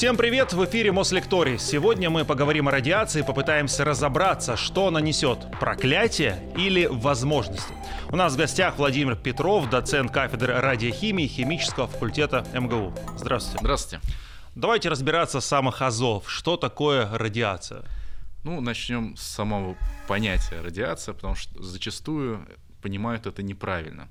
Всем 0.00 0.16
привет! 0.16 0.54
В 0.54 0.64
эфире 0.64 0.92
Мослекторий. 0.92 1.58
Сегодня 1.58 2.08
мы 2.08 2.24
поговорим 2.24 2.68
о 2.68 2.70
радиации, 2.70 3.20
попытаемся 3.20 3.84
разобраться, 3.84 4.56
что 4.56 4.86
она 4.86 4.98
несет– 4.98 5.46
проклятие 5.60 6.42
или 6.56 6.86
возможности. 6.86 7.74
У 8.08 8.16
нас 8.16 8.32
в 8.32 8.38
гостях 8.38 8.78
Владимир 8.78 9.14
Петров, 9.14 9.68
доцент 9.68 10.10
кафедры 10.10 10.58
радиохимии 10.58 11.26
химического 11.26 11.86
факультета 11.86 12.46
МГУ. 12.54 12.94
Здравствуйте. 13.18 13.58
Здравствуйте. 13.60 14.06
Давайте 14.54 14.88
разбираться 14.88 15.38
с 15.40 15.44
самых 15.44 15.82
азов. 15.82 16.30
Что 16.30 16.56
такое 16.56 17.06
радиация? 17.12 17.82
Ну, 18.42 18.62
начнем 18.62 19.18
с 19.18 19.22
самого 19.22 19.76
понятия 20.08 20.62
радиация, 20.62 21.12
потому 21.12 21.34
что 21.34 21.62
зачастую 21.62 22.48
понимают 22.80 23.26
это 23.26 23.42
неправильно. 23.42 24.08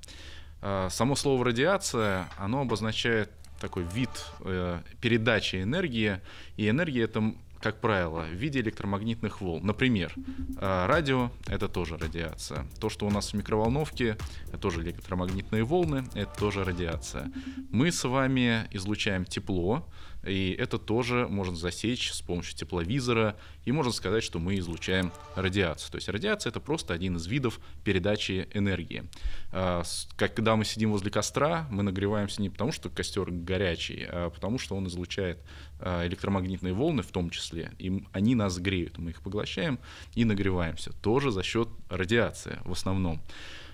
А, 0.62 0.90
само 0.92 1.16
слово 1.16 1.46
радиация, 1.46 2.28
оно 2.38 2.62
обозначает 2.62 3.32
такой 3.60 3.84
вид 3.84 4.10
э, 4.42 4.82
передачи 5.02 5.62
энергии, 5.62 6.20
и 6.58 6.70
энергия 6.70 7.04
это 7.04 7.34
как 7.62 7.82
правило, 7.82 8.22
в 8.22 8.34
виде 8.34 8.62
электромагнитных 8.62 9.42
волн. 9.42 9.66
Например, 9.66 10.14
э, 10.16 10.86
радио— 10.86 11.32
это 11.48 11.68
тоже 11.68 11.98
радиация. 11.98 12.66
То, 12.80 12.90
что 12.90 13.06
у 13.06 13.10
нас 13.10 13.32
в 13.32 13.34
микроволновке, 13.36 14.18
это 14.48 14.58
тоже 14.58 14.82
электромагнитные 14.82 15.64
волны, 15.64 16.06
это 16.14 16.40
тоже 16.40 16.64
радиация. 16.64 17.32
Мы 17.70 17.92
с 17.92 18.08
вами 18.08 18.68
излучаем 18.72 19.26
тепло, 19.26 19.86
и 20.24 20.56
это 20.58 20.78
тоже 20.78 21.28
можно 21.30 21.56
засечь 21.56 22.12
с 22.12 22.22
помощью 22.22 22.56
тепловизора, 22.58 23.38
и 23.66 23.72
можно 23.72 23.92
сказать, 23.92 24.24
что 24.24 24.40
мы 24.40 24.58
излучаем 24.60 25.12
радиацию. 25.36 25.92
То 25.92 25.98
есть 25.98 26.10
радиация— 26.10 26.50
это 26.52 26.60
просто 26.60 26.94
один 26.94 27.18
из 27.18 27.28
видов 27.28 27.60
передачи 27.84 28.48
энергии. 28.54 29.04
А, 29.52 29.84
когда 30.18 30.56
мы 30.56 30.66
сидим 30.66 30.92
возле 30.92 31.12
костра, 31.12 31.68
мы 31.70 31.84
нагреваемся 31.84 32.42
не 32.42 32.50
потому, 32.50 32.72
что 32.72 32.90
костер 32.90 33.32
горячий, 33.32 34.06
а 34.10 34.30
потому 34.30 34.60
что 34.60 34.76
он 34.76 34.88
излучает 34.88 35.40
а, 35.80 36.06
электромагнитные 36.06 36.74
волны 36.74 37.02
в 37.02 37.12
том 37.12 37.30
числе, 37.30 37.72
и 37.80 38.04
они 38.12 38.36
нас 38.36 38.58
греют, 38.58 38.98
мы 38.98 39.12
их 39.12 39.22
поглощаем 39.22 39.80
и 40.16 40.26
нагреваемся. 40.26 40.92
Тоже 41.02 41.32
за 41.32 41.44
счет 41.44 41.70
радиации 41.90 42.60
в 42.66 42.72
основном. 42.72 43.22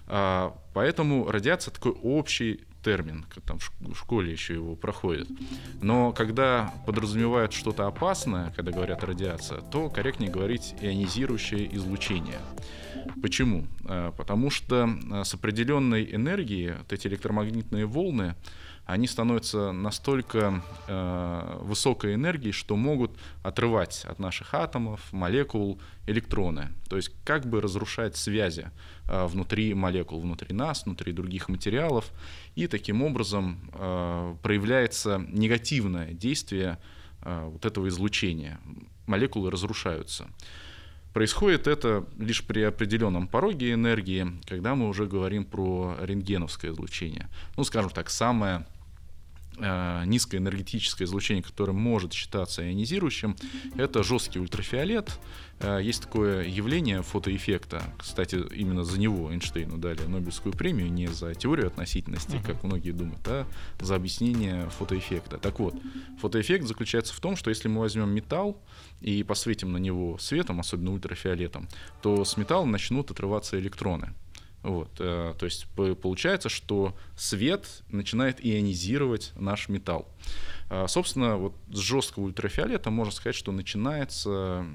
А, 0.08 0.56
поэтому 0.74 1.30
радиация 1.30 1.74
такой 1.74 1.92
общий 1.92 2.62
термин, 2.86 3.26
там 3.48 3.58
в 3.58 3.96
школе 3.96 4.32
еще 4.32 4.54
его 4.54 4.76
проходит. 4.76 5.28
Но 5.82 6.12
когда 6.12 6.72
подразумевают 6.86 7.52
что-то 7.52 7.88
опасное, 7.88 8.54
когда 8.56 8.72
говорят 8.72 9.04
радиация, 9.04 9.62
то 9.62 9.90
корректнее 9.90 10.32
говорить 10.32 10.76
ионизирующее 10.82 11.76
излучение. 11.76 12.40
Почему? 13.24 13.66
А, 13.86 14.12
потому 14.12 14.52
что 14.52 14.88
а, 15.12 15.24
с 15.24 15.34
определенной 15.34 16.16
энергией 16.16 16.74
вот 16.78 16.94
эти 16.94 17.08
электромагнитные 17.08 17.88
волны 17.88 18.36
они 18.86 19.08
становятся 19.08 19.72
настолько 19.72 20.62
э, 20.88 21.58
высокой 21.62 22.14
энергией, 22.14 22.52
что 22.52 22.76
могут 22.76 23.18
отрывать 23.42 24.06
от 24.06 24.20
наших 24.20 24.54
атомов, 24.54 25.02
молекул 25.12 25.82
электроны. 26.06 26.70
То 26.88 26.96
есть 26.96 27.12
как 27.24 27.48
бы 27.48 27.62
разрушать 27.62 28.16
связи 28.16 28.70
э, 29.08 29.26
внутри 29.26 29.74
молекул, 29.74 30.22
внутри 30.22 30.54
нас, 30.54 30.86
внутри 30.86 31.14
других 31.14 31.50
материалов. 31.50 32.12
И 32.54 32.68
таким 32.68 33.02
образом 33.02 33.60
э, 33.74 34.36
проявляется 34.44 35.26
негативное 35.30 36.14
действие 36.14 36.78
э, 37.22 37.50
вот 37.52 37.66
этого 37.66 37.88
излучения. 37.88 38.60
Молекулы 39.08 39.50
разрушаются. 39.50 40.28
Происходит 41.16 41.66
это 41.66 42.06
лишь 42.20 42.46
при 42.46 42.62
определенном 42.62 43.30
пороге 43.30 43.72
энергии, 43.72 44.28
когда 44.46 44.76
мы 44.76 44.90
уже 44.90 45.06
говорим 45.06 45.46
про 45.46 45.96
рентгеновское 46.02 46.72
излучение. 46.72 47.30
Ну, 47.56 47.64
скажем 47.64 47.90
так, 47.90 48.10
самое 48.10 48.68
низкоэнергетическое 49.58 51.08
излучение, 51.08 51.44
которое 51.44 51.74
может 51.74 52.14
считаться 52.14 52.64
ионизирующим, 52.64 53.36
это 53.78 54.04
жесткий 54.04 54.40
ультрафиолет. 54.40 55.18
Э, 55.60 55.80
есть 55.82 56.04
такое 56.04 56.46
явление 56.46 57.02
фотоэффекта. 57.02 57.84
Кстати, 57.98 58.44
именно 58.54 58.84
за 58.84 59.00
него 59.00 59.32
Эйнштейну 59.32 59.78
дали 59.78 60.02
Нобелевскую 60.02 60.54
премию, 60.54 60.92
не 60.92 61.08
за 61.08 61.34
теорию 61.34 61.68
относительности, 61.68 62.42
как 62.46 62.64
многие 62.64 62.92
думают, 62.92 63.26
а 63.28 63.48
за 63.80 63.96
объяснение 63.96 64.70
фотоэффекта. 64.72 65.38
Так 65.38 65.60
вот, 65.60 65.76
фотоэффект 66.20 66.66
заключается 66.66 67.14
в 67.14 67.20
том, 67.20 67.36
что 67.36 67.50
если 67.50 67.68
мы 67.68 67.82
возьмем 67.82 68.10
металл 68.10 68.62
и 69.02 69.24
посветим 69.24 69.72
на 69.72 69.78
него 69.78 70.18
светом, 70.18 70.60
особенно 70.60 70.92
ультрафиолетом, 70.92 71.68
то 72.02 72.26
с 72.26 72.38
металла 72.38 72.66
начнут 72.66 73.12
отрываться 73.12 73.58
электроны. 73.60 74.14
Вот, 74.66 74.90
э, 74.98 75.36
то 75.38 75.46
есть 75.46 75.68
получается, 76.02 76.50
что 76.50 76.96
свет 77.16 77.84
начинает 77.90 78.44
ионизировать 78.44 79.32
наш 79.36 79.70
металл. 79.70 80.08
Э, 80.72 80.88
собственно, 80.88 81.38
вот 81.38 81.54
с 81.72 81.78
жесткого 81.78 82.24
ультрафиолета 82.24 82.90
можно 82.90 83.14
сказать, 83.14 83.36
что 83.36 83.52
начинается 83.52 84.66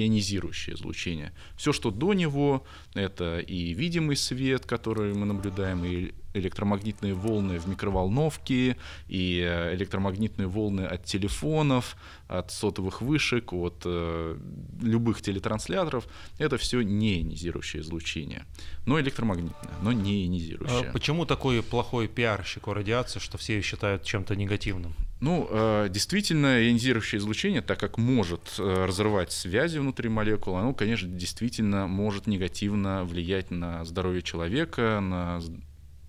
ионизирующее 0.00 0.74
излучение. 0.76 1.32
Все, 1.56 1.72
что 1.72 1.90
до 1.90 2.14
него, 2.14 2.64
это 2.94 3.38
и 3.38 3.74
видимый 3.74 4.16
свет, 4.16 4.66
который 4.66 5.14
мы 5.14 5.26
наблюдаем, 5.26 5.84
и 5.84 6.12
электромагнитные 6.34 7.14
волны 7.14 7.58
в 7.58 7.68
микроволновке, 7.68 8.76
и 9.06 9.40
э, 9.40 9.74
электромагнитные 9.74 10.48
волны 10.48 10.82
от 10.82 11.04
телефонов, 11.04 11.96
от 12.26 12.50
сотовых 12.50 13.00
вышек, 13.00 13.52
от 13.52 13.82
э, 13.84 14.36
любых 14.82 15.22
телетрансляторов. 15.22 16.06
Это 16.38 16.58
все 16.58 16.82
не 16.82 17.18
ионизирующее 17.18 17.82
излучение, 17.82 18.44
но 18.84 19.00
электромагнитное, 19.00 19.74
но 19.82 19.92
не 19.92 20.24
ионизирующее. 20.24 20.88
А 20.88 20.92
почему 20.92 21.24
такой 21.24 21.62
плохой 21.62 22.08
пиарщик 22.08 22.66
у 22.68 22.74
радиации, 22.74 23.20
что 23.20 23.38
все 23.38 23.60
считают 23.62 24.02
чем-то 24.02 24.34
негативным? 24.34 24.94
Ну, 25.24 25.48
э, 25.48 25.88
действительно, 25.88 26.62
ионизирующее 26.62 27.18
излучение, 27.18 27.62
так 27.62 27.80
как 27.80 27.96
может 27.96 28.56
э, 28.58 28.84
разрывать 28.84 29.32
связи 29.32 29.78
внутри 29.78 30.10
молекул, 30.10 30.54
оно, 30.58 30.74
конечно, 30.74 31.08
действительно 31.08 31.86
может 31.86 32.26
негативно 32.26 33.04
влиять 33.04 33.50
на 33.50 33.86
здоровье 33.86 34.20
человека, 34.20 35.00
на 35.00 35.40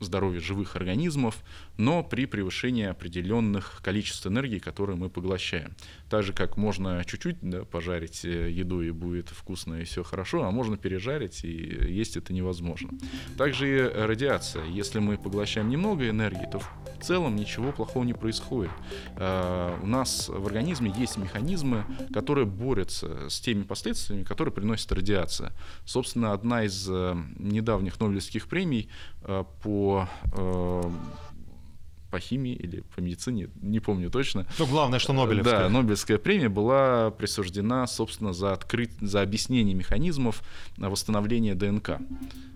здоровье 0.01 0.41
живых 0.41 0.75
организмов, 0.75 1.37
но 1.77 2.03
при 2.03 2.25
превышении 2.25 2.85
определенных 2.85 3.81
количеств 3.83 4.25
энергии, 4.27 4.59
которые 4.59 4.95
мы 4.95 5.09
поглощаем. 5.09 5.75
Так 6.09 6.23
же, 6.23 6.33
как 6.33 6.57
можно 6.57 7.03
чуть-чуть 7.05 7.37
да, 7.41 7.65
пожарить 7.65 8.23
э, 8.25 8.51
еду 8.51 8.81
и 8.81 8.91
будет 8.91 9.29
вкусно 9.29 9.75
и 9.75 9.83
все 9.83 10.03
хорошо, 10.03 10.43
а 10.43 10.51
можно 10.51 10.77
пережарить 10.77 11.43
и 11.43 11.51
есть 11.91 12.17
это 12.17 12.33
невозможно. 12.33 12.89
Также 13.37 13.69
и 13.69 13.81
радиация. 13.81 14.65
Если 14.65 14.99
мы 14.99 15.17
поглощаем 15.17 15.69
немного 15.69 16.09
энергии, 16.09 16.47
то 16.51 16.59
в 16.59 16.69
целом 17.01 17.35
ничего 17.35 17.71
плохого 17.71 18.03
не 18.03 18.13
происходит. 18.13 18.71
А, 19.15 19.77
у 19.81 19.87
нас 19.87 20.29
в 20.29 20.45
организме 20.45 20.93
есть 20.97 21.17
механизмы, 21.17 21.85
которые 22.13 22.45
борются 22.45 23.29
с 23.29 23.39
теми 23.39 23.63
последствиями, 23.63 24.23
которые 24.23 24.53
приносит 24.53 24.91
радиация. 24.91 25.51
Собственно, 25.85 26.33
одна 26.33 26.63
из 26.63 26.87
э, 26.89 27.15
недавних 27.37 27.99
Нобелевских 27.99 28.47
премий 28.47 28.89
э, 29.23 29.43
по 29.63 30.07
по 32.15 32.19
химии 32.21 32.53
или 32.53 32.81
по 32.95 33.01
медицине, 33.01 33.49
не 33.61 33.81
помню 33.81 34.09
точно. 34.09 34.45
Ну, 34.57 34.65
главное, 34.67 34.99
что 34.99 35.11
Нобелевская. 35.11 35.63
Да, 35.63 35.69
Нобелевская 35.69 36.17
премия 36.17 36.47
была 36.47 37.11
присуждена, 37.11 37.85
собственно, 37.87 38.31
за, 38.31 38.53
открыть, 38.53 38.91
за 39.01 39.21
объяснение 39.21 39.75
механизмов 39.75 40.41
восстановления 40.77 41.55
ДНК. 41.55 41.99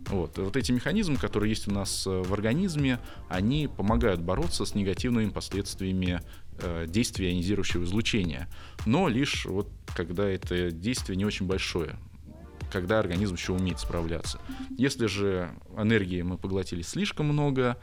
Вот. 0.08 0.38
вот 0.38 0.56
эти 0.56 0.72
механизмы, 0.72 1.18
которые 1.18 1.50
есть 1.50 1.68
у 1.68 1.72
нас 1.72 2.08
э, 2.08 2.10
в 2.10 2.34
организме, 2.34 3.00
они 3.28 3.68
помогают 3.68 4.22
бороться 4.22 4.64
с 4.64 4.76
негативными 4.76 5.30
последствиями 5.30 6.22
э, 6.60 6.86
действия 6.88 7.32
ионизирующего 7.32 7.84
излучения. 7.84 8.48
Но 8.86 9.10
лишь 9.10 9.46
вот 9.46 9.68
когда 9.94 10.26
это 10.26 10.72
действие 10.72 11.18
не 11.18 11.26
очень 11.26 11.48
большое 11.48 11.98
когда 12.72 13.00
организм 13.00 13.34
еще 13.34 13.54
умеет 13.54 13.80
справляться. 13.80 14.40
Если 14.78 15.08
же 15.08 15.50
энергии 15.76 16.22
мы 16.22 16.38
поглотили 16.38 16.84
слишком 16.84 17.26
много, 17.26 17.78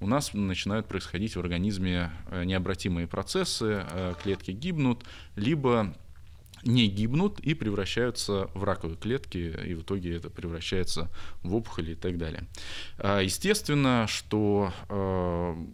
у 0.00 0.06
нас 0.06 0.34
начинают 0.34 0.86
происходить 0.86 1.36
в 1.36 1.40
организме 1.40 2.10
э, 2.30 2.44
необратимые 2.44 3.06
процессы, 3.06 3.84
э, 3.88 4.14
клетки 4.22 4.50
гибнут, 4.50 5.04
либо 5.36 5.94
не 6.62 6.88
гибнут 6.88 7.40
и 7.40 7.54
превращаются 7.54 8.50
в 8.54 8.64
раковые 8.64 8.96
клетки, 8.96 9.54
и 9.64 9.74
в 9.74 9.82
итоге 9.82 10.16
это 10.16 10.30
превращается 10.30 11.08
в 11.42 11.54
опухоли 11.54 11.92
и 11.92 11.94
так 11.94 12.18
далее. 12.18 12.44
А, 12.98 13.20
естественно, 13.20 14.06
что 14.08 14.72
э, 14.88 15.66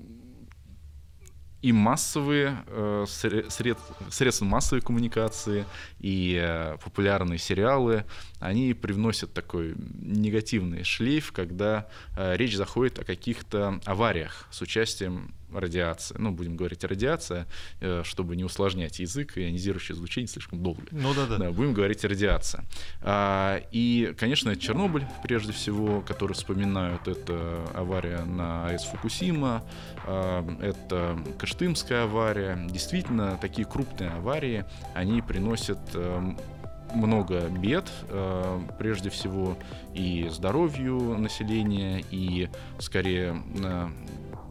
и 1.62 1.72
массовые 1.72 2.64
э, 2.66 3.04
сред, 3.08 3.78
средства 4.10 4.44
массовой 4.44 4.82
коммуникации, 4.82 5.64
и 6.00 6.38
э, 6.42 6.76
популярные 6.82 7.38
сериалы, 7.38 8.04
они 8.40 8.74
привносят 8.74 9.32
такой 9.32 9.74
негативный 9.76 10.82
шлейф, 10.82 11.30
когда 11.30 11.88
э, 12.16 12.36
речь 12.36 12.56
заходит 12.56 12.98
о 12.98 13.04
каких-то 13.04 13.80
авариях 13.84 14.48
с 14.50 14.60
участием 14.60 15.32
радиация, 15.54 16.18
ну, 16.18 16.30
будем 16.30 16.56
говорить 16.56 16.84
радиация, 16.84 17.46
э, 17.80 18.02
чтобы 18.04 18.36
не 18.36 18.44
усложнять 18.44 18.98
язык, 18.98 19.36
ионизирующее 19.36 19.94
излучение 19.94 20.28
слишком 20.28 20.62
долго. 20.62 20.82
Ну 20.90 21.14
да, 21.14 21.26
да. 21.26 21.38
Да, 21.38 21.50
будем 21.50 21.72
говорить 21.72 22.04
радиация. 22.04 22.64
А, 23.00 23.62
и, 23.70 24.14
конечно, 24.18 24.56
Чернобыль, 24.56 25.06
прежде 25.22 25.52
всего, 25.52 26.00
который 26.00 26.34
вспоминают, 26.34 27.08
это 27.08 27.66
авария 27.74 28.24
на 28.24 28.66
АЭС 28.66 28.84
Фукусима, 28.84 29.64
а, 30.06 30.46
это 30.60 31.18
Кыштымская 31.38 32.04
авария. 32.04 32.58
Действительно, 32.68 33.38
такие 33.40 33.66
крупные 33.66 34.10
аварии, 34.10 34.64
они 34.94 35.22
приносят 35.22 35.78
эм, 35.94 36.38
много 36.94 37.48
бед, 37.48 37.90
э, 38.08 38.60
прежде 38.78 39.10
всего 39.10 39.56
и 39.94 40.28
здоровью 40.30 41.18
населения, 41.18 42.04
и 42.10 42.48
скорее 42.78 43.42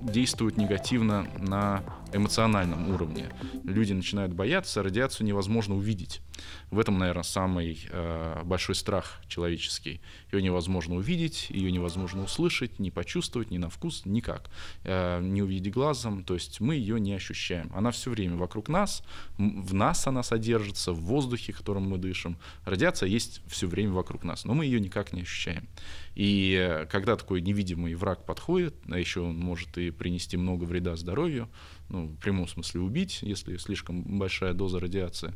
действуют 0.01 0.57
негативно 0.57 1.27
на 1.38 1.83
эмоциональном 2.13 2.89
уровне. 2.94 3.30
Люди 3.63 3.94
начинают 3.94 4.33
бояться, 4.33 4.83
радиацию 4.83 5.25
невозможно 5.27 5.75
увидеть. 5.75 6.21
В 6.69 6.79
этом, 6.79 6.97
наверное, 6.97 7.23
самый 7.23 7.79
э, 7.89 8.41
большой 8.43 8.75
страх 8.75 9.21
человеческий. 9.27 10.01
Ее 10.31 10.41
невозможно 10.41 10.95
увидеть, 10.95 11.47
ее 11.49 11.71
невозможно 11.71 12.23
услышать, 12.23 12.79
не 12.79 12.91
почувствовать, 12.91 13.51
ни 13.51 13.57
на 13.57 13.69
вкус, 13.69 14.03
никак. 14.05 14.49
Э, 14.83 15.19
не 15.21 15.41
увидеть 15.41 15.73
глазом, 15.73 16.23
то 16.23 16.33
есть 16.33 16.61
мы 16.61 16.75
ее 16.75 16.99
не 16.99 17.13
ощущаем. 17.13 17.71
Она 17.75 17.91
все 17.91 18.09
время 18.09 18.38
вокруг 18.38 18.69
нас, 18.69 19.03
в 19.38 19.73
нас 19.73 20.07
она 20.07 20.23
содержится, 20.23 20.93
в 20.93 21.01
воздухе, 21.01 21.53
которым 21.53 21.89
мы 21.89 21.97
дышим. 21.97 22.38
Радиация 22.65 23.07
есть 23.07 23.41
все 23.47 23.67
время 23.67 23.91
вокруг 23.91 24.23
нас, 24.23 24.45
но 24.45 24.53
мы 24.53 24.65
ее 24.65 24.79
никак 24.79 25.13
не 25.13 25.21
ощущаем. 25.21 25.67
И 26.15 26.57
э, 26.59 26.85
когда 26.88 27.15
такой 27.15 27.41
невидимый 27.41 27.95
враг 27.95 28.25
подходит, 28.25 28.75
а 28.89 28.97
еще 28.97 29.21
он 29.21 29.38
может 29.38 29.77
и 29.77 29.91
принести 29.91 30.38
много 30.38 30.65
вреда 30.65 30.95
здоровью, 30.95 31.49
ну, 31.89 32.07
в 32.07 32.17
прямом 32.17 32.47
смысле 32.47 32.81
убить, 32.81 33.19
если 33.21 33.57
слишком 33.57 34.19
большая 34.19 34.53
доза 34.53 34.79
радиации, 34.79 35.33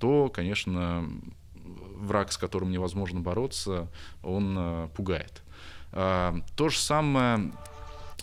то, 0.00 0.28
конечно, 0.28 1.08
враг, 2.00 2.32
с 2.32 2.36
которым 2.36 2.70
невозможно 2.70 3.20
бороться, 3.20 3.88
он 4.22 4.56
э, 4.58 4.88
пугает. 4.96 5.42
А, 5.92 6.34
то 6.56 6.68
же 6.68 6.78
самое, 6.78 7.52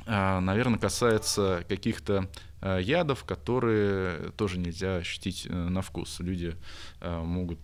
а, 0.05 0.39
наверное, 0.41 0.79
касается 0.79 1.63
каких-то 1.69 2.29
э, 2.61 2.79
ядов, 2.81 3.23
которые 3.23 4.31
тоже 4.31 4.57
нельзя 4.57 4.97
ощутить 4.97 5.45
э, 5.47 5.53
на 5.53 5.81
вкус. 5.81 6.19
Люди 6.19 6.55
могут 7.01 7.59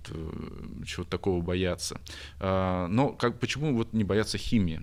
чего-то 0.85 1.09
такого 1.09 1.41
бояться. 1.41 1.99
А, 2.39 2.87
но 2.87 3.09
как, 3.09 3.39
почему 3.39 3.75
вот 3.75 3.93
не 3.93 4.03
бояться 4.03 4.37
химии? 4.37 4.79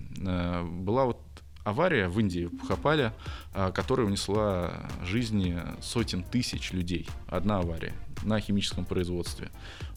Была 0.63 1.05
вот 1.05 1.21
авария 1.63 2.07
в 2.07 2.19
Индии, 2.19 2.45
в 2.45 2.57
Пхапале, 2.57 3.13
а, 3.53 3.71
которая 3.71 4.07
унесла 4.07 4.89
жизни 5.03 5.59
сотен 5.81 6.23
тысяч 6.23 6.71
людей. 6.71 7.07
Одна 7.27 7.59
авария 7.59 7.93
на 8.23 8.39
химическом 8.39 8.85
производстве. 8.85 9.49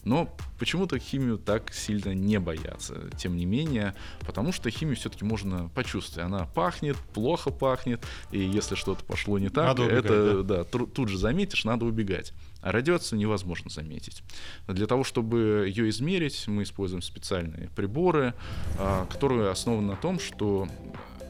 Но 0.03 0.29
почему-то 0.59 0.99
химию 0.99 1.37
так 1.37 1.73
сильно 1.73 2.13
не 2.13 2.39
боятся. 2.39 3.09
Тем 3.17 3.35
не 3.37 3.45
менее, 3.45 3.95
потому 4.21 4.51
что 4.51 4.69
химию 4.69 4.95
все-таки 4.95 5.25
можно 5.25 5.69
почувствовать. 5.69 6.25
Она 6.25 6.45
пахнет, 6.45 6.95
плохо 7.13 7.49
пахнет, 7.49 8.05
и 8.31 8.39
если 8.39 8.75
что-то 8.75 9.03
пошло 9.03 9.39
не 9.39 9.49
так, 9.49 9.65
надо 9.65 9.83
убегать, 9.83 10.05
это 10.05 10.43
да? 10.43 10.63
Да, 10.63 10.85
тут 10.85 11.09
же 11.09 11.17
заметишь, 11.17 11.65
надо 11.65 11.85
убегать. 11.85 12.33
А 12.61 12.71
радиацию 12.71 13.19
невозможно 13.19 13.69
заметить. 13.69 14.23
Для 14.67 14.87
того, 14.87 15.03
чтобы 15.03 15.65
ее 15.67 15.89
измерить, 15.89 16.47
мы 16.47 16.63
используем 16.63 17.01
специальные 17.01 17.69
приборы, 17.75 18.33
а, 18.77 19.05
которые 19.07 19.49
основаны 19.49 19.89
на 19.89 19.95
том, 19.95 20.19
что 20.19 20.67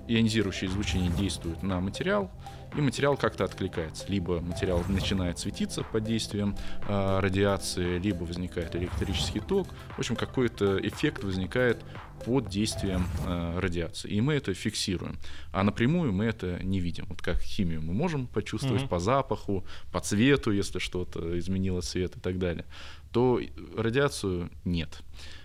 ионизирующее 0.07 0.69
излучение 0.69 1.11
действует 1.11 1.63
на 1.63 1.79
материал, 1.79 2.31
и 2.75 2.81
материал 2.81 3.15
как-то 3.15 3.45
откликается. 3.45 4.05
Либо 4.09 4.41
материал 4.41 4.83
начинает 4.89 5.39
светиться 5.39 5.83
под 5.83 6.03
действием 6.03 6.57
э, 6.87 7.19
радиации, 7.19 7.97
либо 7.99 8.23
возникает 8.23 8.75
электрический 8.75 9.39
ток. 9.39 9.69
В 9.95 9.99
общем, 9.99 10.15
какой-то 10.15 10.77
эффект 10.85 11.23
возникает 11.23 11.81
под 12.25 12.49
действием 12.49 13.07
э, 13.25 13.59
радиации. 13.59 14.09
И 14.09 14.19
мы 14.19 14.33
это 14.33 14.53
фиксируем. 14.53 15.17
А 15.53 15.63
напрямую 15.63 16.11
мы 16.11 16.25
это 16.25 16.61
не 16.63 16.79
видим. 16.79 17.05
Вот 17.07 17.21
как 17.21 17.39
химию 17.39 17.81
мы 17.81 17.93
можем 17.93 18.27
почувствовать 18.27 18.83
mm-hmm. 18.83 18.89
по 18.89 18.99
запаху, 18.99 19.65
по 19.91 20.01
цвету, 20.01 20.51
если 20.51 20.79
что-то 20.79 21.37
изменило 21.39 21.81
цвет 21.81 22.17
и 22.17 22.19
так 22.19 22.39
далее, 22.39 22.65
то 23.11 23.39
радиацию 23.77 24.49
нет. 24.65 25.01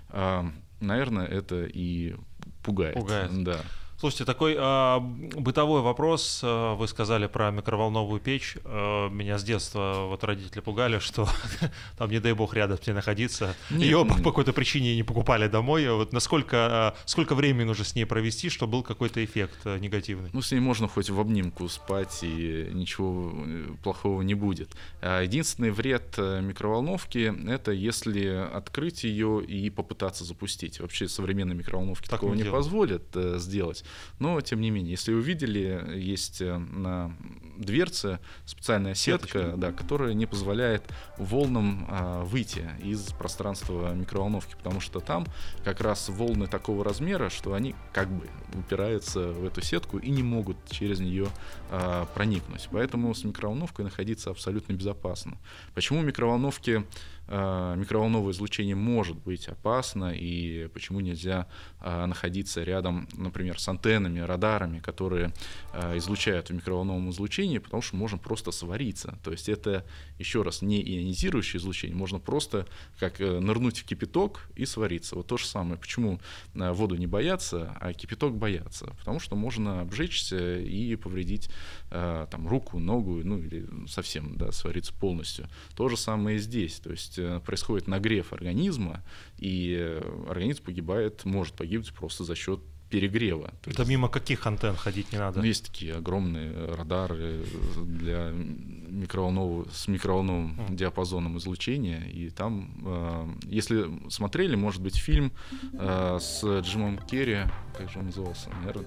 А, 0.08 0.50
наверное, 0.80 1.26
это 1.26 1.64
и 1.64 2.16
пугает. 2.64 2.94
Пугает. 2.94 3.30
Да. 3.44 3.60
Слушайте, 4.00 4.24
такой 4.24 4.56
э, 4.58 4.98
бытовой 4.98 5.82
вопрос. 5.82 6.40
Э, 6.42 6.74
вы 6.74 6.88
сказали 6.88 7.26
про 7.26 7.50
микроволновую 7.50 8.18
печь. 8.18 8.56
Э, 8.64 9.10
меня 9.10 9.36
с 9.36 9.44
детства 9.44 10.06
вот 10.08 10.24
родители 10.24 10.60
пугали, 10.60 11.00
что 11.00 11.28
там, 11.98 12.10
не 12.10 12.18
дай 12.18 12.32
бог, 12.32 12.54
рядом 12.54 12.78
с 12.82 12.86
ней 12.86 12.94
находиться. 12.94 13.54
Нет, 13.68 13.82
Ее 13.82 14.06
по, 14.06 14.14
по 14.14 14.30
какой-то 14.30 14.54
причине 14.54 14.96
не 14.96 15.02
покупали 15.02 15.48
домой. 15.48 15.86
Вот 15.90 16.14
насколько, 16.14 16.94
э, 16.96 17.02
сколько 17.04 17.34
времени 17.34 17.64
нужно 17.64 17.84
с 17.84 17.94
ней 17.94 18.06
провести, 18.06 18.48
чтобы 18.48 18.72
был 18.72 18.82
какой-то 18.82 19.22
эффект 19.22 19.58
э, 19.66 19.76
негативный? 19.76 20.30
Ну, 20.32 20.40
с 20.40 20.50
ней 20.50 20.60
можно 20.60 20.88
хоть 20.88 21.10
в 21.10 21.20
обнимку 21.20 21.68
спать, 21.68 22.20
и 22.22 22.70
ничего 22.72 23.30
э, 23.34 23.66
плохого 23.82 24.22
не 24.22 24.32
будет. 24.32 24.70
А 25.02 25.20
единственный 25.20 25.72
вред 25.72 26.14
э, 26.16 26.40
микроволновки— 26.40 27.34
это 27.50 27.72
если 27.72 28.48
открыть 28.50 29.04
ее 29.04 29.44
и 29.44 29.68
попытаться 29.68 30.24
запустить. 30.24 30.80
Вообще 30.80 31.06
современные 31.06 31.54
микроволновки 31.54 32.08
так 32.08 32.20
такого 32.20 32.32
не, 32.32 32.44
не 32.44 32.50
позволят 32.50 33.04
сделать. 33.14 33.84
Но, 34.18 34.40
тем 34.40 34.60
не 34.60 34.70
менее, 34.70 34.92
если 34.92 35.12
увидели, 35.12 35.98
есть 35.98 36.40
э, 36.40 36.56
на 36.56 37.14
дверце 37.60 38.18
специальная 38.46 38.94
сетка, 38.94 39.54
да, 39.56 39.72
которая 39.72 40.14
не 40.14 40.26
позволяет 40.26 40.82
волнам 41.18 41.86
а, 41.88 42.24
выйти 42.24 42.68
из 42.82 43.12
пространства 43.12 43.92
микроволновки, 43.92 44.54
потому 44.56 44.80
что 44.80 45.00
там 45.00 45.26
как 45.64 45.80
раз 45.80 46.08
волны 46.08 46.46
такого 46.46 46.84
размера, 46.84 47.28
что 47.28 47.54
они 47.54 47.74
как 47.92 48.08
бы 48.08 48.28
упираются 48.54 49.28
в 49.32 49.44
эту 49.44 49.62
сетку 49.62 49.98
и 49.98 50.10
не 50.10 50.22
могут 50.22 50.56
через 50.70 51.00
нее 51.00 51.28
а, 51.70 52.06
проникнуть. 52.06 52.68
Поэтому 52.72 53.14
с 53.14 53.24
микроволновкой 53.24 53.84
находиться 53.84 54.30
абсолютно 54.30 54.72
безопасно. 54.72 55.36
Почему 55.74 56.00
микроволновки 56.02 56.84
микроволновое 57.30 58.32
излучение 58.32 58.74
может 58.74 59.16
быть 59.16 59.46
опасно 59.46 60.12
и 60.12 60.66
почему 60.68 60.98
нельзя 60.98 61.46
а, 61.78 62.06
находиться 62.06 62.64
рядом, 62.64 63.08
например, 63.12 63.60
с 63.60 63.68
антеннами, 63.68 64.18
радарами, 64.18 64.80
которые 64.80 65.32
а, 65.72 65.96
излучают 65.96 66.50
в 66.50 66.54
микроволновом 66.54 67.08
излучении, 67.10 67.58
потому 67.58 67.82
что 67.82 67.94
можно 67.94 68.18
просто 68.18 68.50
свариться. 68.50 69.16
То 69.22 69.30
есть 69.30 69.48
это, 69.48 69.86
еще 70.18 70.42
раз, 70.42 70.60
не 70.60 70.82
ионизирующее 70.82 71.60
излучение, 71.60 71.96
можно 71.96 72.18
просто 72.18 72.66
как 72.98 73.20
э, 73.20 73.38
нырнуть 73.38 73.78
в 73.78 73.84
кипяток 73.84 74.48
и 74.56 74.66
свариться. 74.66 75.14
Вот 75.14 75.28
то 75.28 75.36
же 75.36 75.46
самое. 75.46 75.78
Почему 75.78 76.20
воду 76.54 76.96
не 76.96 77.06
боятся, 77.06 77.76
а 77.80 77.92
кипяток 77.92 78.36
боятся? 78.36 78.86
Потому 78.98 79.20
что 79.20 79.36
можно 79.36 79.82
обжечься 79.82 80.58
и 80.58 80.96
повредить 80.96 81.48
там, 81.90 82.48
руку, 82.48 82.78
ногу, 82.78 83.20
ну 83.24 83.38
или 83.38 83.66
совсем 83.86 84.36
да, 84.36 84.52
свариться 84.52 84.92
полностью. 84.94 85.48
То 85.76 85.88
же 85.88 85.96
самое 85.96 86.36
и 86.36 86.40
здесь. 86.40 86.80
То 86.80 86.90
есть 86.90 87.19
Э, 87.19 87.19
происходит 87.44 87.88
нагрев 87.88 88.32
организма, 88.32 89.02
и 89.38 89.76
э, 89.78 90.26
организм 90.28 90.64
погибает, 90.64 91.24
может 91.24 91.54
погибнуть 91.54 91.92
просто 91.92 92.24
за 92.24 92.34
счет 92.34 92.60
перегрева. 92.90 93.52
То 93.62 93.70
Это 93.70 93.82
есть, 93.82 93.90
мимо 93.90 94.08
каких 94.08 94.46
антенн 94.46 94.76
ходить 94.76 95.12
не 95.12 95.18
надо? 95.18 95.38
Ну, 95.38 95.46
есть 95.46 95.66
такие 95.66 95.94
огромные 95.94 96.74
радары 96.74 97.44
для 97.76 98.32
микроволнового, 98.32 99.68
с 99.72 99.86
микроволновым 99.88 100.58
mm. 100.58 100.74
диапазоном 100.74 101.38
излучения, 101.38 102.02
и 102.04 102.30
там, 102.30 102.70
э, 102.84 103.28
если 103.44 103.86
смотрели, 104.10 104.56
может 104.56 104.82
быть, 104.82 104.96
фильм 104.96 105.32
э, 105.72 106.18
с 106.20 106.44
Джимом 106.60 106.98
Керри, 106.98 107.44
как 107.78 107.90
же 107.90 108.00
он 108.00 108.06
назывался, 108.06 108.50
наверное, 108.60 108.86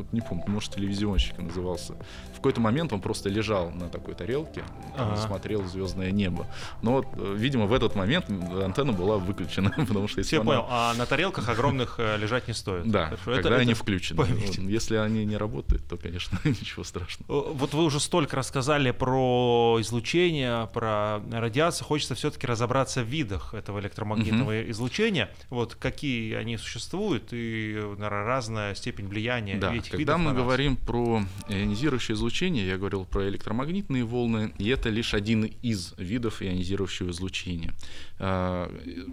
вот 0.00 0.12
не 0.12 0.20
помню, 0.20 0.44
может, 0.48 0.74
телевизионщик 0.74 1.38
назывался. 1.38 1.94
В 2.32 2.36
какой-то 2.36 2.60
момент 2.60 2.92
он 2.92 3.00
просто 3.00 3.28
лежал 3.28 3.70
на 3.70 3.88
такой 3.88 4.14
тарелке, 4.14 4.64
ага. 4.96 5.16
смотрел 5.16 5.64
звездное 5.66 6.10
небо. 6.10 6.46
Но, 6.82 6.92
вот, 6.92 7.06
э, 7.14 7.34
видимо, 7.36 7.66
в 7.66 7.72
этот 7.72 7.94
момент 7.94 8.30
антенна 8.30 8.92
была 8.92 9.18
выключена, 9.18 9.70
потому 9.76 10.08
что 10.08 10.20
если 10.20 10.36
Все 10.36 10.40
она... 10.40 10.50
понял, 10.50 10.66
а 10.70 10.94
на 10.94 11.06
тарелках 11.06 11.48
огромных 11.48 11.96
э, 11.98 12.16
лежать 12.16 12.48
не 12.48 12.54
стоит. 12.54 12.90
Да, 12.90 13.12
когда 13.24 13.40
это, 13.40 13.56
они 13.56 13.72
это 13.72 13.80
включены. 13.80 14.26
Если 14.58 14.96
они 14.96 15.24
не 15.24 15.36
работают, 15.36 15.86
то, 15.88 15.96
конечно, 15.96 16.38
ничего 16.44 16.84
страшного. 16.84 17.52
Вот 17.52 17.74
вы 17.74 17.84
уже 17.84 18.00
столько 18.00 18.36
рассказали 18.36 18.90
про 18.90 19.78
излучение, 19.80 20.68
про 20.72 21.20
радиацию. 21.30 21.86
Хочется 21.86 22.14
все-таки 22.14 22.46
разобраться 22.46 23.02
в 23.02 23.06
видах 23.06 23.54
этого 23.54 23.80
электромагнитного 23.80 24.60
угу. 24.60 24.70
излучения. 24.70 25.30
Вот 25.50 25.74
какие 25.74 26.34
они 26.34 26.56
существуют 26.56 27.32
и, 27.32 27.74
наверное, 27.98 28.24
разная 28.24 28.74
степень 28.74 29.08
влияния 29.08 29.56
да. 29.56 29.74
этих 29.74 29.89
Когда 29.90 30.18
мы 30.18 30.32
говорим 30.32 30.76
про 30.76 31.22
ионизирующее 31.48 32.14
излучение, 32.14 32.66
я 32.66 32.78
говорил 32.78 33.04
про 33.04 33.28
электромагнитные 33.28 34.04
волны, 34.04 34.52
и 34.58 34.68
это 34.68 34.88
лишь 34.88 35.14
один 35.14 35.44
из 35.44 35.94
видов 35.98 36.42
ионизирующего 36.42 37.10
излучения. 37.10 37.74
А, 38.18 38.70
э, 38.84 39.04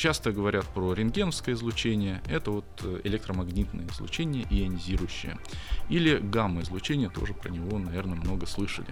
Часто 0.00 0.32
говорят 0.32 0.66
про 0.66 0.94
рентгеновское 0.94 1.54
излучение, 1.54 2.22
это 2.26 2.52
вот 2.52 2.64
э, 2.82 3.00
электромагнитное 3.04 3.86
излучение 3.88 4.46
ионизирующее. 4.50 5.38
Или 5.90 6.16
гамма-излучение, 6.16 7.10
тоже 7.10 7.34
про 7.34 7.50
него, 7.50 7.78
наверное, 7.78 8.16
много 8.16 8.46
слышали. 8.46 8.88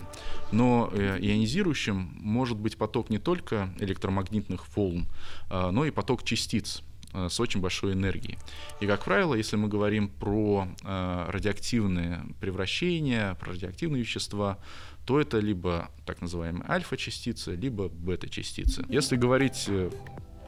Но 0.53 0.91
э, 0.93 1.19
ионизирующим 1.21 2.13
может 2.21 2.59
быть 2.59 2.77
поток 2.77 3.09
не 3.11 3.19
только 3.19 3.73
электромагнитных 3.79 4.67
волн, 4.77 5.07
а, 5.49 5.71
но 5.71 5.87
и 5.87 5.91
поток 5.91 6.25
частиц 6.25 6.83
э, 6.83 6.98
с 7.13 7.41
очень 7.41 7.61
большой 7.61 7.95
энергией. 7.95 8.39
И, 8.81 8.87
как 8.87 9.05
правило, 9.05 9.35
если 9.35 9.57
мы 9.57 9.69
говорим 9.69 10.09
про 10.09 10.69
э, 10.85 11.25
радиоактивные 11.29 12.23
превращения, 12.41 13.35
про 13.35 13.53
радиоактивные 13.53 14.03
вещества, 14.03 14.59
то 15.07 15.19
это 15.21 15.39
либо 15.39 15.91
так 16.05 16.21
называемые 16.21 16.65
альфа-частицы, 16.69 17.55
либо 17.55 17.89
бета-частицы. 17.89 18.85
Если 18.89 19.17
говорить 19.17 19.65
э, 19.69 19.91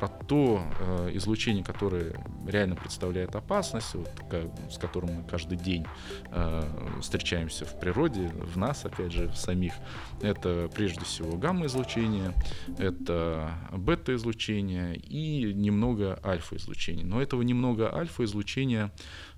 про 0.00 0.09
то 0.09 0.64
э, 0.80 1.11
излучение, 1.14 1.62
которое 1.62 2.14
реально 2.47 2.75
представляет 2.75 3.37
опасность, 3.37 3.95
вот, 3.95 4.09
ка- 4.30 4.50
с 4.71 4.78
которым 4.78 5.12
мы 5.12 5.25
каждый 5.25 5.59
день 5.59 5.87
э, 6.30 6.62
встречаемся 7.02 7.66
в 7.66 7.78
природе, 7.78 8.28
в 8.28 8.57
нас, 8.57 8.87
опять 8.87 9.12
же, 9.12 9.28
в 9.28 9.37
самих, 9.37 9.75
это 10.23 10.71
прежде 10.75 11.04
всего 11.04 11.37
гамма-излучение, 11.37 12.33
это 12.78 13.52
бета-излучение 13.73 14.97
и 14.97 15.52
немного 15.52 16.19
альфа-излучения. 16.25 17.04
Но 17.04 17.21
этого 17.21 17.42
немного 17.42 17.95
альфа-излучения 17.95 18.90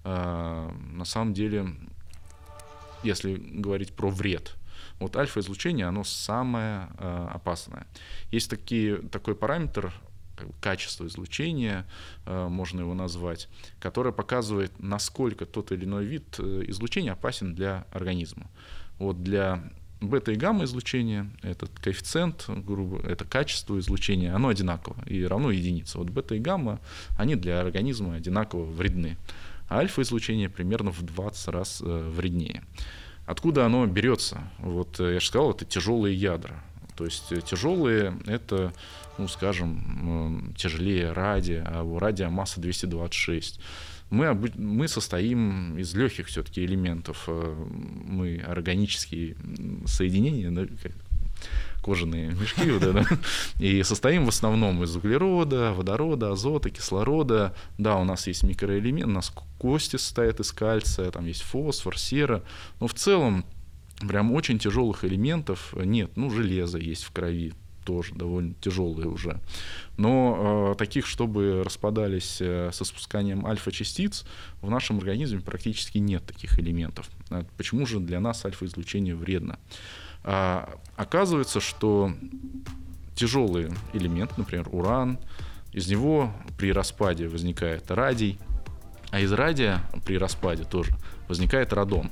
э, 0.04 0.70
на 0.92 1.04
самом 1.04 1.34
деле, 1.34 1.74
если 3.02 3.34
говорить 3.34 3.96
про 3.96 4.10
вред, 4.10 4.54
вот 5.00 5.16
альфа-излучение, 5.16 5.86
оно 5.86 6.04
самое 6.04 6.88
э, 6.98 7.28
опасное. 7.32 7.88
Есть 8.30 8.48
такие, 8.48 8.98
такой 8.98 9.34
параметр, 9.34 9.92
качество 10.60 11.06
излучения, 11.06 11.86
э, 12.26 12.48
можно 12.48 12.80
его 12.80 12.94
назвать, 12.94 13.48
которое 13.80 14.12
показывает, 14.12 14.72
насколько 14.78 15.46
тот 15.46 15.72
или 15.72 15.84
иной 15.84 16.04
вид 16.04 16.36
э, 16.38 16.64
излучения 16.68 17.12
опасен 17.12 17.54
для 17.54 17.86
организма. 17.92 18.50
Вот 18.98 19.22
для 19.22 19.62
бета 20.00 20.32
и 20.32 20.36
гамма 20.36 20.64
излучения 20.64 21.30
этот 21.42 21.70
коэффициент, 21.78 22.44
грубо, 22.48 23.00
это 23.06 23.24
качество 23.24 23.78
излучения, 23.78 24.34
оно 24.34 24.48
одинаково 24.48 24.96
и 25.06 25.24
равно 25.24 25.50
единице. 25.50 25.98
Вот 25.98 26.10
бета 26.10 26.34
и 26.34 26.38
гамма, 26.38 26.80
они 27.16 27.36
для 27.36 27.60
организма 27.60 28.14
одинаково 28.14 28.64
вредны. 28.64 29.16
А 29.68 29.78
альфа-излучение 29.78 30.48
примерно 30.48 30.90
в 30.90 31.02
20 31.02 31.48
раз 31.48 31.82
э, 31.84 32.10
вреднее. 32.10 32.62
Откуда 33.26 33.64
оно 33.64 33.86
берется? 33.86 34.42
Вот 34.58 34.98
я 34.98 35.20
же 35.20 35.26
сказал, 35.26 35.52
это 35.52 35.64
тяжелые 35.64 36.14
ядра. 36.14 36.62
То 36.96 37.04
есть 37.04 37.32
тяжелые 37.44 38.18
это, 38.26 38.72
ну, 39.18 39.28
скажем, 39.28 40.54
тяжелее 40.56 41.12
радия, 41.12 41.64
а 41.66 41.82
у 41.82 41.98
радия 41.98 42.28
масса 42.28 42.60
226. 42.60 43.60
Мы, 44.10 44.34
мы 44.56 44.88
состоим 44.88 45.78
из 45.78 45.94
легких 45.94 46.26
все-таки 46.26 46.62
элементов. 46.64 47.24
Э, 47.28 47.54
Мы 48.04 48.44
органические 48.46 49.36
соединения, 49.86 50.50
кожаные 51.82 52.28
мешки, 52.32 52.70
вот 52.70 52.82
это. 52.82 53.18
и 53.58 53.82
состоим 53.82 54.26
в 54.26 54.28
основном 54.28 54.82
из 54.84 54.94
углерода, 54.94 55.72
водорода, 55.72 56.32
азота, 56.32 56.70
кислорода. 56.70 57.54
Да, 57.78 57.96
у 57.96 58.04
нас 58.04 58.26
есть 58.26 58.42
микроэлемент, 58.42 59.08
у 59.08 59.14
нас 59.14 59.32
кости 59.58 59.96
состоят 59.96 60.40
из 60.40 60.52
кальция, 60.52 61.10
там 61.10 61.26
есть 61.26 61.42
фосфор, 61.42 61.98
сера, 61.98 62.42
но 62.80 62.86
в 62.86 62.94
целом 62.94 63.44
прям 64.00 64.32
очень 64.32 64.58
тяжелых 64.58 65.04
элементов 65.04 65.74
нет. 65.76 66.12
Ну, 66.16 66.30
железо 66.30 66.78
есть 66.78 67.04
в 67.04 67.12
крови, 67.12 67.54
тоже 67.84 68.14
довольно 68.14 68.54
тяжелые 68.60 69.08
уже. 69.08 69.40
Но 69.96 70.72
э, 70.72 70.78
таких, 70.78 71.06
чтобы 71.06 71.62
распадались 71.64 72.38
э, 72.40 72.70
со 72.72 72.84
спусканием 72.84 73.46
альфа-частиц, 73.46 74.24
в 74.60 74.70
нашем 74.70 74.98
организме 74.98 75.40
практически 75.40 75.98
нет 75.98 76.24
таких 76.24 76.58
элементов. 76.58 77.08
А 77.30 77.44
Почему 77.56 77.86
же 77.86 78.00
для 78.00 78.20
нас 78.20 78.44
альфа-излучение 78.44 79.14
вредно? 79.14 79.58
А, 80.24 80.78
оказывается, 80.96 81.60
что 81.60 82.12
тяжелый 83.14 83.70
элемент, 83.92 84.38
например, 84.38 84.68
уран, 84.72 85.18
из 85.72 85.88
него 85.88 86.32
при 86.58 86.72
распаде 86.72 87.28
возникает 87.28 87.90
радий, 87.90 88.38
а 89.10 89.20
из 89.20 89.32
радия 89.32 89.80
при 90.04 90.16
распаде 90.16 90.64
тоже 90.64 90.94
возникает 91.28 91.72
радон. 91.72 92.10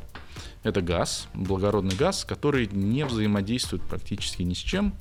Это 0.62 0.82
газ, 0.82 1.26
благородный 1.32 1.96
газ, 1.96 2.26
который 2.26 2.66
не 2.66 3.06
взаимодействует 3.06 3.82
практически 3.82 4.42
ни 4.42 4.52
с 4.52 4.58
чем. 4.58 4.94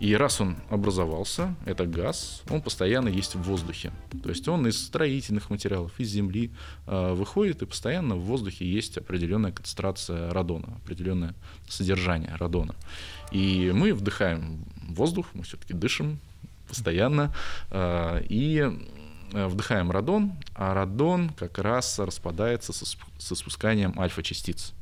И 0.00 0.14
раз 0.14 0.40
он 0.40 0.58
образовался, 0.68 1.54
это 1.64 1.86
газ, 1.86 2.42
он 2.50 2.60
постоянно 2.60 3.08
есть 3.08 3.34
в 3.34 3.42
воздухе. 3.42 3.90
То 4.22 4.28
есть 4.28 4.46
он 4.48 4.66
из 4.66 4.84
строительных 4.84 5.48
материалов, 5.48 5.98
из 5.98 6.10
земли 6.10 6.52
э, 6.86 7.14
выходит, 7.14 7.62
и 7.62 7.66
постоянно 7.66 8.16
в 8.16 8.20
воздухе 8.20 8.70
есть 8.70 8.98
определенная 8.98 9.50
концентрация 9.50 10.30
радона, 10.30 10.76
определенное 10.84 11.34
содержание 11.68 12.34
радона. 12.36 12.74
И 13.32 13.72
мы 13.74 13.94
вдыхаем 13.94 14.64
воздух, 14.88 15.28
мы 15.32 15.42
все-таки 15.42 15.72
дышим 15.72 16.20
постоянно, 16.68 17.34
э, 17.70 18.24
и 18.28 18.70
э, 19.32 19.46
вдыхаем 19.46 19.90
радон, 19.90 20.34
а 20.54 20.74
радон 20.74 21.30
как 21.30 21.56
раз 21.58 21.98
распадается 21.98 22.74
со, 22.74 22.84
со 23.18 23.34
спусканием 23.34 23.98
альфа-частиц. 23.98 24.74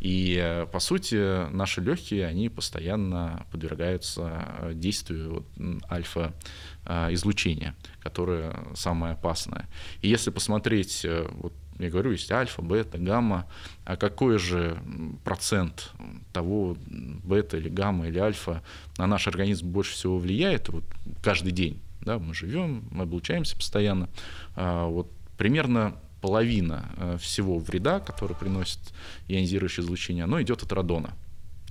И, 0.00 0.38
э, 0.40 0.66
по 0.66 0.80
сути, 0.80 1.50
наши 1.50 1.80
легкие, 1.80 2.26
они 2.26 2.48
постоянно 2.48 3.46
подвергаются 3.50 4.46
э, 4.60 4.72
действию 4.74 5.44
альфа-излучения, 5.90 7.74
которое 8.00 8.56
самое 8.74 9.12
опасное. 9.12 9.68
И 10.00 10.08
если 10.08 10.30
посмотреть, 10.30 11.04
э, 11.04 11.28
вот 11.32 11.52
я 11.80 11.88
говорю, 11.88 12.12
есть 12.12 12.30
альфа, 12.30 12.60
бета, 12.60 12.98
гамма, 12.98 13.46
а 13.84 13.96
какой 13.96 14.38
же 14.38 14.78
процент 15.24 15.92
того 16.32 16.76
бета 16.86 17.56
или 17.56 17.70
гамма 17.70 18.08
или 18.08 18.18
альфа 18.18 18.62
на 18.98 19.06
наш 19.06 19.26
организм 19.26 19.68
больше 19.68 19.92
всего 19.94 20.18
влияет 20.18 20.68
вот, 20.68 20.84
каждый 21.22 21.52
день? 21.52 21.80
Да, 22.02 22.18
мы 22.18 22.34
живем, 22.34 22.84
мы 22.90 23.04
облучаемся 23.04 23.56
постоянно. 23.56 24.08
А, 24.56 24.86
вот 24.86 25.10
примерно 25.38 25.96
половина 26.20 26.84
э, 26.96 27.16
всего 27.20 27.58
вреда, 27.58 28.00
который 28.00 28.36
приносит 28.36 28.80
ионизирующее 29.28 29.84
излучение, 29.84 30.24
оно 30.24 30.40
идет 30.42 30.62
от 30.62 30.72
радона 30.72 31.14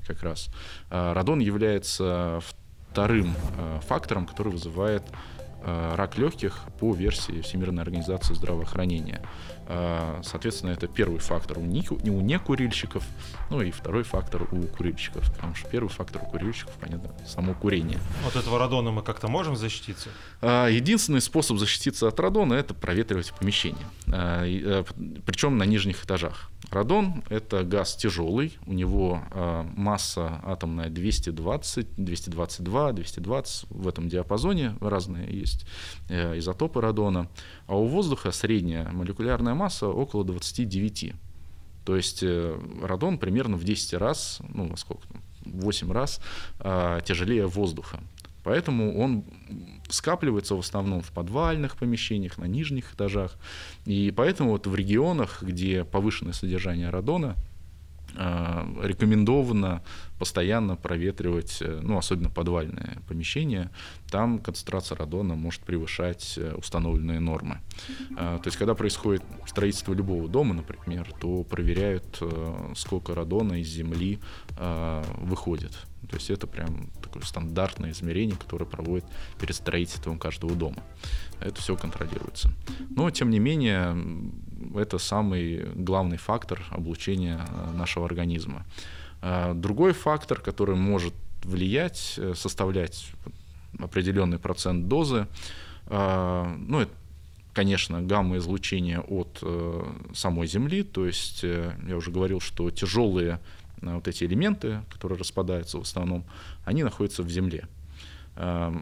как 0.07 0.23
раз. 0.23 0.49
А, 0.89 1.13
Радон 1.13 1.39
является 1.39 2.41
вторым 2.89 3.35
э, 3.57 3.79
фактором, 3.87 4.25
который 4.25 4.51
вызывает 4.51 5.03
э, 5.63 5.95
рак 5.95 6.17
легких 6.17 6.61
по 6.79 6.93
версии 6.93 7.41
Всемирной 7.41 7.83
организации 7.83 8.33
здравоохранения. 8.33 9.21
А, 9.71 10.19
Соответственно, 10.23 10.71
это 10.71 10.87
первый 10.87 11.19
фактор 11.19 11.59
у, 11.59 11.63
них, 11.63 11.91
у 11.91 12.21
некурильщиков, 12.21 13.03
ну 13.51 13.61
и 13.61 13.69
второй 13.69 14.01
фактор 14.01 14.47
у 14.51 14.63
курильщиков, 14.63 15.31
потому 15.31 15.53
что 15.53 15.69
первый 15.69 15.89
фактор 15.89 16.23
у 16.23 16.25
курильщиков, 16.25 16.73
понятно, 16.79 17.11
само 17.27 17.53
курение. 17.53 17.99
От 18.27 18.35
этого 18.35 18.57
радона 18.57 18.89
мы 18.89 19.03
как-то 19.03 19.27
можем 19.27 19.55
защититься? 19.55 20.09
А, 20.41 20.67
Единственный 20.67 21.21
способ 21.21 21.57
защититься 21.57 22.07
от 22.07 22.19
радона 22.19 22.55
это 22.55 22.73
проветривать 22.73 23.31
помещение, 23.39 23.85
причем 25.25 25.57
на 25.57 25.63
нижних 25.63 26.03
этажах. 26.03 26.49
Радон 26.71 27.23
это 27.29 27.63
газ 27.63 27.95
тяжелый, 27.95 28.57
у 28.65 28.73
него 28.73 29.23
а, 29.31 29.63
масса 29.75 30.41
атомная 30.43 30.89
220, 30.89 31.95
222, 31.95 32.91
220 32.93 33.65
в 33.69 33.87
этом 33.87 34.09
диапазоне 34.09 34.75
разные 34.79 35.31
есть 35.31 35.65
э, 36.09 36.37
изотопы 36.37 36.81
радона, 36.81 37.27
а 37.69 37.75
у 37.75 37.85
воздуха 37.85 38.31
средняя 38.31 38.89
молекулярная 38.89 39.53
масса 39.53 39.87
около 39.87 40.25
29. 40.25 41.13
То 41.85 41.95
есть 41.95 42.23
э, 42.23 42.59
радон 42.81 43.19
примерно 43.19 43.57
в 43.57 43.63
10 43.63 43.93
раз, 43.93 44.39
ну, 44.49 44.67
во 44.67 44.75
сколько, 44.75 45.07
там, 45.07 45.21
8 45.45 45.91
раз 45.91 46.19
а, 46.59 46.99
тяжелее 47.01 47.45
воздуха. 47.45 47.99
Поэтому 48.43 48.97
он 48.99 49.23
скапливается 49.89 50.55
в 50.55 50.59
основном 50.59 51.01
в 51.01 51.11
подвальных 51.11 51.77
помещениях, 51.77 52.39
на 52.39 52.45
нижних 52.45 52.95
этажах. 52.95 53.37
И 53.85 54.11
поэтому 54.17 54.51
вот 54.51 54.65
в 54.65 54.75
регионах, 54.75 55.43
где 55.43 55.83
повышенное 55.83 56.33
содержание 56.33 56.89
радона, 56.89 57.35
а, 58.15 58.67
рекомендовано 58.81 59.83
постоянно 60.19 60.75
проветривать, 60.75 61.57
э, 61.61 61.79
ну, 61.81 61.97
особенно 61.97 62.29
подвальные 62.29 62.97
помещения. 63.07 63.71
Там 64.11 64.39
концентрация 64.39 64.97
радона 64.97 65.35
может 65.35 65.61
превышать 65.61 66.37
э, 66.37 66.53
установленные 66.55 67.19
нормы. 67.19 67.59
А, 68.17 68.37
То 68.37 68.47
есть, 68.47 68.57
когда 68.57 68.75
происходит 68.75 69.23
строительство 69.47 69.93
любого 69.93 70.27
дома, 70.27 70.53
например, 70.53 71.09
то 71.19 71.43
проверяют, 71.43 72.17
э, 72.21 72.73
сколько 72.75 73.15
радона 73.15 73.61
из 73.61 73.67
земли 73.67 74.19
а, 74.57 75.03
выходит. 75.21 75.71
То 76.09 76.15
есть 76.15 76.29
это 76.29 76.47
прям 76.47 76.89
такое 77.01 77.23
стандартное 77.23 77.91
измерение, 77.91 78.35
которое 78.35 78.65
проводит 78.65 79.05
перед 79.39 79.55
строительством 79.55 80.17
каждого 80.17 80.55
дома. 80.55 80.83
Это 81.39 81.61
все 81.61 81.75
контролируется. 81.75 82.51
Но, 82.89 83.09
тем 83.11 83.29
не 83.29 83.39
менее, 83.39 83.95
это 84.75 84.97
самый 84.97 85.65
главный 85.75 86.17
фактор 86.17 86.65
облучения 86.71 87.45
нашего 87.73 88.05
организма. 88.05 88.65
А 89.21 89.53
другой 89.53 89.93
фактор, 89.93 90.39
который 90.39 90.75
может 90.75 91.13
влиять, 91.43 92.15
э, 92.17 92.33
составлять 92.35 93.11
определенный 93.77 94.39
процент 94.39 94.87
дозы, 94.87 95.27
а, 95.87 96.55
ну, 96.57 96.81
это 96.81 96.91
конечно, 97.53 98.01
гамма-излучение 98.01 99.01
от 99.01 99.39
э, 99.41 99.83
самой 100.13 100.47
Земли, 100.47 100.83
то 100.83 101.05
есть 101.05 101.43
э, 101.43 101.73
я 101.87 101.97
уже 101.97 102.11
говорил, 102.11 102.39
что 102.39 102.69
тяжелые 102.71 103.39
э, 103.81 103.95
вот 103.95 104.07
эти 104.07 104.23
элементы, 104.23 104.81
которые 104.89 105.19
распадаются 105.19 105.77
в 105.77 105.81
основном, 105.81 106.23
они 106.63 106.83
находятся 106.83 107.21
в 107.21 107.29
Земле. 107.29 107.67
Э, 108.35 108.73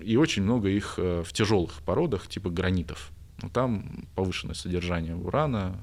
и 0.00 0.16
очень 0.16 0.44
много 0.44 0.68
их 0.68 0.96
в 0.96 1.26
тяжелых 1.32 1.72
породах, 1.84 2.26
типа 2.26 2.48
гранитов. 2.48 3.10
Но 3.42 3.48
там 3.48 4.06
повышенное 4.14 4.54
содержание 4.54 5.16
урана, 5.16 5.74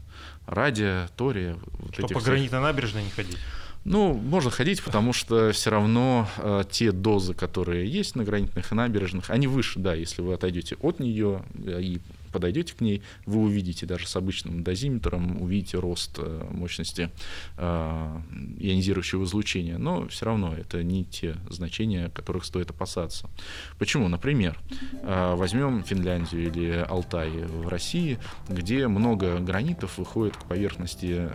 радия, 0.48 1.10
тория. 1.18 1.56
Вот 1.80 1.94
Что 1.94 2.08
по 2.08 2.22
гранитной 2.22 2.62
набережной 2.62 3.04
не 3.04 3.10
ходить? 3.10 3.38
Ну, 3.86 4.14
можно 4.14 4.52
ходить, 4.52 4.84
потому 4.84 5.14
что 5.14 5.52
все 5.52 5.70
равно 5.70 6.28
э, 6.38 6.64
те 6.70 6.92
дозы, 6.92 7.34
которые 7.34 7.90
есть 7.90 8.16
на 8.16 8.24
гранитных 8.24 8.72
и 8.72 8.76
набережных, 8.76 9.30
они 9.30 9.48
выше, 9.48 9.80
да, 9.80 9.94
если 9.94 10.22
вы 10.22 10.34
отойдете 10.34 10.76
от 10.82 11.00
нее 11.00 11.44
э, 11.66 11.82
и 11.82 12.02
подойдете 12.30 12.74
к 12.76 12.82
ней, 12.82 13.02
вы 13.26 13.42
увидите 13.42 13.86
даже 13.86 14.08
с 14.08 14.16
обычным 14.16 14.64
дозиметром, 14.64 15.42
увидите 15.42 15.78
рост 15.78 16.18
э, 16.18 16.48
мощности 16.52 17.10
э, 17.58 18.22
ионизирующего 18.60 19.24
излучения, 19.24 19.78
но 19.78 20.08
все 20.08 20.26
равно 20.26 20.54
это 20.54 20.84
не 20.84 21.06
те 21.06 21.36
значения, 21.50 22.10
которых 22.10 22.46
стоит 22.46 22.70
опасаться. 22.72 23.30
Почему? 23.78 24.08
Например, 24.08 24.60
э, 25.02 25.36
возьмем 25.36 25.84
Финляндию 25.84 26.48
или 26.48 26.86
Алтай 26.88 27.30
в 27.30 27.68
России, 27.68 28.20
где 28.48 28.88
много 28.88 29.40
гранитов 29.40 29.98
выходит 29.98 30.38
к 30.38 30.44
поверхности 30.46 31.30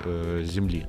Земли. 0.45 0.87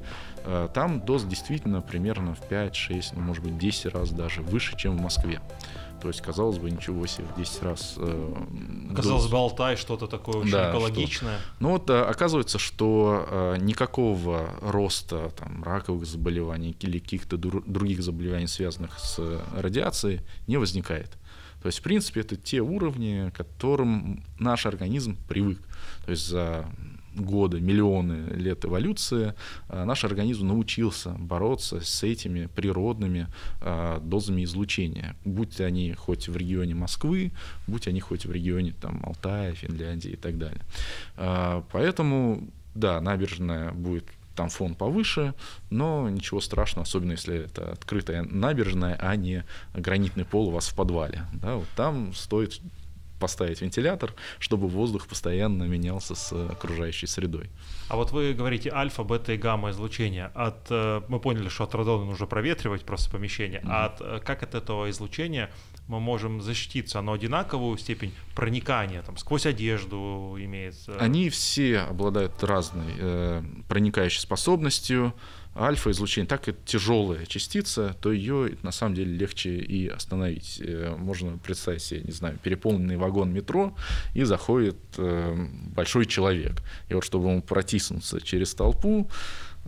Там 0.74 1.02
доз 1.02 1.24
действительно 1.24 1.82
примерно 1.82 2.36
в 2.36 2.48
5, 2.48 2.76
6, 2.76 3.14
ну, 3.14 3.22
может 3.22 3.44
быть, 3.44 3.58
10 3.58 3.88
раз 3.88 4.12
даже 4.12 4.42
выше, 4.42 4.78
чем 4.78 4.98
в 4.98 5.02
Москве. 5.02 5.42
То 6.06 6.10
есть, 6.10 6.22
казалось 6.22 6.60
бы, 6.60 6.70
ничего 6.70 7.08
себе, 7.08 7.26
в 7.36 7.40
10 7.40 7.64
раз. 7.64 7.96
Э, 7.98 8.34
казалось 8.96 9.24
доз. 9.24 9.32
бы, 9.32 9.38
Алтай 9.38 9.76
что-то 9.96 10.18
такое 10.18 10.42
очень 10.42 10.52
да, 10.52 10.70
экологичное. 10.70 11.40
Что... 11.40 11.48
Ну 11.60 11.70
вот 11.72 11.90
э, 11.90 12.02
оказывается, 12.02 12.60
что 12.60 13.28
э, 13.30 13.58
никакого 13.60 14.50
роста 14.62 15.32
там, 15.38 15.64
раковых 15.64 16.06
заболеваний 16.06 16.76
или 16.80 17.00
каких-то 17.00 17.38
других 17.38 18.02
заболеваний, 18.02 18.48
связанных 18.48 19.00
с 19.00 19.20
радиацией, 19.56 20.22
не 20.48 20.58
возникает. 20.58 21.12
То 21.62 21.68
есть, 21.68 21.80
в 21.80 21.82
принципе, 21.82 22.22
это 22.22 22.36
те 22.36 22.62
уровни, 22.62 23.32
к 23.32 23.38
которым 23.38 24.24
наш 24.38 24.66
организм 24.66 25.18
привык. 25.28 25.60
То 26.06 26.12
есть 26.12 26.28
за 26.28 26.66
годы, 27.16 27.60
миллионы 27.60 28.30
лет 28.34 28.66
эволюции, 28.66 29.34
э, 29.70 29.84
наш 29.84 30.04
организм 30.04 30.48
научился 30.48 31.12
бороться 31.12 31.80
с 31.82 32.04
этими 32.04 32.48
природными 32.48 33.28
э, 33.62 34.00
дозами 34.02 34.44
излучения, 34.44 35.16
будь 35.26 35.60
они 35.62 35.94
хоть 35.94 36.28
в 36.28 36.36
регионе 36.38 36.76
Москвы, 36.76 37.32
будь 37.68 37.88
они 37.88 38.00
хоть 38.00 38.26
в 38.26 38.32
регионе 38.32 38.74
там, 38.80 39.02
Алтая, 39.04 39.54
Финляндии 39.54 40.12
и 40.12 40.18
так 40.18 40.38
далее. 40.38 40.62
Э, 41.18 41.64
поэтому, 41.72 42.48
да, 42.76 43.02
набережная 43.02 43.72
будет 43.72 44.06
там 44.36 44.50
фон 44.50 44.76
повыше, 44.76 45.34
но 45.70 46.10
ничего 46.10 46.42
страшного, 46.42 46.84
особенно 46.84 47.12
если 47.12 47.46
это 47.46 47.72
открытая 47.72 48.24
набережная, 48.24 48.98
а 49.00 49.16
не 49.16 49.46
гранитный 49.74 50.26
пол 50.26 50.50
у 50.50 50.52
вас 50.52 50.68
в 50.68 50.76
подвале. 50.76 51.26
Да, 51.34 51.56
вот 51.56 51.68
там 51.76 52.14
стоит 52.14 52.60
поставить 53.20 53.62
вентилятор, 53.62 54.14
чтобы 54.40 54.68
воздух 54.68 55.08
постоянно 55.08 55.64
менялся 55.64 56.16
с 56.16 56.34
окружающей 56.34 57.08
средой. 57.08 57.50
А 57.88 57.96
вот 57.96 58.12
вы 58.12 58.34
говорите 58.34 58.72
альфа, 58.72 59.04
бета 59.04 59.34
и 59.34 59.38
гамма 59.38 59.72
излучения. 59.72 60.32
От, 60.34 60.68
э, 60.70 61.02
мы 61.08 61.20
поняли, 61.20 61.50
что 61.50 61.64
от 61.66 61.76
радона 61.76 62.06
нужно 62.06 62.26
проветривать 62.26 62.84
просто 62.84 63.12
помещение. 63.12 63.62
Mm-hmm. 63.62 63.70
А 63.70 63.86
от, 63.86 64.02
э, 64.02 64.20
как 64.26 64.44
от 64.44 64.56
этого 64.56 64.90
излучения 64.90 65.52
мы 65.88 66.00
можем 66.00 66.42
защититься? 66.42 67.00
Оно 67.00 67.14
одинаковую 67.14 67.78
степень 67.78 68.14
проникания, 68.36 69.02
там, 69.02 69.18
сквозь 69.18 69.46
одежду 69.46 70.36
имеет? 70.40 70.76
Они 71.00 71.30
все 71.30 71.80
обладают 71.80 72.44
разной 72.44 72.94
э, 72.98 73.44
проникающей 73.68 74.20
способностью 74.20 75.14
альфа-излучение, 75.56 76.28
так 76.28 76.48
и 76.50 76.56
тяжелая 76.66 77.26
частица, 77.26 77.96
то 78.02 78.12
ее 78.12 78.58
на 78.62 78.72
самом 78.72 78.96
деле 78.96 79.16
легче 79.16 79.56
и 79.56 79.88
остановить. 79.88 80.62
Э, 80.62 80.96
можно 80.98 81.38
представить 81.38 81.82
себе, 81.82 82.02
не 82.02 82.12
знаю, 82.12 82.38
переполненный 82.42 82.98
вагон 82.98 83.32
метро, 83.32 83.76
и 84.14 84.24
заходит 84.24 84.78
э, 84.98 85.48
большой 85.76 86.06
человек. 86.06 86.62
И 86.90 86.94
вот 86.94 87.04
чтобы 87.04 87.30
ему 87.30 87.42
протиснуться 87.42 88.20
через 88.22 88.54
толпу, 88.54 89.10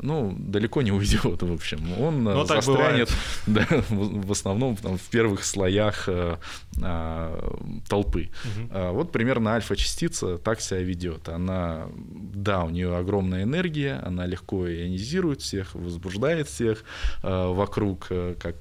ну, 0.01 0.35
далеко 0.37 0.81
не 0.81 0.91
уйдет, 0.91 1.41
в 1.41 1.53
общем. 1.53 1.79
Он 1.99 2.23
Но 2.23 2.43
э, 2.43 2.45
застрянет 2.45 3.09
да, 3.47 3.65
в, 3.89 4.31
основном 4.31 4.75
там, 4.75 4.97
в 4.97 5.03
первых 5.09 5.43
слоях 5.43 6.07
э, 6.07 6.37
э, 6.81 7.51
толпы. 7.87 8.29
Угу. 8.43 8.69
А 8.71 8.91
вот 8.91 9.11
примерно 9.11 9.53
альфа-частица 9.55 10.37
так 10.37 10.61
себя 10.61 10.81
ведет. 10.81 11.29
Она, 11.29 11.87
да, 11.95 12.63
у 12.63 12.69
нее 12.69 12.95
огромная 12.95 13.43
энергия, 13.43 14.01
она 14.05 14.25
легко 14.25 14.67
ионизирует 14.67 15.41
всех, 15.41 15.73
возбуждает 15.73 16.47
всех 16.47 16.83
э, 17.23 17.47
вокруг, 17.47 18.07
э, 18.09 18.35
как 18.39 18.55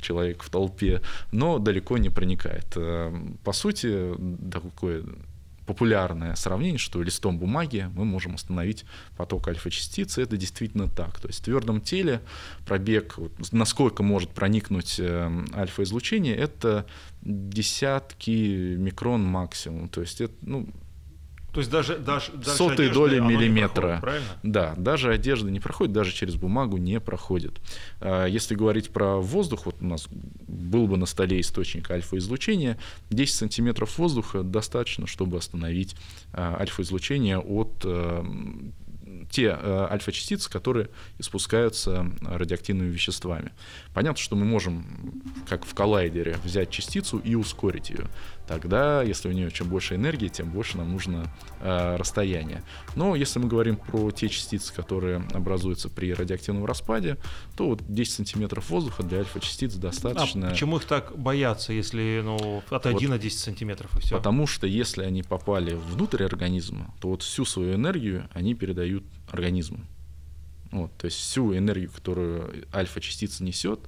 человек 0.00 0.42
в 0.42 0.50
толпе, 0.50 1.02
но 1.30 1.58
далеко 1.58 1.98
не 1.98 2.10
проникает. 2.10 2.66
Э, 2.76 3.12
по 3.44 3.52
сути, 3.52 4.14
такое 4.50 5.04
популярное 5.70 6.34
сравнение, 6.34 6.78
что 6.78 7.00
листом 7.00 7.38
бумаги 7.38 7.88
мы 7.94 8.04
можем 8.04 8.34
остановить 8.34 8.84
поток 9.16 9.46
альфа-частицы. 9.46 10.20
Это 10.20 10.36
действительно 10.36 10.88
так. 10.88 11.20
То 11.20 11.28
есть 11.28 11.38
в 11.38 11.44
твердом 11.44 11.80
теле 11.80 12.22
пробег, 12.66 13.16
насколько 13.52 14.02
может 14.02 14.30
проникнуть 14.30 14.96
э, 14.98 15.30
альфа-излучение, 15.54 16.34
это 16.34 16.86
десятки 17.22 18.74
микрон 18.74 19.22
максимум. 19.22 19.88
То 19.88 20.00
есть 20.00 20.20
это, 20.20 20.34
ну, 20.42 20.68
то 21.52 21.60
есть 21.60 21.70
даже, 21.70 21.98
даже, 21.98 22.32
даже 22.32 22.56
сотые 22.56 22.90
доли 22.90 23.18
миллиметра. 23.18 23.98
Проходит, 24.00 24.22
да, 24.42 24.74
даже 24.76 25.12
одежда 25.12 25.50
не 25.50 25.60
проходит, 25.60 25.92
даже 25.92 26.12
через 26.12 26.36
бумагу 26.36 26.76
не 26.76 27.00
проходит. 27.00 27.60
А, 28.00 28.26
если 28.26 28.54
говорить 28.54 28.90
про 28.90 29.16
воздух, 29.16 29.66
вот 29.66 29.76
у 29.80 29.84
нас 29.84 30.06
был 30.10 30.86
бы 30.86 30.96
на 30.96 31.06
столе 31.06 31.40
источник 31.40 31.90
альфа-излучения, 31.90 32.78
10 33.10 33.34
сантиметров 33.34 33.98
воздуха 33.98 34.42
достаточно, 34.42 35.06
чтобы 35.06 35.38
остановить 35.38 35.96
а, 36.32 36.56
альфа-излучение 36.60 37.38
от 37.38 37.82
э, 37.84 38.24
те 39.30 39.56
э, 39.60 39.86
альфа-частицы, 39.90 40.50
которые 40.50 40.88
испускаются 41.18 42.10
радиоактивными 42.22 42.90
веществами. 42.90 43.52
Понятно, 43.94 44.22
что 44.22 44.36
мы 44.36 44.44
можем, 44.44 45.22
как 45.48 45.64
в 45.64 45.74
коллайдере, 45.74 46.36
взять 46.44 46.70
частицу 46.70 47.18
и 47.18 47.34
ускорить 47.34 47.90
ее. 47.90 48.06
Тогда, 48.46 49.02
если 49.02 49.28
у 49.28 49.32
нее 49.32 49.50
чем 49.50 49.68
больше 49.68 49.96
энергии, 49.96 50.28
тем 50.28 50.50
больше 50.50 50.76
нам 50.76 50.92
нужно 50.92 51.32
э, 51.60 51.96
расстояние. 51.96 52.62
Но 52.94 53.16
если 53.16 53.38
мы 53.38 53.48
говорим 53.48 53.76
про 53.76 54.10
те 54.10 54.28
частицы, 54.28 54.72
которые 54.74 55.24
образуются 55.32 55.88
при 55.88 56.12
радиоактивном 56.12 56.64
распаде, 56.64 57.16
то 57.56 57.68
вот 57.68 57.82
10 57.86 58.12
сантиметров 58.12 58.70
воздуха 58.70 59.02
для 59.02 59.18
альфа-частиц 59.18 59.74
достаточно. 59.74 60.48
А 60.48 60.50
почему 60.50 60.76
их 60.76 60.84
так 60.84 61.16
боятся, 61.16 61.72
если 61.72 62.22
ну, 62.24 62.62
отойди 62.70 63.06
вот, 63.06 63.14
на 63.14 63.18
10 63.18 63.38
сантиметров 63.38 63.96
и 63.96 64.00
все? 64.00 64.16
Потому 64.16 64.46
что 64.46 64.66
если 64.66 65.02
они 65.02 65.22
попали 65.22 65.74
внутрь 65.74 66.24
организма, 66.24 66.94
то 67.00 67.08
вот 67.08 67.22
всю 67.22 67.44
свою 67.44 67.74
энергию 67.74 68.28
они 68.32 68.54
передают 68.54 69.04
организму. 69.30 69.80
Вот, 70.70 70.92
то 70.96 71.06
есть 71.06 71.18
всю 71.18 71.56
энергию, 71.56 71.90
которую 71.90 72.64
альфа-частица 72.72 73.42
несет, 73.42 73.80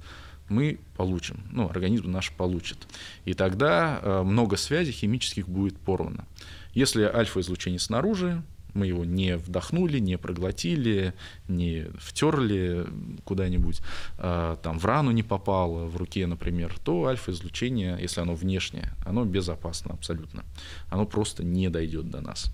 мы 0.49 0.79
получим, 0.97 1.43
ну, 1.51 1.69
организм 1.69 2.11
наш 2.11 2.31
получит. 2.31 2.77
И 3.25 3.33
тогда 3.33 3.99
э, 4.01 4.23
много 4.23 4.57
связей 4.57 4.91
химических 4.91 5.47
будет 5.47 5.77
порвано. 5.77 6.27
Если 6.73 7.03
альфа-излучение 7.03 7.79
снаружи, 7.79 8.43
мы 8.73 8.87
его 8.87 9.05
не 9.05 9.37
вдохнули, 9.37 9.99
не 9.99 10.17
проглотили, 10.17 11.13
не 11.47 11.87
втерли 11.97 12.85
куда-нибудь, 13.23 13.81
э, 14.17 14.57
там 14.61 14.79
в 14.79 14.85
рану 14.85 15.11
не 15.11 15.23
попало, 15.23 15.85
в 15.85 15.97
руке, 15.97 16.27
например, 16.27 16.75
то 16.83 17.05
альфа-излучение, 17.05 17.97
если 17.99 18.21
оно 18.21 18.35
внешнее, 18.35 18.93
оно 19.05 19.25
безопасно 19.25 19.93
абсолютно. 19.93 20.43
Оно 20.89 21.05
просто 21.05 21.43
не 21.43 21.69
дойдет 21.69 22.09
до 22.09 22.21
нас. 22.21 22.51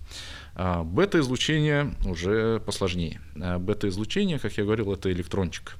А 0.54 0.82
бета-излучение 0.84 1.94
уже 2.04 2.60
посложнее. 2.60 3.20
А 3.40 3.58
бета-излучение, 3.58 4.38
как 4.38 4.56
я 4.56 4.64
говорил, 4.64 4.92
это 4.92 5.10
электрончик. 5.12 5.76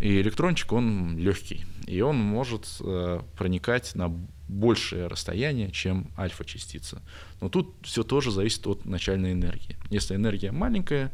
И 0.00 0.20
электрончик, 0.20 0.72
он 0.72 1.16
легкий, 1.16 1.64
и 1.86 2.00
он 2.00 2.16
может 2.16 2.66
э, 2.80 3.20
проникать 3.38 3.94
на 3.94 4.08
большее 4.48 5.06
расстояние, 5.06 5.70
чем 5.70 6.10
альфа-частица. 6.18 7.00
Но 7.40 7.48
тут 7.48 7.72
все 7.82 8.02
тоже 8.02 8.32
зависит 8.32 8.66
от 8.66 8.84
начальной 8.84 9.32
энергии. 9.32 9.76
Если 9.90 10.16
энергия 10.16 10.50
маленькая, 10.50 11.12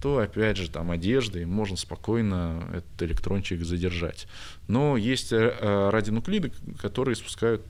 то 0.00 0.18
опять 0.18 0.56
же 0.56 0.70
там 0.70 0.92
одеждой 0.92 1.44
можно 1.46 1.76
спокойно 1.76 2.62
этот 2.72 3.02
электрончик 3.02 3.64
задержать. 3.64 4.28
Но 4.68 4.96
есть 4.96 5.32
э, 5.32 5.90
радионуклиды, 5.90 6.52
которые 6.80 7.16
спускают 7.16 7.62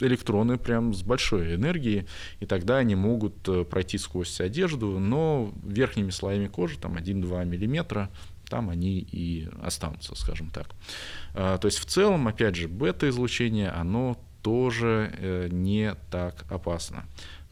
электроны 0.00 0.58
прям 0.58 0.94
с 0.94 1.02
большой 1.02 1.54
энергией, 1.54 2.06
и 2.40 2.46
тогда 2.46 2.78
они 2.78 2.94
могут 2.94 3.48
э, 3.48 3.64
пройти 3.64 3.98
сквозь 3.98 4.40
одежду, 4.40 4.98
но 4.98 5.52
верхними 5.64 6.10
слоями 6.10 6.46
кожи, 6.46 6.78
там 6.78 6.96
1-2 6.96 7.44
миллиметра, 7.44 8.10
там 8.48 8.70
они 8.70 8.98
и 8.98 9.48
останутся, 9.62 10.14
скажем 10.14 10.50
так. 10.50 10.68
А, 11.34 11.58
то 11.58 11.66
есть 11.66 11.78
в 11.78 11.84
целом, 11.84 12.28
опять 12.28 12.56
же, 12.56 12.68
бета-излучение, 12.68 13.70
оно 13.70 14.18
тоже 14.42 15.12
э, 15.18 15.48
не 15.50 15.94
так 16.10 16.44
опасно, 16.50 17.04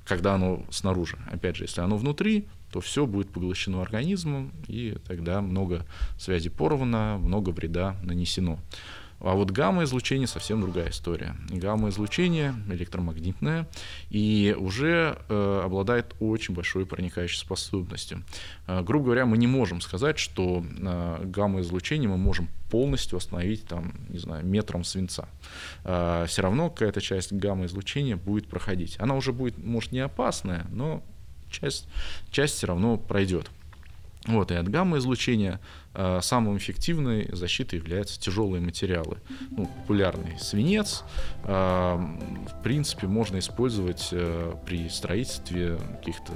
когда 0.05 0.35
оно 0.35 0.65
снаружи. 0.71 1.19
Опять 1.31 1.57
же, 1.57 1.65
если 1.65 1.81
оно 1.81 1.97
внутри, 1.97 2.47
то 2.73 2.81
все 2.81 3.07
будет 3.07 3.31
поглощено 3.31 3.83
организмом, 3.83 4.53
и 4.67 4.97
тогда 5.07 5.41
много 5.41 5.87
связей 6.19 6.51
порвано, 6.51 7.19
много 7.19 7.51
вреда 7.51 7.97
нанесено. 8.03 8.59
А 9.21 9.35
вот 9.35 9.51
гамма-излучение 9.51 10.27
совсем 10.27 10.61
другая 10.61 10.91
история. 10.91 11.35
Гамма-излучение 11.49 12.55
электромагнитное 12.69 13.67
и 14.11 14.55
уже 14.59 15.19
э, 15.29 15.61
обладает 15.65 16.15
очень 16.21 16.55
большой 16.55 16.87
проникающей 16.87 17.39
способностью. 17.39 18.23
Э, 18.67 18.83
грубо 18.83 19.07
говоря, 19.07 19.27
мы 19.27 19.39
не 19.39 19.47
можем 19.47 19.81
сказать, 19.81 20.19
что 20.19 20.65
э, 20.65 21.25
гамма-излучение 21.25 22.09
мы 22.09 22.19
можем 22.19 22.49
полностью 22.71 23.17
остановить 23.17 23.67
там, 23.67 23.95
не 24.09 24.19
знаю, 24.19 24.45
метром 24.45 24.85
свинца. 24.85 25.29
Э, 25.85 26.27
все 26.29 26.43
равно 26.43 26.69
какая-то 26.69 27.01
часть 27.01 27.33
гамма-излучения 27.33 28.17
будет 28.17 28.49
проходить. 28.49 28.97
Она 28.99 29.15
уже 29.17 29.33
будет, 29.33 29.57
может, 29.59 29.93
не 29.93 30.01
опасная, 30.01 30.67
но 30.71 31.03
часть, 31.51 31.89
часть 32.31 32.57
все 32.57 32.67
равно 32.67 32.97
пройдет. 32.97 33.51
Вот, 34.27 34.51
и 34.51 34.55
от 34.55 34.69
гамма-излучения 34.69 35.61
э, 35.95 36.21
самой 36.21 36.57
эффективной 36.57 37.29
защитой 37.33 37.77
являются 37.77 38.21
тяжелые 38.21 38.61
материалы. 38.61 39.19
Ну, 39.51 39.67
популярный 39.67 40.39
свинец, 40.41 41.05
э, 41.45 41.49
в 41.49 42.62
принципе, 42.62 43.07
можно 43.07 43.39
использовать 43.39 44.09
э, 44.11 44.55
при 44.67 44.89
строительстве 44.89 45.79
каких-то 45.99 46.33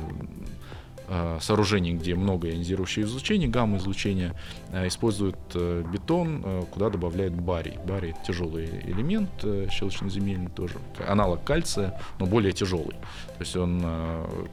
сооружений, 1.41 1.95
где 1.95 2.15
много 2.15 2.49
ионизирующего 2.49 3.05
излучения, 3.05 3.49
гамма-излучения, 3.49 4.35
э, 4.71 4.87
используют 4.87 5.39
э, 5.55 5.85
бетон, 5.93 6.67
куда 6.71 6.89
добавляют 6.89 7.35
барий. 7.35 7.79
Барий— 7.85 8.15
тяжелый 8.27 8.67
элемент 8.85 9.31
щелочноземельный 9.71 10.51
тоже, 10.51 10.75
аналог 11.07 11.43
кальция, 11.43 12.01
но 12.19 12.27
более 12.27 12.53
тяжелый. 12.53 12.95
То 13.39 13.41
есть 13.41 13.57
он 13.57 13.83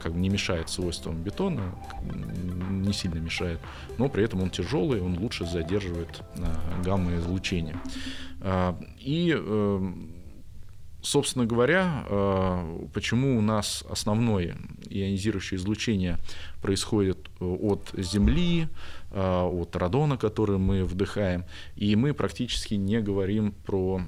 как 0.00 0.12
бы 0.12 0.18
не 0.18 0.28
мешает 0.28 0.68
свойствам 0.68 1.22
бетона, 1.22 1.62
не 2.70 2.92
сильно 2.92 3.18
мешает, 3.18 3.60
но 3.98 4.08
при 4.08 4.24
этом 4.24 4.42
он 4.42 4.50
тяжелый, 4.50 5.00
он 5.00 5.18
лучше 5.18 5.46
задерживает 5.46 6.22
гамма-излучение. 6.84 7.76
И 8.98 10.08
Собственно 11.08 11.46
говоря, 11.46 12.04
э, 12.06 12.86
почему 12.92 13.38
у 13.38 13.40
нас 13.40 13.82
основное 13.88 14.58
ионизирующее 14.90 15.56
излучение 15.56 16.18
происходит 16.60 17.30
э, 17.40 17.46
от 17.46 17.88
Земли, 17.96 18.68
э, 19.10 19.18
от 19.18 19.74
радона, 19.74 20.18
который 20.18 20.58
мы 20.58 20.84
вдыхаем, 20.84 21.46
и 21.76 21.96
мы 21.96 22.12
практически 22.12 22.74
не 22.74 23.00
говорим 23.00 23.52
про 23.52 24.02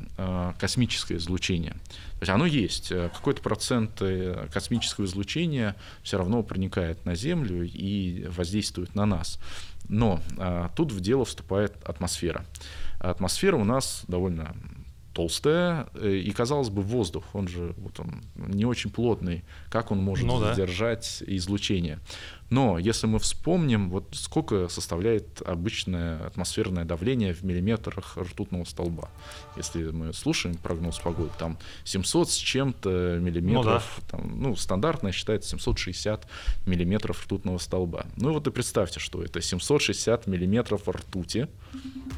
космическое 0.59 1.17
излучение. 1.17 1.73
То 1.73 2.21
есть 2.21 2.31
оно 2.31 2.45
есть, 2.45 2.89
какой-то 2.89 3.41
процент 3.41 4.03
космического 4.53 5.07
излучения 5.07 5.77
все 6.03 6.19
равно 6.19 6.43
проникает 6.43 7.07
на 7.07 7.15
Землю 7.15 7.65
и 7.65 8.27
воздействует 8.29 8.95
на 8.95 9.07
нас. 9.07 9.39
Но 9.89 10.21
тут 10.77 10.93
в 10.93 11.01
дело 11.01 11.25
вступает 11.25 11.83
атмосфера. 11.83 12.45
Атмосфера 12.99 13.57
у 13.57 13.65
нас 13.65 14.05
довольно 14.07 14.55
толстая, 15.13 15.89
э, 15.95 16.15
и, 16.17 16.31
казалось 16.31 16.71
бы, 16.71 16.83
воздух, 16.83 17.25
он 17.33 17.49
же 17.49 17.75
вот 17.79 18.01
он, 18.01 18.23
не 18.37 18.65
очень 18.65 18.91
плотный, 18.91 19.45
как 19.69 19.91
он 19.91 19.99
может 19.99 20.27
ну, 20.27 20.39
задержать 20.39 21.23
да. 21.27 21.37
излучение. 21.37 21.99
Но 22.51 22.79
если 22.79 23.07
мы 23.07 23.21
вспомним, 23.21 23.91
вот 23.91 24.09
сколько 24.13 24.69
составляет 24.69 25.41
обычное 25.43 26.27
атмосферное 26.27 26.85
давление 26.85 27.33
в 27.33 27.43
миллиметрах 27.45 28.17
ртутного 28.17 28.65
столба. 28.65 29.09
Если 29.57 29.85
мы 29.85 30.13
слушаем 30.13 30.57
прогноз 30.57 30.99
погоды, 30.99 31.31
там 31.39 31.59
700 31.85 32.31
с 32.31 32.35
чем-то 32.35 33.19
миллиметров, 33.21 33.85
ну, 33.97 34.03
да. 34.03 34.19
там, 34.19 34.43
ну 34.43 34.57
стандартно 34.57 35.13
считается 35.13 35.51
760 35.51 36.27
миллиметров 36.67 37.25
ртутного 37.25 37.59
столба. 37.59 38.07
Ну 38.17 38.33
вот 38.33 38.47
и 38.47 38.51
представьте, 38.51 38.99
что 38.99 39.23
это 39.23 39.41
760 39.41 40.27
миллиметров 40.27 40.89
ртути. 40.89 41.49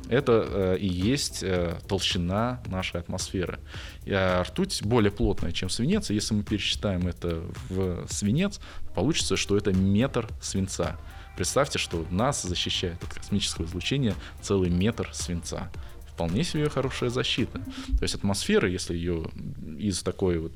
Это 0.08 0.46
э, 0.48 0.78
и 0.78 0.86
есть 0.86 1.42
э, 1.42 1.78
толщина 1.88 2.62
нашей 2.66 3.00
атмосферы. 3.00 3.60
А 4.06 4.42
ртуть 4.42 4.82
более 4.82 5.12
плотная, 5.12 5.52
чем 5.52 5.68
свинец. 5.68 6.10
И 6.10 6.14
если 6.14 6.34
мы 6.34 6.42
пересчитаем 6.42 7.06
это 7.06 7.42
в 7.68 8.06
свинец, 8.08 8.60
получится, 8.94 9.36
что 9.36 9.56
это 9.56 9.72
метр 9.72 10.28
свинца. 10.40 10.98
Представьте, 11.36 11.78
что 11.78 12.04
нас 12.10 12.42
защищает 12.42 13.02
от 13.02 13.14
космического 13.14 13.64
излучения 13.64 14.14
целый 14.42 14.70
метр 14.70 15.08
свинца. 15.12 15.70
Вполне 16.08 16.44
себе 16.44 16.68
хорошая 16.68 17.08
защита. 17.08 17.58
То 17.98 18.02
есть 18.02 18.14
атмосфера, 18.14 18.68
если 18.68 18.94
ее 18.94 19.30
из 19.78 20.02
такой 20.02 20.38
вот 20.38 20.52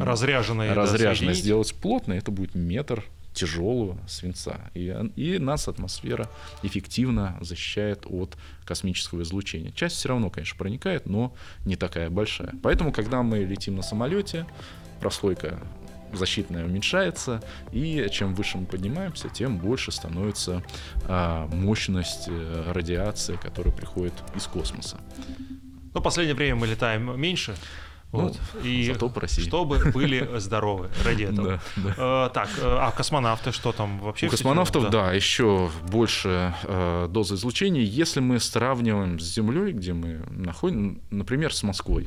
разряженной, 0.00 0.72
разряженной 0.72 1.34
да, 1.34 1.38
сделать 1.38 1.74
плотной, 1.74 2.18
это 2.18 2.32
будет 2.32 2.56
метр 2.56 3.04
тяжелого 3.36 3.98
свинца. 4.08 4.70
И, 4.74 4.94
и 5.14 5.38
нас 5.38 5.68
атмосфера 5.68 6.28
эффективно 6.62 7.36
защищает 7.40 8.06
от 8.06 8.36
космического 8.64 9.22
излучения. 9.22 9.70
Часть 9.72 9.96
все 9.96 10.08
равно, 10.08 10.30
конечно, 10.30 10.56
проникает, 10.56 11.06
но 11.06 11.34
не 11.64 11.76
такая 11.76 12.10
большая. 12.10 12.54
Поэтому, 12.62 12.92
когда 12.92 13.22
мы 13.22 13.44
летим 13.44 13.76
на 13.76 13.82
самолете, 13.82 14.46
прослойка 15.00 15.60
защитная 16.12 16.64
уменьшается, 16.64 17.42
и 17.72 18.08
чем 18.10 18.34
выше 18.34 18.58
мы 18.58 18.66
поднимаемся, 18.66 19.28
тем 19.28 19.58
больше 19.58 19.92
становится 19.92 20.62
а, 21.04 21.46
мощность 21.48 22.28
э, 22.28 22.72
радиации, 22.72 23.36
которая 23.36 23.74
приходит 23.74 24.14
из 24.34 24.46
космоса. 24.46 24.98
Ну, 25.92 26.00
в 26.00 26.02
последнее 26.02 26.36
время 26.36 26.56
мы 26.56 26.68
летаем 26.68 27.20
меньше, 27.20 27.56
вот. 28.12 28.38
Ну, 28.54 28.60
и 28.60 28.86
зато 28.86 29.08
по 29.08 29.20
России. 29.20 29.42
чтобы 29.42 29.90
были 29.92 30.38
здоровы 30.38 30.88
ради 31.04 31.22
этого. 31.32 31.60
Да, 31.76 31.82
да. 31.96 32.26
Э, 32.26 32.30
так, 32.32 32.48
э, 32.58 32.62
а 32.62 32.90
космонавты 32.92 33.52
что 33.52 33.72
там 33.72 33.98
вообще? 33.98 34.28
У 34.28 34.30
космонавтов, 34.30 34.84
да, 34.84 34.90
да 34.90 35.12
еще 35.12 35.70
больше 35.88 36.54
э, 36.62 37.08
доза 37.10 37.34
излучения. 37.34 37.82
Если 37.82 38.20
мы 38.20 38.38
сравниваем 38.38 39.18
с 39.18 39.24
Землей, 39.24 39.72
где 39.72 39.92
мы 39.92 40.22
находим, 40.30 41.02
например, 41.10 41.52
с 41.52 41.62
Москвой. 41.62 42.06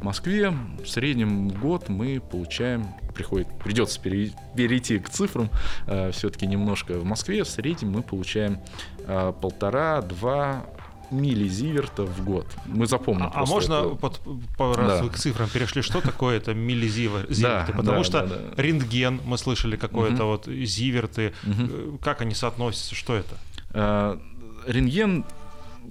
В 0.00 0.04
Москве 0.04 0.52
в 0.82 0.88
среднем 0.88 1.48
в 1.48 1.60
год 1.60 1.88
мы 1.88 2.20
получаем, 2.20 2.88
приходит, 3.14 3.48
придется 3.58 4.00
перейти 4.00 4.98
к 4.98 5.10
цифрам, 5.10 5.50
э, 5.86 6.10
все-таки 6.12 6.46
немножко. 6.46 6.94
В 6.94 7.04
Москве 7.04 7.44
в 7.44 7.48
среднем 7.48 7.92
мы 7.92 8.02
получаем 8.02 8.60
э, 9.06 9.32
полтора-два 9.40 10.66
миллизивертов 11.10 12.08
в 12.08 12.24
год. 12.24 12.46
Мы 12.66 12.86
запомним. 12.86 13.26
А, 13.26 13.42
а 13.42 13.46
можно, 13.46 13.74
это... 13.74 13.88
под, 13.96 14.20
по, 14.56 14.74
раз 14.74 14.98
да. 14.98 15.02
вы 15.02 15.10
к 15.10 15.16
цифрам 15.16 15.48
перешли, 15.48 15.82
что 15.82 16.00
такое 16.00 16.36
это 16.36 16.54
миллизиверты? 16.54 17.40
Да, 17.40 17.66
Потому 17.74 17.98
да, 17.98 18.04
что 18.04 18.26
да, 18.26 18.36
да. 18.36 18.62
рентген, 18.62 19.20
мы 19.24 19.38
слышали, 19.38 19.76
какое-то 19.76 20.24
угу. 20.24 20.32
вот 20.32 20.46
зиверты. 20.46 21.32
Угу. 21.44 21.98
Как 22.02 22.20
они 22.20 22.34
соотносятся? 22.34 22.94
Что 22.94 23.14
это? 23.14 23.36
А, 23.70 24.20
рентген 24.66 25.24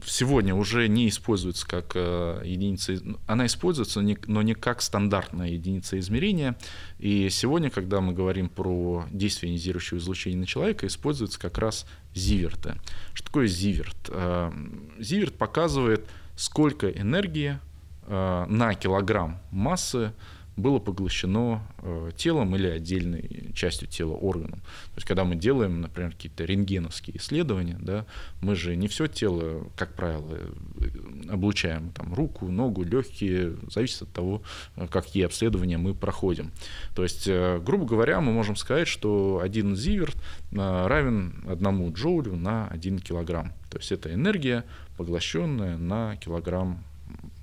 сегодня 0.06 0.56
уже 0.56 0.88
не 0.88 1.10
используется 1.10 1.68
как 1.68 1.92
э, 1.96 2.42
единица, 2.46 2.96
она 3.28 3.46
используется, 3.46 4.02
но 4.28 4.42
не 4.42 4.54
как 4.54 4.82
стандартная 4.82 5.50
единица 5.50 6.00
измерения. 6.00 6.56
И 7.00 7.30
сегодня, 7.30 7.70
когда 7.70 8.02
мы 8.02 8.13
говорим 8.13 8.50
про 8.50 9.06
действие 9.12 9.52
ионизирующего 9.52 9.98
излучения 9.98 10.38
на 10.38 10.46
человека, 10.46 10.88
используется 10.88 11.39
как 11.39 11.58
раз 11.58 11.86
зиверты. 12.13 12.76
Что 13.13 13.28
такое 13.28 13.48
зиверт? 13.48 13.98
Э, 14.10 14.52
зиверт 15.00 15.36
показывает, 15.36 16.06
сколько 16.36 16.89
энергии 16.89 17.60
э, 18.08 18.46
на 18.48 18.74
килограмм 18.76 19.39
массы 19.52 20.13
было 20.56 20.80
поглощено 20.80 21.62
э, 21.80 22.12
телом 22.16 22.56
или 22.56 22.68
отдельной 22.68 23.52
частью 23.56 23.88
тела 23.88 24.13
органом. 24.13 24.60
То 24.60 24.98
есть, 24.98 25.08
когда 25.08 25.24
мы 25.24 25.36
делаем, 25.36 25.82
например, 25.82 26.12
какие-то 26.12 26.46
рентгеновские 26.46 27.18
исследования, 27.18 27.78
да, 27.80 28.06
мы 28.42 28.56
же 28.56 28.76
не 28.76 28.88
все 28.88 29.08
тело, 29.08 29.68
как 29.76 29.96
правило, 29.96 30.38
э, 30.38 31.30
облучаем, 31.30 31.92
там, 31.92 32.13
руку, 32.13 32.48
ногу, 32.50 32.84
легкие, 32.84 33.56
зависит 33.70 34.04
от 34.04 34.13
того, 34.13 34.44
э, 34.76 34.88
какие 34.88 35.26
обследования 35.26 35.78
мы 35.78 35.94
проходим. 35.94 36.52
То 36.96 37.04
есть, 37.04 37.28
э, 37.28 37.60
грубо 37.60 37.86
говоря, 37.86 38.22
мы 38.22 38.32
можем 38.32 38.56
сказать, 38.56 38.88
что 38.88 39.42
один 39.44 39.76
зиверт 39.76 40.18
э, 40.52 40.88
равен 40.88 41.44
одному 41.48 41.92
джоулю 41.92 42.36
на 42.36 42.68
один 42.68 43.00
килограмм. 43.00 43.54
То 43.72 43.78
есть, 43.78 43.92
это 43.92 44.13
энергия, 44.13 44.66
поглощенная 44.98 45.78
на 45.78 46.16
килограмм 46.18 46.84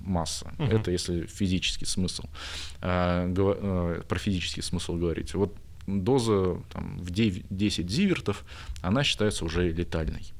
масса. 0.05 0.51
Угу. 0.59 0.71
Это 0.71 0.91
если 0.91 1.25
физический 1.25 1.85
смысл. 1.85 2.23
А, 2.81 4.01
про 4.07 4.19
физический 4.19 4.61
смысл 4.61 4.95
говорить. 4.95 5.33
Вот 5.33 5.55
доза 5.87 6.57
там, 6.71 6.97
в 6.99 7.11
9, 7.11 7.45
10 7.49 7.89
зивертов, 7.89 8.45
она 8.81 9.03
считается 9.03 9.45
уже 9.45 9.71
летальной. 9.71 10.33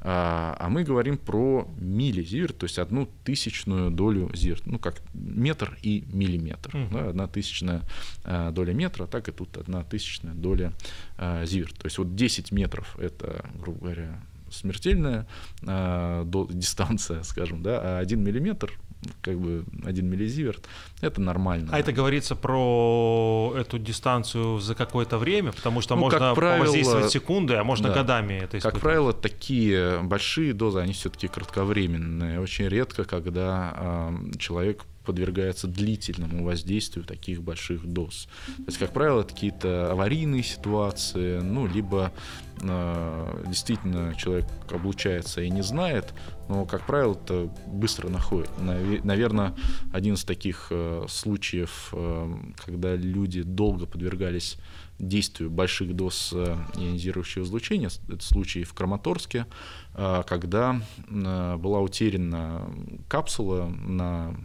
А, 0.00 0.56
а 0.58 0.68
мы 0.68 0.84
говорим 0.84 1.16
про 1.16 1.66
миллизиверт, 1.78 2.58
то 2.58 2.64
есть 2.64 2.78
одну 2.78 3.08
тысячную 3.24 3.90
долю 3.90 4.30
зиверт, 4.34 4.66
ну 4.66 4.78
как 4.78 5.00
метр 5.14 5.78
и 5.82 6.04
миллиметр. 6.12 6.70
Mm-hmm. 6.70 6.92
Да, 6.92 7.08
одна 7.08 7.26
тысячная 7.26 7.82
доля 8.24 8.72
метра, 8.72 9.06
так 9.06 9.28
и 9.28 9.32
тут 9.32 9.56
одна 9.56 9.82
тысячная 9.82 10.34
доля 10.34 10.72
зиверт. 11.18 11.76
То 11.78 11.86
есть 11.86 11.98
вот 11.98 12.14
10 12.14 12.52
метров 12.52 12.98
это, 12.98 13.48
грубо 13.58 13.80
говоря, 13.80 14.20
смертельная 14.54 15.26
э, 15.62 16.22
до, 16.26 16.48
дистанция, 16.50 17.22
скажем, 17.24 17.62
да, 17.62 17.80
а 17.80 17.98
один 17.98 18.22
миллиметр 18.22 18.72
как 19.20 19.38
бы 19.38 19.64
один 19.84 20.08
миллизиверт, 20.08 20.66
это 21.00 21.20
нормально. 21.20 21.68
А 21.72 21.78
это 21.78 21.92
говорится 21.92 22.36
про 22.36 23.54
эту 23.56 23.78
дистанцию 23.78 24.58
за 24.58 24.74
какое-то 24.74 25.18
время, 25.18 25.52
потому 25.52 25.80
что 25.80 25.94
ну, 25.94 26.02
можно 26.02 26.34
правило, 26.34 26.64
воздействовать 26.64 27.10
секунды, 27.10 27.54
а 27.54 27.64
можно 27.64 27.88
да, 27.88 27.94
годами 27.94 28.34
это 28.34 28.58
испытывать. 28.58 28.74
Как 28.74 28.80
правило, 28.80 29.12
такие 29.12 30.00
большие 30.02 30.52
дозы, 30.52 30.80
они 30.80 30.92
все-таки 30.92 31.28
кратковременные. 31.28 32.40
Очень 32.40 32.68
редко, 32.68 33.04
когда 33.04 33.74
э, 33.76 34.38
человек 34.38 34.84
подвергается 35.04 35.68
длительному 35.68 36.44
воздействию 36.44 37.04
таких 37.04 37.42
больших 37.42 37.86
доз. 37.86 38.28
То 38.56 38.64
есть, 38.66 38.78
как 38.78 38.92
правило, 38.92 39.20
это 39.20 39.34
какие-то 39.34 39.92
аварийные 39.92 40.42
ситуации, 40.42 41.40
ну, 41.40 41.66
либо 41.66 42.12
э, 42.60 43.44
действительно 43.46 44.14
человек 44.14 44.46
облучается 44.70 45.42
и 45.42 45.50
не 45.50 45.62
знает, 45.62 46.14
но, 46.48 46.66
как 46.66 46.86
правило, 46.86 47.14
это 47.14 47.50
быстро 47.66 48.08
находит. 48.08 48.50
Наверное, 48.58 49.54
один 49.92 50.14
из 50.14 50.24
таких 50.24 50.68
э, 50.70 51.06
случаев, 51.08 51.90
э, 51.92 52.34
когда 52.64 52.94
люди 52.96 53.42
долго 53.42 53.86
подвергались 53.86 54.58
действию 54.98 55.50
больших 55.50 55.94
доз 55.94 56.30
э, 56.32 56.56
ионизирующего 56.76 57.44
излучения. 57.44 57.90
Это 58.08 58.24
случай 58.24 58.64
в 58.64 58.74
Краматорске, 58.74 59.46
э, 59.94 60.22
когда 60.26 60.80
э, 61.08 61.56
была 61.56 61.80
утеряна 61.80 62.70
капсула 63.08 63.66
на 63.66 64.36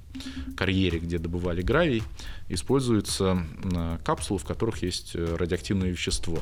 карьере, 0.57 0.99
где 0.99 1.19
добывали 1.19 1.61
гравий. 1.61 2.03
Используются 2.47 3.45
капсулы, 4.03 4.39
в 4.39 4.45
которых 4.45 4.81
есть 4.81 5.15
радиоактивное 5.15 5.89
вещество. 5.89 6.39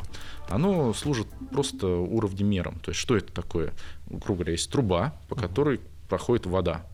Оно 0.48 0.94
служит 0.94 1.28
просто 1.52 1.88
уровнемером. 1.88 2.80
То 2.80 2.92
есть 2.92 3.02
что 3.02 3.18
это 3.18 3.34
такое? 3.34 3.74
Грубо 4.10 4.36
говоря, 4.36 4.54
есть 4.54 4.72
труба, 4.72 5.20
по 5.28 5.36
которой 5.36 5.82
проходит 6.08 6.46
вода. 6.46 6.86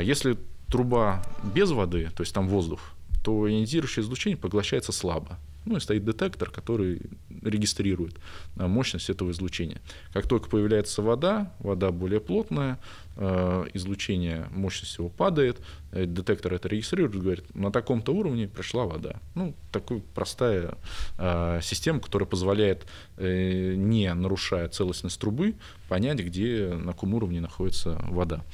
Если 0.00 0.38
труба 0.68 1.22
без 1.54 1.70
воды, 1.72 2.08
то 2.16 2.22
есть 2.22 2.32
там 2.32 2.48
воздух, 2.48 2.80
то 3.22 3.46
ионизирующее 3.46 4.02
излучение 4.02 4.38
поглощается 4.38 4.92
слабо. 4.92 5.38
Ну 5.66 5.76
и 5.76 5.80
стоит 5.80 6.04
детектор, 6.04 6.50
который 6.50 7.02
регистрирует 7.42 8.16
а, 8.56 8.68
мощность 8.68 9.10
этого 9.10 9.32
излучения. 9.32 9.80
Как 10.12 10.28
только 10.28 10.48
появляется 10.48 11.02
вода, 11.02 11.52
вода 11.58 11.90
более 11.90 12.20
плотная, 12.20 12.78
излучение, 13.16 14.46
мощность 14.50 14.98
его 14.98 15.08
падает, 15.08 15.60
э, 15.92 16.04
детектор 16.04 16.52
это 16.52 16.68
регистрирует, 16.68 17.14
говорит, 17.14 17.54
на 17.54 17.72
таком-то 17.72 18.12
уровне 18.12 18.46
пришла 18.46 18.84
вода. 18.84 19.20
Ну, 19.34 19.54
такая 19.72 20.02
простая 20.14 20.74
э, 21.18 21.60
система, 21.62 22.00
которая 22.00 22.26
позволяет, 22.26 22.86
э, 23.16 23.74
не 23.74 24.12
нарушая 24.12 24.68
целостность 24.68 25.18
трубы, 25.18 25.54
понять, 25.88 26.18
где, 26.18 26.68
на 26.74 26.92
каком 26.92 27.14
уровне 27.14 27.40
находится 27.40 27.98
вода. 28.08 28.44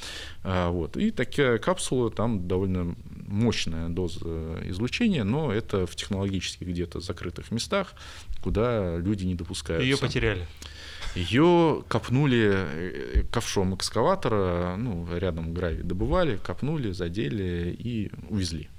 Э, 0.45 0.69
вот. 0.69 0.97
И 0.97 1.11
такая 1.11 1.59
капсула, 1.59 2.11
там 2.11 2.47
довольно 2.47 2.95
мощная 3.27 3.89
доза 3.89 4.61
излучения, 4.67 5.25
но 5.25 5.53
это 5.53 5.87
в 5.87 5.97
технологически 5.97 6.65
где-то 6.65 7.01
закрытых 7.01 7.51
местах, 7.51 7.95
куда 8.43 8.97
люди 8.97 9.25
не 9.25 9.35
допускаются. 9.35 9.85
Ее 9.85 9.97
потеряли. 9.97 10.47
Ее 11.15 11.85
копнули 11.89 12.51
э, 12.53 13.23
ковшом 13.31 13.75
экскаватора, 13.75 14.77
ну, 14.77 15.07
рядом 15.15 15.53
гравий 15.53 15.83
добывали, 15.83 16.37
копнули, 16.37 16.93
задели 16.93 17.77
и 17.79 18.11
увезли. 18.31 18.71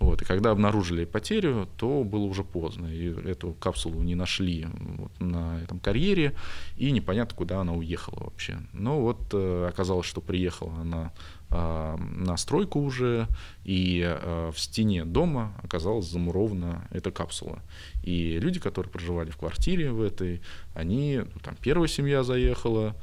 Вот. 0.00 0.22
И 0.22 0.24
когда 0.24 0.50
обнаружили 0.50 1.04
потерю, 1.04 1.68
то 1.76 2.04
было 2.04 2.24
уже 2.24 2.42
поздно. 2.42 2.86
И 2.86 3.14
эту 3.28 3.52
капсулу 3.52 4.02
не 4.02 4.14
нашли 4.14 4.66
вот 4.96 5.12
на 5.20 5.60
этом 5.62 5.78
карьере, 5.78 6.34
и 6.76 6.90
непонятно, 6.90 7.36
куда 7.36 7.60
она 7.60 7.74
уехала 7.74 8.24
вообще. 8.24 8.58
Но 8.72 9.00
вот 9.02 9.18
э, 9.34 9.66
оказалось, 9.68 10.06
что 10.06 10.22
приехала 10.22 10.72
она 10.80 11.12
э, 11.50 11.96
на 11.98 12.36
стройку 12.38 12.80
уже, 12.80 13.28
и 13.62 14.02
э, 14.02 14.50
в 14.54 14.58
стене 14.58 15.04
дома 15.04 15.52
оказалась 15.62 16.06
замурована 16.06 16.88
эта 16.90 17.10
капсула. 17.10 17.58
И 18.02 18.38
люди, 18.40 18.58
которые 18.58 18.90
проживали 18.90 19.28
в 19.28 19.36
квартире 19.36 19.92
в 19.92 20.00
этой, 20.00 20.40
они, 20.74 21.18
ну, 21.18 21.40
там 21.42 21.56
первая 21.60 21.88
семья 21.88 22.22
заехала, 22.22 22.96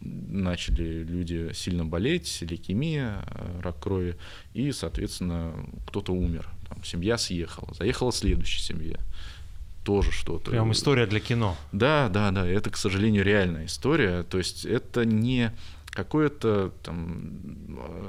начали 0.00 1.02
люди 1.02 1.52
сильно 1.54 1.84
болеть, 1.84 2.42
лейкемия, 2.42 3.24
э, 3.26 3.60
рак 3.62 3.78
крови, 3.80 4.16
и, 4.54 4.72
соответственно, 4.72 5.54
кто-то 5.86 6.12
умер. 6.12 6.48
Там, 6.68 6.82
семья 6.84 7.18
съехала, 7.18 7.74
заехала 7.74 8.12
следующая 8.12 8.60
семья 8.60 8.96
тоже 9.84 10.12
что-то. 10.12 10.50
Прям 10.50 10.72
история 10.72 11.06
для 11.06 11.20
кино. 11.20 11.56
Да, 11.72 12.08
да, 12.08 12.30
да. 12.30 12.46
Это, 12.46 12.70
к 12.70 12.76
сожалению, 12.76 13.24
реальная 13.24 13.66
история. 13.66 14.22
То 14.22 14.38
есть 14.38 14.64
это 14.64 15.04
не 15.04 15.52
какое-то 15.90 16.72
там 16.82 17.30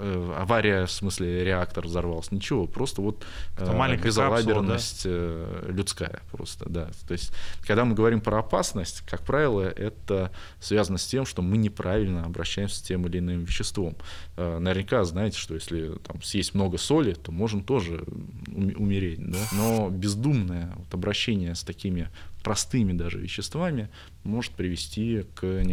э, 0.02 0.34
авария, 0.38 0.86
в 0.86 0.92
смысле 0.92 1.44
реактор 1.44 1.86
взорвался, 1.86 2.34
ничего, 2.36 2.68
просто 2.68 3.02
вот 3.02 3.24
э, 3.58 3.98
безалаберность 3.98 5.04
да? 5.04 5.10
Э, 5.12 5.66
людская 5.70 6.22
просто, 6.32 6.70
да. 6.70 6.90
То 7.08 7.14
есть, 7.14 7.34
когда 7.66 7.84
мы 7.86 7.96
говорим 7.96 8.22
про 8.22 8.40
опасность, 8.40 9.02
как 9.02 9.22
правило, 9.22 9.62
это 9.62 10.32
связано 10.60 10.98
с 10.98 11.06
тем, 11.06 11.26
что 11.26 11.42
мы 11.42 11.58
неправильно 11.58 12.24
обращаемся 12.26 12.76
с 12.76 12.82
тем 12.82 13.08
или 13.08 13.20
иным 13.20 13.44
веществом. 13.44 13.96
Наверняка 14.38 15.04
знаете, 15.04 15.38
что 15.38 15.56
если 15.56 15.96
там 16.06 16.22
съесть 16.22 16.54
много 16.54 16.78
соли, 16.78 17.14
то 17.14 17.32
можно 17.32 17.64
тоже 17.64 18.04
умереть, 18.48 19.20
да. 19.30 19.40
Но 19.54 19.90
бездумное 19.90 20.72
вот, 20.76 20.94
обращение 20.94 21.56
с 21.56 21.64
такими 21.64 22.10
простыми 22.42 22.94
даже 22.94 23.20
веществами 23.20 23.90
может 24.24 24.52
привести 24.54 25.26
к 25.36 25.64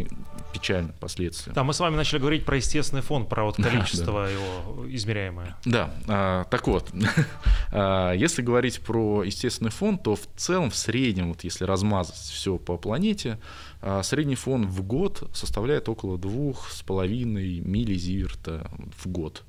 печальным 0.53 0.93
последствиям. 0.99 1.53
Да, 1.53 1.63
мы 1.63 1.73
с 1.73 1.79
вами 1.79 1.95
начали 1.95 2.19
говорить 2.19 2.45
про 2.45 2.57
естественный 2.57 3.01
фон, 3.01 3.25
про 3.25 3.43
вот 3.43 3.55
количество 3.61 4.25
да, 4.25 4.29
его 4.29 4.85
измеряемое. 4.89 5.55
Да, 5.65 5.93
а, 6.07 6.43
так 6.45 6.67
вот, 6.67 6.91
а, 7.71 8.13
если 8.13 8.41
говорить 8.41 8.81
про 8.81 9.23
естественный 9.23 9.71
фон, 9.71 9.97
то 9.97 10.15
в 10.15 10.27
целом 10.35 10.71
в 10.71 10.75
среднем, 10.75 11.29
вот 11.29 11.43
если 11.43 11.63
размазать 11.63 12.15
все 12.15 12.57
по 12.57 12.77
планете, 12.77 13.39
а, 13.81 14.03
средний 14.03 14.35
фон 14.35 14.67
в 14.67 14.83
год 14.83 15.29
составляет 15.33 15.89
около 15.89 16.17
двух 16.17 16.69
с 16.71 16.81
половиной 16.81 17.59
миллизиверта 17.59 18.69
в 18.97 19.07
год. 19.07 19.43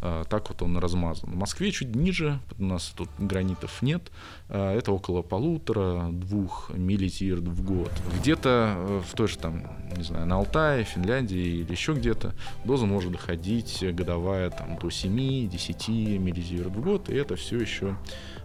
А, 0.00 0.24
так 0.24 0.48
вот 0.48 0.62
он 0.62 0.78
размазан. 0.78 1.30
В 1.30 1.36
Москве 1.36 1.70
чуть 1.70 1.94
ниже, 1.94 2.40
у 2.58 2.64
нас 2.64 2.92
тут 2.96 3.08
гранитов 3.18 3.82
нет, 3.82 4.10
а, 4.48 4.74
это 4.76 4.92
около 4.92 5.22
полутора-двух 5.22 6.70
миллизиверт 6.74 7.42
в 7.42 7.64
год. 7.64 7.90
Где-то 8.18 8.74
э, 8.76 9.02
в 9.08 9.14
той 9.14 9.28
же 9.28 9.38
там, 9.38 9.64
не 9.96 10.02
знаю, 10.02 10.26
на 10.26 10.36
Алтае, 10.36 10.84
Финляндии 10.84 11.60
или 11.60 11.70
еще 11.70 11.94
где-то 11.94 12.34
доза 12.64 12.86
может 12.86 13.12
доходить 13.12 13.84
годовая 13.94 14.50
там, 14.50 14.76
до 14.78 14.88
7-10 14.88 16.18
миллизиверт 16.18 16.74
в 16.74 16.80
год, 16.80 17.08
и 17.08 17.14
это 17.14 17.36
все 17.36 17.58
еще 17.58 17.96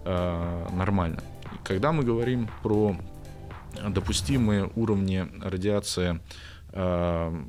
нормально. 0.05 1.21
Когда 1.65 1.91
мы 1.91 2.03
говорим 2.03 2.49
про 2.63 2.95
допустимые 3.89 4.69
уровни 4.75 5.27
радиации 5.41 6.19
э, 6.71 7.43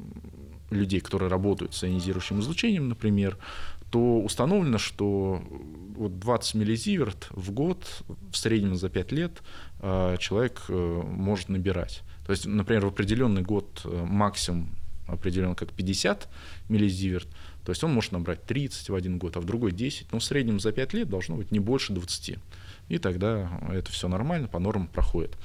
людей, 0.70 1.00
которые 1.00 1.30
работают 1.30 1.74
с 1.74 1.84
ионизирующим 1.84 2.40
излучением, 2.40 2.88
например, 2.88 3.38
то 3.90 4.20
установлено, 4.20 4.78
что 4.78 5.42
вот 5.96 6.18
20 6.18 6.54
миллизиверт 6.54 7.28
в 7.30 7.50
год 7.52 8.02
в 8.30 8.36
среднем 8.36 8.76
за 8.76 8.90
5 8.90 9.12
лет 9.12 9.42
э, 9.80 10.16
человек 10.18 10.62
э, 10.68 11.02
может 11.04 11.48
набирать. 11.48 12.02
То 12.26 12.32
есть, 12.32 12.46
например, 12.46 12.84
в 12.84 12.88
определенный 12.88 13.42
год 13.42 13.80
э, 13.84 14.04
максимум 14.04 14.76
определен 15.06 15.54
как 15.54 15.72
50 15.72 16.28
миллизиверт, 16.68 17.28
то 17.64 17.72
есть 17.72 17.82
он 17.82 17.92
может 17.92 18.12
набрать 18.12 18.44
30 18.44 18.90
в 18.90 18.94
один 18.94 19.18
год, 19.18 19.36
а 19.36 19.40
в 19.40 19.46
другой 19.46 19.72
10, 19.72 20.12
но 20.12 20.18
в 20.18 20.24
среднем 20.24 20.60
за 20.60 20.72
5 20.72 20.92
лет 20.92 21.08
должно 21.08 21.36
быть 21.36 21.50
не 21.50 21.60
больше 21.60 21.94
20 21.94 22.38
и 22.88 22.98
тогда 22.98 23.50
это 23.70 23.92
все 23.92 24.08
нормально, 24.08 24.48
по 24.48 24.58
нормам 24.58 24.88
проходит. 24.88 25.36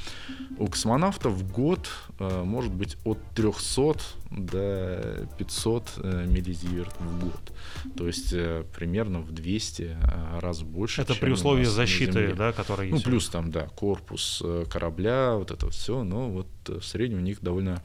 У 0.57 0.67
космонавта 0.67 1.29
в 1.29 1.51
год 1.51 1.89
э, 2.19 2.43
может 2.43 2.73
быть 2.73 2.97
от 3.03 3.19
300 3.35 3.95
до 4.31 5.27
500 5.37 5.93
э, 5.97 6.25
миллизиверт 6.27 6.93
в 6.99 7.19
год. 7.19 7.53
То 7.97 8.07
есть 8.07 8.33
э, 8.33 8.65
примерно 8.75 9.19
в 9.19 9.31
200 9.31 9.81
э, 9.81 10.39
раз 10.39 10.61
больше. 10.61 11.01
Это 11.01 11.15
при 11.15 11.31
условии 11.31 11.65
защиты, 11.65 12.33
да, 12.33 12.51
которая 12.51 12.87
есть? 12.87 13.05
Ну, 13.05 13.11
плюс 13.11 13.29
там, 13.29 13.51
да, 13.51 13.67
корпус 13.67 14.41
корабля, 14.69 15.35
вот 15.35 15.51
это 15.51 15.69
все, 15.69 16.03
но 16.03 16.29
вот 16.29 16.47
в 16.69 16.83
среднем 16.83 17.19
у 17.19 17.21
них 17.21 17.41
довольно 17.41 17.81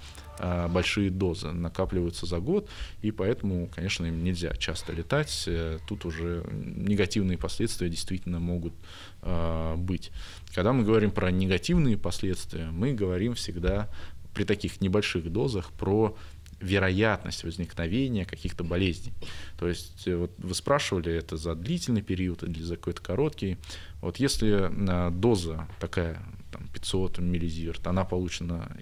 большие 0.69 1.11
дозы 1.11 1.51
накапливаются 1.51 2.25
за 2.27 2.39
год, 2.39 2.69
и 3.03 3.11
поэтому, 3.11 3.69
конечно, 3.75 4.07
им 4.07 4.23
нельзя 4.23 4.55
часто 4.55 4.93
летать, 4.93 5.45
э, 5.47 5.79
тут 5.89 6.05
уже 6.05 6.45
негативные 6.53 7.37
последствия 7.37 7.89
действительно 7.89 8.39
могут 8.39 8.73
э, 9.23 9.75
быть. 9.77 10.13
Когда 10.55 10.73
мы 10.73 10.85
говорим 10.85 11.11
про 11.11 11.31
негативные 11.31 11.99
последствия, 11.99 12.71
мы 12.71 12.93
говорим 12.93 13.35
всегда 13.35 13.89
при 14.35 14.45
таких 14.45 14.81
небольших 14.81 15.33
дозах 15.33 15.73
про 15.73 16.17
вероятность 16.61 17.45
возникновения 17.45 18.25
каких-то 18.25 18.65
болезней. 18.65 19.13
То 19.59 19.69
есть 19.69 20.07
э, 20.07 20.17
вот 20.17 20.33
вы 20.39 20.55
спрашивали, 20.55 21.13
это 21.13 21.37
за 21.37 21.55
длительный 21.55 22.03
период 22.03 22.43
или 22.43 22.63
за 22.63 22.77
какой-то 22.77 23.03
короткий. 23.03 23.59
Вот 24.01 24.19
если 24.19 24.71
э, 24.71 25.11
доза 25.11 25.69
такая 25.81 26.23
там, 26.51 26.69
500 26.69 27.19
миллизиверт, 27.19 27.87
она 27.87 28.05
получена 28.05 28.77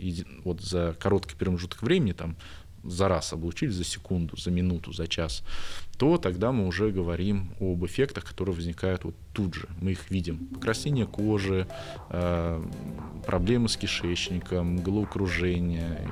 вот 0.45 0.61
за 0.61 0.97
короткий 0.99 1.37
промежуток 1.37 1.83
времени, 1.83 2.13
там 2.13 2.37
за 2.88 3.09
раз 3.09 3.33
облучили, 3.33 3.70
за 3.70 3.85
секунду, 3.85 4.37
за 4.37 4.51
минуту, 4.51 4.92
за 4.92 5.07
час, 5.07 5.42
то 5.99 6.18
тогда 6.18 6.53
мы 6.53 6.66
уже 6.66 6.90
говорим 6.90 7.53
об 7.61 7.85
эффектах, 7.87 8.25
которые 8.25 8.55
возникают 8.55 9.05
вот 9.05 9.14
тут 9.33 9.55
же. 9.55 9.68
Мы 9.81 9.92
их 9.92 10.11
видим. 10.11 10.46
Покраснение 10.49 11.07
кожи, 11.07 11.66
э, 12.11 12.64
проблемы 13.27 13.68
с 13.68 13.77
кишечником, 13.77 14.77
головокружение 14.79 16.09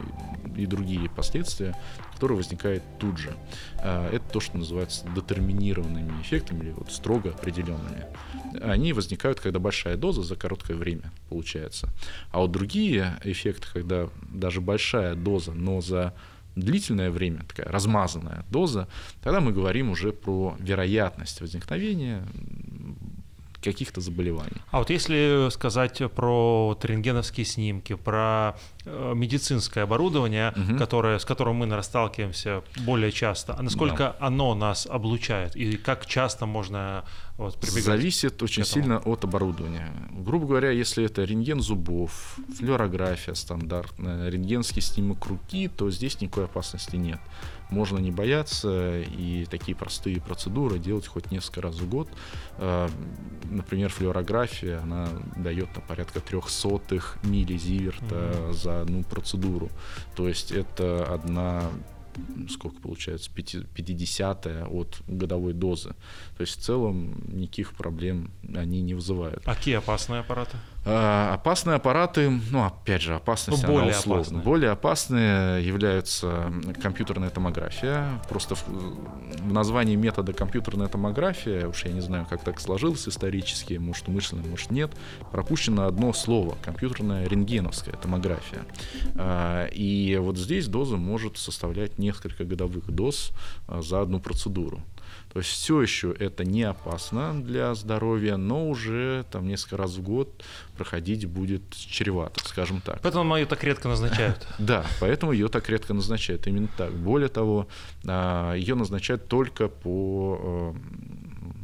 и 0.56 0.66
другие 0.66 1.10
последствия, 1.10 1.76
которые 2.14 2.38
возникают 2.38 2.82
тут 2.98 3.18
же. 3.18 3.34
Э, 3.78 4.08
это 4.10 4.24
то, 4.32 4.40
что 4.40 4.56
называется 4.56 5.06
детерминированными 5.14 6.22
эффектами 6.22 6.60
или 6.60 6.70
вот 6.70 6.90
строго 6.90 7.30
определенными. 7.30 8.06
Они 8.62 8.92
возникают, 8.92 9.40
когда 9.40 9.58
большая 9.58 9.96
доза 9.96 10.22
за 10.22 10.37
короткое 10.37 10.76
время 10.76 11.12
получается. 11.28 11.88
А 12.30 12.40
вот 12.40 12.52
другие 12.52 13.18
эффекты, 13.24 13.66
когда 13.72 14.08
даже 14.32 14.60
большая 14.60 15.14
доза, 15.14 15.52
но 15.52 15.80
за 15.80 16.14
длительное 16.57 17.11
время, 17.11 17.45
такая 17.49 17.67
размазанная 17.67 18.45
доза, 18.51 18.88
тогда 19.23 19.40
мы 19.40 19.53
говорим 19.53 19.90
уже 19.90 20.12
про 20.12 20.57
вероятность 20.59 21.40
возникновения 21.40 22.27
каких-то 23.62 24.01
заболеваний. 24.01 24.61
А 24.71 24.79
вот 24.79 24.90
если 24.90 25.49
сказать 25.51 26.03
про 26.14 26.79
рентгеновские 26.83 27.47
снимки, 27.47 27.95
про 27.95 28.57
медицинское 28.87 29.83
оборудование, 29.83 30.53
угу. 30.57 30.77
которое, 30.79 31.18
с 31.18 31.25
которым 31.25 31.57
мы 31.57 31.83
сталкиваемся 31.83 32.62
более 32.81 33.12
часто, 33.12 33.55
а 33.59 33.62
насколько 33.62 34.16
да. 34.18 34.27
оно 34.27 34.55
нас 34.55 34.87
облучает 34.87 35.57
и 35.57 35.77
как 35.77 36.07
часто 36.07 36.47
можно 36.47 37.05
вот, 37.37 37.61
Зависит 37.64 38.40
очень 38.44 38.64
сильно 38.64 38.99
от 38.99 39.25
оборудования. 39.25 39.90
Грубо 40.12 40.47
говоря, 40.47 40.70
если 40.70 41.05
это 41.05 41.25
рентген 41.25 41.61
зубов, 41.61 42.37
флюорография 42.57 43.35
стандартная, 43.35 44.29
рентгенский 44.29 44.81
снимок 44.81 45.27
руки, 45.27 45.66
то 45.66 45.90
здесь 45.90 46.20
никакой 46.20 46.44
опасности 46.44 46.94
нет 46.94 47.18
можно 47.70 47.99
не 47.99 48.11
бояться 48.11 49.01
и 49.01 49.47
такие 49.51 49.77
простые 49.77 50.20
процедуры 50.20 50.79
делать 50.79 51.07
хоть 51.07 51.31
несколько 51.31 51.62
раз 51.62 51.77
в 51.77 51.88
год. 51.88 52.09
А, 52.59 52.88
например, 53.51 53.90
флюорография, 53.90 54.81
она 54.81 55.09
дает 55.37 55.75
на 55.75 55.81
порядка 55.81 56.20
трехсотых 56.20 57.18
миллизиверта 57.23 58.14
mm-hmm. 58.14 58.53
за 58.53 58.73
одну 58.82 59.02
процедуру. 59.02 59.70
То 60.14 60.28
есть 60.28 60.52
это 60.52 61.06
одна 61.12 61.70
сколько 62.48 62.80
получается, 62.80 63.30
50 63.30 64.46
от 64.70 65.02
годовой 65.08 65.52
дозы. 65.52 65.90
То 66.37 66.42
есть 66.42 66.58
в 66.58 66.62
целом 66.62 67.14
никаких 67.26 67.74
проблем 67.74 68.30
они 68.54 68.82
не 68.82 68.94
вызывают. 68.94 69.42
А 69.46 69.54
какие 69.54 69.74
опасные 69.76 70.20
аппараты? 70.20 70.56
А, 70.87 71.35
опасные 71.35 71.77
аппараты, 71.77 72.31
ну 72.51 72.64
опять 72.64 73.01
же, 73.01 73.14
опасность 73.14 73.62
ну, 73.62 73.68
более 73.68 73.90
условна. 73.90 74.20
Опасные. 74.20 74.42
Более 74.42 74.70
опасные 74.70 75.66
являются 75.66 76.53
компьютерная 76.83 77.31
томография. 77.31 78.20
Просто 78.29 78.55
в, 78.55 78.66
в 78.68 79.53
названии 79.53 79.97
метода 79.97 80.33
компьютерная 80.35 80.88
томография, 80.88 81.66
уж 81.66 81.85
я 81.85 81.92
не 81.92 82.01
знаю, 82.01 82.27
как 82.29 82.44
так 82.44 82.61
сложилось 82.61 83.09
исторически, 83.09 83.75
может 83.75 84.09
умышленно, 84.09 84.47
может 84.47 84.70
нет, 84.70 84.92
пропущено 85.33 85.87
одно 85.87 86.12
слово— 86.12 86.57
компьютерная 86.62 87.27
рентгеновская 87.27 87.94
томография. 87.97 88.64
А, 89.14 89.66
и 89.66 90.16
вот 90.18 90.37
здесь 90.37 90.66
доза 90.66 90.97
может 90.97 91.38
составлять 91.38 91.99
несколько 91.99 92.44
годовых 92.44 92.90
доз 92.90 93.31
а, 93.66 93.81
за 93.81 94.03
одну 94.03 94.20
процедуру. 94.20 94.83
То 95.35 95.40
есть 95.40 95.51
все 95.51 95.83
еще 95.83 96.12
это 96.12 96.44
не 96.44 96.62
опасно 96.62 97.35
для 97.42 97.75
здоровья, 97.75 98.37
но 98.37 98.68
уже 98.68 99.25
там 99.33 99.49
несколько 99.49 99.77
раз 99.77 99.97
в 99.97 100.03
год 100.03 100.44
проходить 100.77 101.27
будет 101.27 101.62
чревато, 101.70 102.38
скажем 102.44 102.81
так. 102.81 103.01
Поэтому 103.03 103.37
ее 103.37 103.44
так 103.44 103.64
редко 103.64 103.88
назначают. 103.88 104.47
Да, 104.61 104.87
поэтому 105.01 105.33
ее 105.33 105.49
так 105.49 105.68
редко 105.68 105.92
назначают. 105.92 106.47
Именно 106.47 106.68
так. 106.77 106.92
Более 106.92 107.29
того, 107.29 107.66
а, 108.07 108.55
ее 108.55 108.77
назначают 108.77 109.27
только 109.27 109.66
по 109.66 110.38
э, 110.40 110.75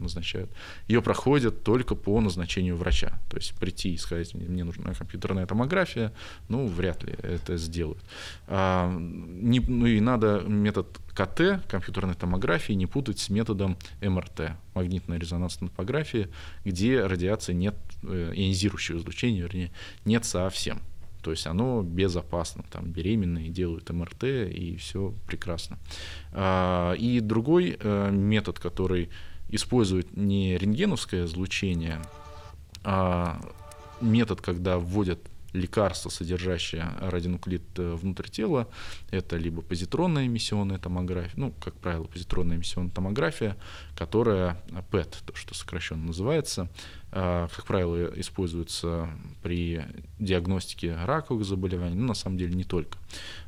назначают, 0.01 0.51
ее 0.89 1.03
проходят 1.03 1.63
только 1.63 1.95
по 1.95 2.21
назначению 2.21 2.77
врача. 2.77 3.21
То 3.31 3.37
есть 3.37 3.55
прийти 3.59 3.95
и 3.95 3.97
сказать, 3.97 4.35
мне 4.35 4.65
нужна 4.65 4.95
компьютерная 4.95 5.47
томография, 5.47 6.13
ну, 6.49 6.67
вряд 6.67 7.03
ли 7.03 7.15
это 7.23 7.57
сделают. 7.57 8.03
А, 8.47 8.91
не, 8.93 9.61
ну 9.61 9.87
и 9.87 10.01
надо 10.01 10.41
метод 10.47 10.87
КТ, 11.15 11.67
компьютерной 11.69 12.15
томографии, 12.15 12.73
не 12.73 12.87
путать 12.87 13.19
с 13.19 13.31
методом 13.31 13.77
МРТ, 14.01 14.53
магнитной 14.75 15.19
резонансной 15.19 15.69
томографии, 15.69 16.29
где 16.65 17.05
радиации 17.05 17.53
нет, 17.53 17.75
э, 18.03 18.33
ионизирующего 18.35 18.99
излучения, 18.99 19.43
вернее, 19.43 19.73
нет 20.05 20.25
совсем. 20.25 20.81
То 21.23 21.31
есть 21.31 21.47
оно 21.47 21.83
безопасно, 21.83 22.65
там 22.71 22.91
беременные 22.93 23.51
делают 23.51 23.91
МРТ 23.91 24.25
и 24.25 24.77
все 24.79 25.15
прекрасно. 25.27 25.79
А, 26.33 26.93
и 26.95 27.21
другой 27.21 27.77
э, 27.79 28.11
метод, 28.11 28.59
который 28.59 29.11
используют 29.51 30.17
не 30.17 30.57
рентгеновское 30.57 31.25
излучение, 31.25 32.01
а 32.83 33.41
метод, 34.01 34.41
когда 34.41 34.79
вводят 34.79 35.21
лекарство, 35.53 36.11
содержащее 36.11 36.87
радионуклид 37.01 37.63
э, 37.77 37.95
внутрь 37.95 38.29
тела, 38.29 38.69
это 39.11 39.37
либо 39.37 39.63
позитронная 39.63 40.27
эмиссионная 40.27 40.79
томография, 40.79 41.33
ну, 41.37 41.53
как 41.61 41.75
правило, 41.75 42.05
позитронная 42.05 42.57
эмиссионная 42.57 42.93
томография, 42.93 43.57
которая 43.97 44.63
PET, 44.91 45.17
то, 45.27 45.35
что 45.35 45.55
сокращенно 45.55 46.07
называется, 46.07 46.69
как 47.11 47.65
правило, 47.67 48.13
используется 48.21 49.09
при 49.43 49.85
диагностике 50.21 50.95
раковых 51.05 51.45
заболеваний, 51.45 51.97
но 51.97 52.09
на 52.09 52.15
самом 52.15 52.39
деле 52.39 52.55
не 52.55 52.63
только, 52.63 52.99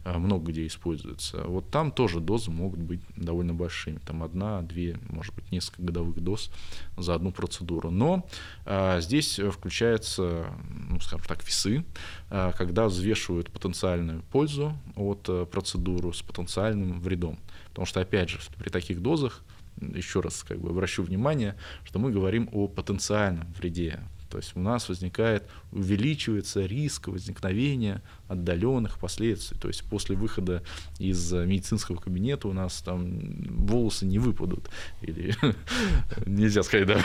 а, 0.04 0.18
много 0.18 0.50
где 0.50 0.66
используется. 0.66 1.44
Вот 1.44 1.70
там 1.70 1.92
тоже 1.92 2.18
дозы 2.20 2.50
могут 2.50 2.80
быть 2.80 3.00
довольно 3.16 3.54
большими, 3.54 3.98
там 3.98 4.24
одна, 4.24 4.62
две, 4.62 4.98
может 5.08 5.32
быть, 5.34 5.52
несколько 5.52 5.82
годовых 5.82 6.18
доз 6.18 6.50
за 6.96 7.14
одну 7.14 7.30
процедуру. 7.30 7.90
Но 7.90 8.26
а, 8.64 9.00
здесь 9.00 9.38
включается, 9.38 10.46
ну, 10.88 10.98
скажем 11.00 11.24
так, 11.26 11.44
весы, 11.44 11.84
когда 12.28 12.86
взвешивают 12.86 13.50
потенциальную 13.50 14.22
пользу 14.32 14.76
от 14.96 15.50
процедуры 15.50 16.12
с 16.12 16.22
потенциальным 16.22 17.00
вредом. 17.00 17.38
Потому 17.68 17.86
что, 17.86 18.00
опять 18.00 18.28
же, 18.28 18.38
при 18.58 18.70
таких 18.70 19.00
дозах 19.00 19.42
еще 19.80 20.20
раз 20.20 20.42
как 20.42 20.60
бы 20.60 20.70
обращу 20.70 21.02
внимание, 21.02 21.56
что 21.84 21.98
мы 21.98 22.10
говорим 22.10 22.48
о 22.52 22.68
потенциальном 22.68 23.52
вреде. 23.58 24.00
То 24.32 24.38
есть 24.38 24.52
у 24.54 24.60
нас 24.60 24.88
возникает, 24.88 25.46
увеличивается 25.72 26.64
риск 26.64 27.08
возникновения 27.08 28.00
отдаленных 28.28 28.98
последствий. 28.98 29.58
То 29.58 29.68
есть 29.68 29.84
после 29.84 30.16
выхода 30.16 30.62
из 30.98 31.32
медицинского 31.32 31.96
кабинета 31.96 32.48
у 32.48 32.54
нас 32.54 32.80
там 32.80 33.20
волосы 33.42 34.06
не 34.06 34.18
выпадут. 34.18 34.70
Или 35.02 35.34
нельзя 36.24 36.62
сказать, 36.62 36.86
да. 36.86 37.00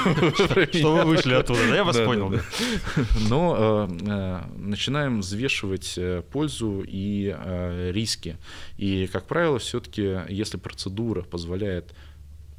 Что 0.72 0.96
вы 0.96 1.04
вышли 1.04 1.34
оттуда, 1.34 1.60
да, 1.68 1.76
я 1.76 1.84
вас 1.84 1.98
понял. 1.98 2.34
Но 3.30 3.90
э, 3.90 3.98
э, 4.08 4.42
начинаем 4.56 5.20
взвешивать 5.20 5.96
э, 5.98 6.24
пользу 6.32 6.82
и 6.88 7.36
риски. 7.92 8.38
И, 8.78 9.06
как 9.08 9.28
правило, 9.28 9.60
все-таки, 9.60 10.20
если 10.30 10.56
процедура 10.56 11.24
позволяет 11.24 11.94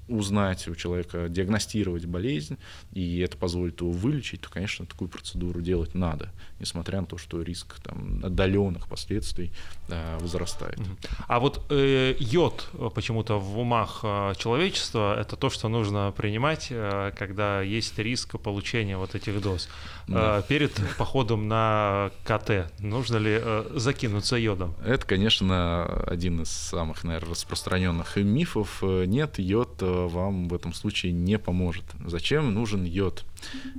узнать 0.09 0.67
у 0.69 0.75
человека, 0.75 1.29
диагностировать 1.29 2.07
болезнь, 2.07 2.59
и 2.93 3.21
это 3.21 3.37
позволит 3.37 3.81
его 3.81 3.93
вылечить, 3.93 4.41
то, 4.41 4.51
конечно, 4.51 4.87
такую 4.87 5.09
процедуру 5.09 5.61
делать 5.61 5.95
надо, 5.95 6.31
несмотря 6.61 7.01
на 7.01 7.07
то, 7.07 7.19
что 7.19 7.43
риск 7.43 7.81
там, 7.81 8.21
отдаленных 8.25 8.89
последствий 8.89 9.53
э, 9.89 10.19
возрастает. 10.21 10.79
А 11.27 11.41
вот 11.41 11.67
э, 11.71 12.15
йод 12.19 12.69
почему-то 12.95 13.39
в 13.39 13.59
умах 13.59 14.01
э, 14.03 14.33
человечества 14.37 15.19
это 15.19 15.37
то, 15.37 15.51
что 15.51 15.69
нужно 15.69 16.13
принимать, 16.17 16.69
э, 16.71 17.13
когда 17.17 17.63
есть 17.63 17.99
риск 17.99 18.39
получения 18.41 18.97
вот 18.97 19.15
этих 19.15 19.41
доз. 19.41 19.69
Да. 20.07 20.39
Э, 20.39 20.43
перед 20.49 20.73
походом 20.97 21.49
на 21.49 22.11
КТ 22.25 22.71
нужно 22.81 23.17
ли 23.17 23.39
э, 23.41 23.71
закинуться 23.75 24.37
йодом? 24.37 24.75
Это, 24.85 25.07
конечно, 25.07 25.85
один 26.05 26.43
из 26.43 26.49
самых, 26.49 27.05
наверное, 27.05 27.31
распространенных 27.31 28.17
мифов. 28.17 28.83
Нет, 28.83 29.39
йод 29.39 29.83
вам 30.07 30.49
в 30.49 30.55
этом 30.55 30.73
случае 30.73 31.13
не 31.13 31.39
поможет. 31.39 31.85
Зачем 32.07 32.53
нужен 32.55 32.85
йод? 32.85 33.25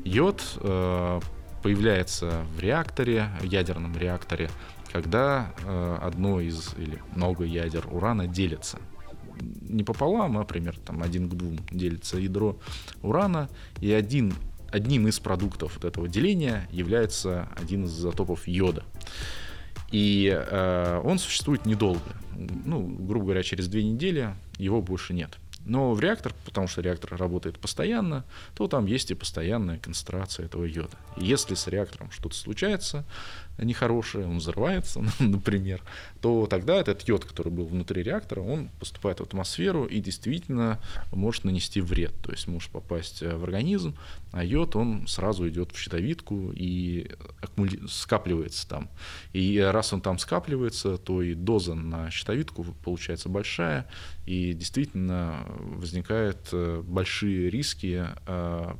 Йод 0.04 0.44
э, 0.62 1.20
появляется 1.64 2.46
в 2.56 2.60
реакторе, 2.60 3.30
в 3.40 3.46
ядерном 3.46 3.98
реакторе, 3.98 4.50
когда 4.92 5.54
э, 5.64 5.98
одно 6.02 6.42
из 6.42 6.74
или 6.78 7.00
много 7.16 7.44
ядер 7.46 7.88
урана 7.92 8.28
делится. 8.28 8.80
не 9.62 9.84
пополам, 9.84 10.38
а 10.38 10.44
примерно 10.44 10.82
там 10.82 11.04
один 11.04 11.30
к 11.30 11.36
двум 11.36 11.58
делится 11.72 12.18
ядро 12.18 12.58
урана, 13.02 13.50
и 13.80 13.92
один 13.92 14.34
одним 14.72 15.08
из 15.08 15.20
продуктов 15.20 15.76
вот 15.76 15.86
этого 15.86 16.08
деления 16.08 16.68
является 16.72 17.48
один 17.56 17.86
из 17.86 17.98
изотопов 17.98 18.48
йода. 18.48 18.84
И 19.92 20.32
э, 20.32 21.02
он 21.04 21.18
существует 21.18 21.66
недолго. 21.66 22.02
Ну, 22.66 22.88
грубо 22.88 23.26
говоря, 23.26 23.44
через 23.44 23.68
две 23.68 23.84
недели 23.84 24.36
его 24.58 24.82
больше 24.82 25.14
нет. 25.14 25.38
Но 25.70 25.94
в 25.94 26.00
реактор, 26.00 26.34
потому 26.46 26.68
что 26.68 26.82
реактор 26.82 27.16
работает 27.16 27.60
постоянно, 27.60 28.26
то 28.56 28.68
там 28.68 28.88
есть 28.88 29.12
и 29.12 29.14
постоянная 29.14 29.78
концентрация 29.78 30.48
этого 30.48 30.66
йода. 30.66 30.98
И 31.16 31.26
если 31.26 31.54
с 31.54 31.68
реактором 31.68 32.10
что-то 32.10 32.36
случается, 32.36 33.06
нехорошее, 33.64 34.26
он 34.26 34.38
взрывается, 34.38 35.04
например, 35.20 35.82
то 36.22 36.48
тогда 36.48 36.76
этот 36.76 37.02
йод, 37.08 37.26
который 37.26 37.52
был 37.52 37.66
внутри 37.66 38.04
реактора, 38.04 38.42
он 38.42 38.70
поступает 38.80 39.20
в 39.20 39.24
атмосферу 39.24 39.86
и 39.86 40.00
действительно 40.00 40.80
может 41.12 41.44
нанести 41.44 41.82
вред, 41.82 42.14
то 42.22 42.32
есть 42.32 42.48
может 42.48 42.72
попасть 42.72 43.22
э, 43.22 43.36
в 43.36 43.44
организм, 43.44 43.96
а 44.32 44.44
йод, 44.44 44.76
он 44.76 45.08
сразу 45.08 45.48
идет 45.50 45.72
в 45.72 45.80
щитовидку 45.80 46.52
и 46.54 47.12
скапливается 47.88 48.68
там. 48.68 48.90
И 49.34 49.60
раз 49.60 49.94
он 49.94 50.02
там 50.02 50.20
скапливается, 50.20 50.98
то 50.98 51.22
и 51.22 51.34
доза 51.34 51.76
на 51.76 52.12
щитовидку 52.12 52.64
получается 52.84 53.30
большая, 53.30 53.90
и 54.26 54.54
действительно 54.54 55.46
возникают 55.60 56.50
э, 56.52 56.82
большие 56.86 57.50
риски 57.50 58.06
э, 58.28 58.74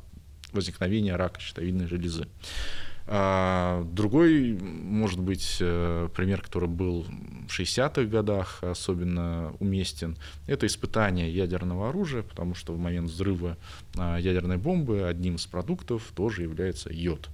возникновения 0.52 1.16
рака 1.16 1.40
щитовидной 1.40 1.86
железы. 1.86 2.28
А 3.12 3.82
другой, 3.90 4.56
может 4.62 5.18
быть, 5.18 5.56
э, 5.58 6.08
пример, 6.14 6.42
который 6.42 6.68
был 6.68 7.06
в 7.48 7.60
60-х 7.60 8.04
годах 8.04 8.62
особенно 8.62 9.52
уместен, 9.58 10.16
это 10.46 10.68
испытание 10.68 11.28
ядерного 11.28 11.88
оружия, 11.88 12.22
потому 12.22 12.54
что 12.54 12.72
в 12.72 12.78
момент 12.78 13.10
взрыва 13.10 13.56
ядерной 13.94 14.56
бомбы 14.56 15.06
одним 15.06 15.36
из 15.36 15.46
продуктов 15.46 16.12
тоже 16.14 16.42
является 16.42 16.92
йод. 16.92 17.28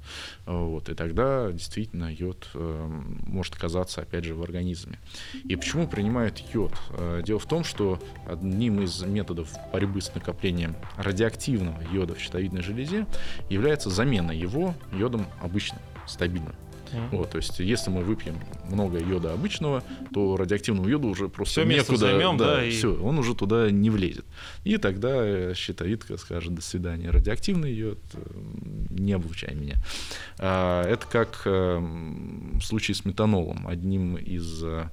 Вот, 0.47 0.89
и 0.89 0.95
тогда 0.95 1.53
действительно 1.53 2.13
йод 2.13 2.49
э, 2.55 3.03
может 3.27 3.55
оказаться, 3.55 4.03
опять 4.03 4.25
же, 4.25 4.35
в 4.35 4.43
организме. 4.43 4.99
И 5.45 5.57
почему 5.57 5.87
принимают 5.87 6.39
йод? 6.55 6.73
Э, 6.91 7.23
дело 7.25 7.39
в 7.39 7.47
том, 7.47 7.65
что 7.65 8.01
одним 8.27 8.83
из 8.83 9.03
методов 9.03 9.51
борьбы 9.73 10.01
с 10.01 10.15
накоплением 10.15 10.77
радиоактивного 10.97 11.83
йода 11.93 12.15
в 12.15 12.21
щитовидной 12.21 12.63
железе 12.63 13.07
является 13.51 13.91
замена 13.91 14.33
его 14.33 14.75
йодом 14.93 15.27
обычным, 15.41 15.81
стабильным. 16.07 16.55
Mm-hmm. 16.93 17.17
Вот, 17.17 17.31
то 17.31 17.37
есть, 17.37 17.59
если 17.59 17.91
мы 17.91 18.03
выпьем 18.03 18.39
много 18.69 18.99
йода 18.99 19.33
обычного, 19.33 19.83
то 20.13 20.37
радиоактивного 20.37 20.89
йода 20.89 21.09
уже 21.09 21.29
просто 21.29 21.63
все 21.63 21.65
некуда. 21.65 21.97
Займем, 21.97 22.37
да, 22.37 22.57
да, 22.57 22.65
и... 22.65 22.71
все, 22.71 22.95
он 22.95 23.19
уже 23.19 23.35
туда 23.35 23.71
не 23.71 23.91
влезет. 23.91 24.25
И 24.65 24.77
тогда 24.77 25.15
э, 25.15 25.55
щитовидка 25.55 26.17
скажет: 26.17 26.55
до 26.55 26.63
свидания, 26.63 27.11
радиоактивный 27.11 27.73
йод, 27.73 27.99
э, 28.15 28.21
не 28.91 29.13
облучай 29.13 29.55
меня. 29.55 29.77
А, 30.39 30.85
это 30.85 31.07
как 31.07 31.43
э, 31.45 31.79
в 31.79 32.63
случае 32.63 32.95
с 32.95 33.05
метанолом. 33.05 33.67
Одним 33.67 34.17
из 34.17 34.63
Э, 34.77 34.89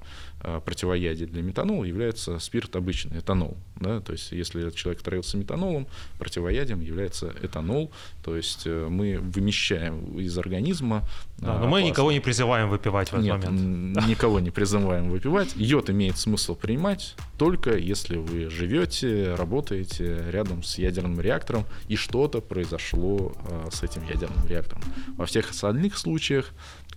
противоядие 0.64 1.26
для 1.26 1.42
метанола 1.42 1.84
является 1.84 2.38
спирт 2.38 2.76
обычный, 2.76 3.18
этанол. 3.18 3.56
Да? 3.76 4.00
То 4.00 4.12
есть 4.12 4.32
если 4.32 4.70
человек 4.70 5.02
травился 5.02 5.36
метанолом, 5.36 5.86
противоядием 6.18 6.80
является 6.80 7.34
этанол. 7.42 7.90
То 8.22 8.36
есть 8.36 8.62
э, 8.66 8.88
мы 8.88 9.18
вымещаем 9.18 10.18
из 10.18 10.36
организма 10.38 11.04
да, 11.38 11.58
но 11.58 11.66
мы 11.66 11.82
никого 11.82 12.12
не 12.12 12.20
призываем 12.20 12.68
выпивать 12.68 13.10
в 13.10 13.14
этот 13.14 13.24
Нет, 13.24 13.44
момент. 13.44 14.06
никого 14.06 14.40
не 14.40 14.50
призываем 14.50 15.10
выпивать. 15.10 15.54
Йод 15.56 15.90
имеет 15.90 16.16
смысл 16.16 16.54
принимать 16.54 17.16
только 17.38 17.76
если 17.76 18.16
вы 18.16 18.48
живете, 18.50 19.34
работаете 19.34 20.24
рядом 20.30 20.62
с 20.62 20.78
ядерным 20.78 21.20
реактором 21.20 21.64
и 21.88 21.96
что-то 21.96 22.40
произошло 22.40 23.32
э, 23.48 23.68
с 23.72 23.82
этим 23.82 24.06
ядерным 24.06 24.46
реактором. 24.46 24.82
Во 25.16 25.26
всех 25.26 25.50
остальных 25.50 25.98
случаях 25.98 26.50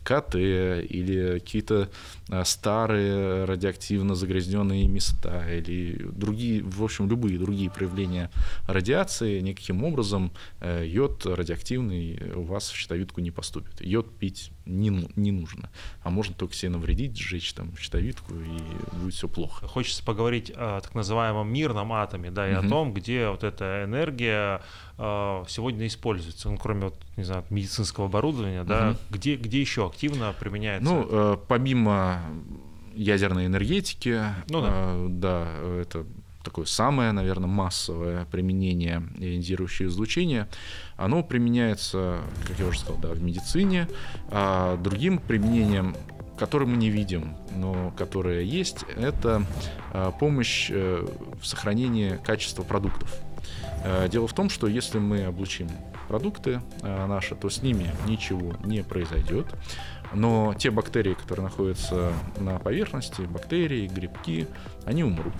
КТ 0.03 0.35
или 0.35 1.39
какие-то 1.39 1.89
а, 2.29 2.43
старые 2.45 3.45
радиоактивно 3.45 4.15
загрязненные 4.15 4.87
места 4.87 5.45
или 5.49 6.09
другие, 6.11 6.63
в 6.63 6.83
общем, 6.83 7.09
любые 7.09 7.37
другие 7.37 7.69
проявления 7.69 8.29
радиации, 8.67 9.39
никаким 9.39 9.83
образом 9.83 10.31
э, 10.59 10.85
йод 10.85 11.25
радиоактивный 11.25 12.33
у 12.35 12.43
вас 12.43 12.69
в 12.69 12.75
щитовидку 12.75 13.21
не 13.21 13.31
поступит. 13.31 13.81
Йод 13.81 14.17
пить 14.17 14.51
не, 14.67 15.07
не 15.15 15.31
нужно, 15.31 15.69
а 16.03 16.09
можно 16.09 16.33
только 16.35 16.53
себе 16.53 16.71
навредить, 16.71 17.17
сжечь 17.17 17.53
там 17.53 17.75
щитовидку 17.77 18.33
и 18.33 18.95
будет 18.97 19.13
все 19.13 19.27
плохо. 19.27 19.67
Хочется 19.67 20.03
поговорить 20.03 20.51
о 20.55 20.81
так 20.81 20.93
называемом 20.95 21.51
мирном 21.51 21.93
атоме, 21.93 22.31
да, 22.31 22.49
и 22.49 22.55
угу. 22.55 22.65
о 22.65 22.69
том, 22.69 22.93
где 22.93 23.29
вот 23.29 23.43
эта 23.43 23.83
энергия 23.85 24.61
э, 24.97 25.43
сегодня 25.47 25.87
используется, 25.87 26.49
ну, 26.49 26.57
кроме 26.57 26.85
вот, 26.85 26.95
не 27.15 27.23
знаю, 27.23 27.45
медицинского 27.49 28.07
оборудования, 28.07 28.61
угу. 28.61 28.69
да, 28.69 28.95
где, 29.09 29.35
где 29.35 29.61
еще 29.61 29.87
активно 29.87 30.33
применяется? 30.39 30.89
Ну, 30.89 31.07
э, 31.09 31.37
помимо 31.47 32.21
ядерной 32.93 33.45
энергетики, 33.45 34.21
ну, 34.49 34.61
да. 34.61 34.69
Э, 34.71 35.07
да, 35.09 35.47
это 35.81 36.05
такое 36.47 36.65
самое, 36.65 37.11
наверное, 37.11 37.49
массовое 37.49 38.25
применение 38.31 39.03
ионизирующего 39.17 39.87
излучения, 39.87 40.47
оно 40.95 41.21
применяется, 41.21 42.21
как 42.47 42.57
я 42.57 42.67
уже 42.67 42.79
сказал, 42.79 43.01
да, 43.01 43.09
в 43.09 43.21
медицине, 43.21 43.89
а 44.29 44.77
другим 44.77 45.19
применением 45.19 45.95
который 46.37 46.67
мы 46.67 46.77
не 46.77 46.91
видим, 46.91 47.35
но 47.55 47.91
которое 47.97 48.43
есть, 48.43 48.85
это 48.95 49.41
а, 49.91 50.11
помощь 50.11 50.69
э, 50.69 51.03
в 51.41 51.43
сохранении 51.43 52.19
качества 52.23 52.61
продуктов. 52.61 53.11
Э, 53.83 54.07
дело 54.07 54.27
в 54.27 54.33
том, 54.33 54.51
что 54.51 54.67
если 54.67 54.99
мы 54.99 55.23
облучим 55.23 55.67
продукты 56.07 56.61
э, 56.81 57.05
наши, 57.07 57.35
то 57.35 57.49
с 57.49 57.61
ними 57.61 57.89
ничего 58.05 58.53
не 58.63 58.83
произойдет. 58.83 59.47
Но 60.13 60.53
те 60.57 60.71
бактерии, 60.71 61.13
которые 61.13 61.45
находятся 61.45 62.13
на 62.37 62.59
поверхности, 62.59 63.21
бактерии, 63.21 63.87
грибки, 63.87 64.47
они 64.87 65.03
умрут. 65.03 65.33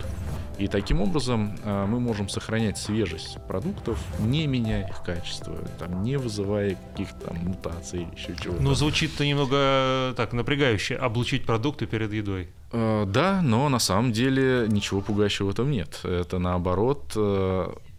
И 0.58 0.68
таким 0.68 1.02
образом 1.02 1.56
э, 1.64 1.86
мы 1.88 2.00
можем 2.00 2.30
сохранять 2.30 2.78
свежесть 2.78 3.38
продуктов, 3.48 4.00
не 4.20 4.48
меняя 4.48 4.88
их 4.88 5.04
качество, 5.04 5.56
там, 5.78 6.04
не 6.04 6.18
вызывая 6.18 6.76
каких-то 6.92 7.28
там 7.28 7.38
мутаций 7.38 8.02
или 8.04 8.16
еще 8.16 8.36
чего-то. 8.42 8.62
Ну, 8.62 8.74
звучит-то 8.74 9.26
немного 9.26 9.56
э, 9.56 10.14
так 10.18 10.34
напрягающе, 10.34 10.96
облучить 10.96 11.46
продукты 11.46 11.86
перед 11.86 12.12
едой. 12.12 12.50
Э, 12.72 13.06
да, 13.08 13.42
но 13.44 13.70
на 13.70 13.80
самом 13.80 14.12
деле 14.12 14.66
ничего 14.68 15.02
пугающего 15.02 15.48
в 15.48 15.50
этом 15.52 15.70
нет. 15.70 16.02
Это 16.04 16.40
наоборот 16.40 17.14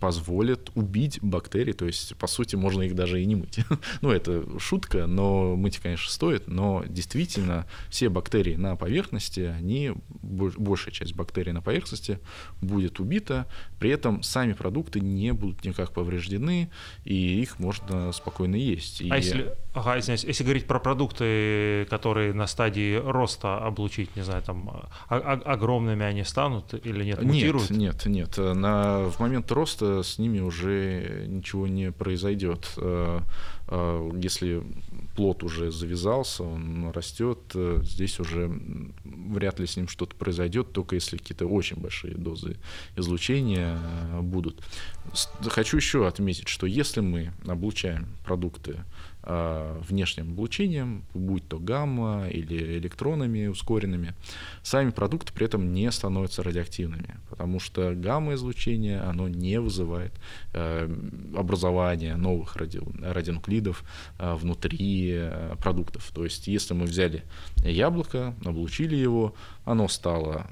позволит 0.01 0.71
убить 0.75 1.19
бактерии, 1.23 1.73
то 1.73 1.87
есть, 1.87 2.17
по 2.17 2.27
сути, 2.27 2.57
можно 2.57 2.83
их 2.83 2.95
даже 2.95 3.21
и 3.21 3.27
не 3.27 3.37
мыть. 3.37 3.61
ну, 4.01 4.11
это 4.11 4.45
шутка, 4.59 5.07
но 5.07 5.57
мыть, 5.57 5.79
конечно, 5.79 6.11
стоит, 6.11 6.47
но 6.47 6.85
действительно 6.89 7.67
все 7.89 8.09
бактерии 8.09 8.55
на 8.55 8.77
поверхности, 8.77 9.41
они, 9.41 9.93
большая 10.09 10.93
часть 10.93 11.15
бактерий 11.15 11.53
на 11.53 11.63
поверхности 11.63 12.21
будет 12.61 13.01
убита, 13.01 13.47
при 13.81 13.91
этом 13.91 14.23
сами 14.23 14.53
продукты 14.53 15.01
не 15.01 15.33
будут 15.33 15.65
никак 15.65 15.93
повреждены, 15.93 16.71
и 17.05 17.41
их 17.41 17.59
можно 17.59 18.13
спокойно 18.13 18.57
есть. 18.57 19.03
А 19.11 19.17
если, 19.17 19.53
ага, 19.75 19.99
извиняюсь, 19.99 20.25
если 20.25 20.45
говорить 20.45 20.67
про 20.67 20.79
продукты, 20.79 21.87
которые 21.91 22.33
на 22.35 22.47
стадии 22.47 22.97
роста 22.97 23.59
облучить, 23.59 24.15
не 24.17 24.23
знаю, 24.23 24.43
там, 24.43 24.69
а, 24.71 24.89
а, 25.09 25.33
огромными 25.45 26.05
они 26.05 26.25
станут 26.25 26.75
или 26.85 27.05
нет, 27.05 27.23
мутируют? 27.23 27.71
Нет, 27.71 28.07
нет, 28.07 28.37
нет. 28.37 28.57
На, 28.57 29.11
в 29.11 29.19
момент 29.19 29.51
роста 29.51 29.88
с 30.03 30.18
ними 30.18 30.41
уже 30.41 31.26
ничего 31.28 31.66
не 31.66 31.93
произойдет. 31.93 32.72
Э, 32.76 33.20
э, 33.68 34.11
если 34.20 34.62
плод 35.16 35.43
уже 35.43 35.70
завязался, 35.70 36.45
он 36.45 36.91
растет, 36.91 37.39
э, 37.55 37.80
здесь 37.82 38.20
уже 38.20 38.51
вряд 39.05 39.59
ли 39.61 39.66
с 39.66 39.76
ним 39.76 39.89
что-то 39.89 40.14
произойдет, 40.16 40.72
только 40.72 40.95
если 40.95 41.16
какие-то 41.16 41.47
очень 41.47 41.76
большие 41.76 42.14
дозы 42.14 42.57
излучения 42.97 43.78
будут. 44.20 44.62
Хочу 45.43 45.76
еще 45.76 46.07
отметить, 46.07 46.49
что 46.49 46.66
если 46.66 47.01
мы 47.01 47.32
облучаем 47.47 48.07
продукты 48.24 48.76
Э, 49.18 49.18
внешним 49.29 50.31
облучением, 50.31 51.05
будь 51.12 51.47
то 51.47 51.59
гамма 51.59 52.29
или 52.29 52.79
электронами 52.79 53.47
ускоренными, 53.47 54.14
сами 54.62 54.91
продукты 54.91 55.33
при 55.33 55.47
этом 55.47 55.72
не 55.74 55.91
становятся 55.93 56.43
радиоактивными, 56.43 57.16
потому 57.29 57.61
что 57.61 57.95
гамма-излучение, 57.95 59.01
оно 59.01 59.29
не 59.29 59.61
вызывает 59.61 60.12
э, 60.55 60.89
образования 61.37 62.16
новых 62.16 62.57
ради, 62.57 62.81
радионуклидов 63.03 63.85
э, 64.18 64.35
внутри 64.35 65.11
э, 65.12 65.57
продуктов. 65.59 66.11
То 66.14 66.24
есть, 66.24 66.49
если 66.49 66.74
мы 66.74 66.87
взяли 66.87 67.22
яблоко, 67.57 68.35
облучили 68.45 68.97
его, 68.97 69.35
оно 69.64 69.89
стало 69.89 70.47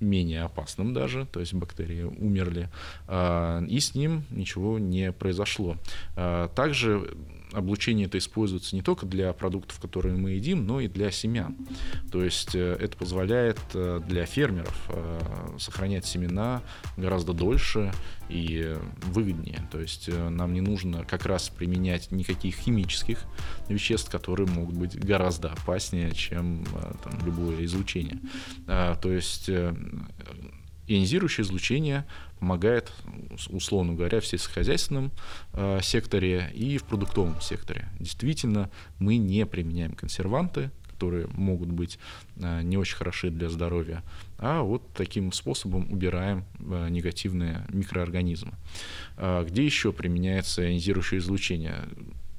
менее 0.00 0.42
опасным 0.42 0.94
даже, 0.94 1.26
то 1.26 1.40
есть 1.40 1.54
бактерии 1.54 2.02
умерли, 2.02 2.68
э, 3.06 3.64
и 3.68 3.80
с 3.80 3.94
ним 3.94 4.24
ничего 4.30 4.78
не 4.78 5.12
произошло. 5.12 5.76
Э, 6.16 6.48
также 6.54 7.10
облучение 7.52 8.06
это 8.06 8.18
используется 8.18 8.76
не 8.76 8.82
только 8.82 9.06
для 9.06 9.32
продуктов, 9.32 9.80
которые 9.80 10.16
мы 10.16 10.32
едим, 10.32 10.66
но 10.66 10.80
и 10.80 10.88
для 10.88 11.10
семян. 11.10 11.56
То 12.10 12.22
есть 12.22 12.54
э, 12.54 12.76
это 12.80 12.96
позволяет 12.96 13.58
э, 13.74 14.00
для 14.06 14.26
фермеров 14.26 14.76
э, 14.88 15.56
сохранять 15.58 16.06
семена 16.06 16.62
гораздо 16.96 17.32
дольше 17.32 17.92
и 18.28 18.76
выгоднее. 19.02 19.66
То 19.72 19.80
есть 19.80 20.08
нам 20.08 20.52
не 20.52 20.60
нужно 20.60 21.04
как 21.04 21.24
раз 21.26 21.48
применять 21.48 22.10
никаких 22.12 22.56
химических 22.56 23.22
веществ, 23.68 24.10
которые 24.10 24.46
могут 24.48 24.76
быть 24.76 24.98
гораздо 24.98 25.52
опаснее, 25.52 26.12
чем 26.12 26.64
там, 27.02 27.14
любое 27.24 27.64
излучение. 27.64 28.18
То 28.66 29.10
есть 29.10 29.48
ионизирующее 30.88 31.44
излучение 31.44 32.06
помогает, 32.38 32.92
условно 33.48 33.94
говоря, 33.94 34.20
в 34.20 34.26
сельскохозяйственном 34.26 35.12
э, 35.52 35.80
секторе 35.82 36.50
и 36.54 36.78
в 36.78 36.84
продуктовом 36.84 37.40
секторе. 37.40 37.88
Действительно, 37.98 38.70
мы 38.98 39.16
не 39.16 39.46
применяем 39.46 39.92
консерванты, 39.92 40.70
которые 40.98 41.28
могут 41.28 41.70
быть 41.70 41.98
э, 42.36 42.62
не 42.62 42.76
очень 42.76 42.96
хороши 42.96 43.30
для 43.30 43.48
здоровья, 43.48 44.02
а 44.38 44.62
вот 44.62 44.82
таким 44.94 45.32
способом 45.32 45.92
убираем 45.92 46.44
э, 46.58 46.88
негативные 46.90 47.64
микроорганизмы. 47.68 48.54
Э, 49.16 49.44
где 49.46 49.64
еще 49.64 49.92
применяется 49.92 50.68
ионизирующее 50.68 51.20
излучение? 51.20 51.84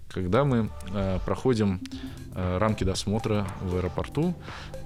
Когда 0.10 0.44
мы 0.44 0.70
э, 0.92 1.20
проходим 1.26 1.80
э, 2.34 2.58
рамки 2.58 2.84
досмотра 2.84 3.48
в 3.62 3.78
аэропорту, 3.78 4.36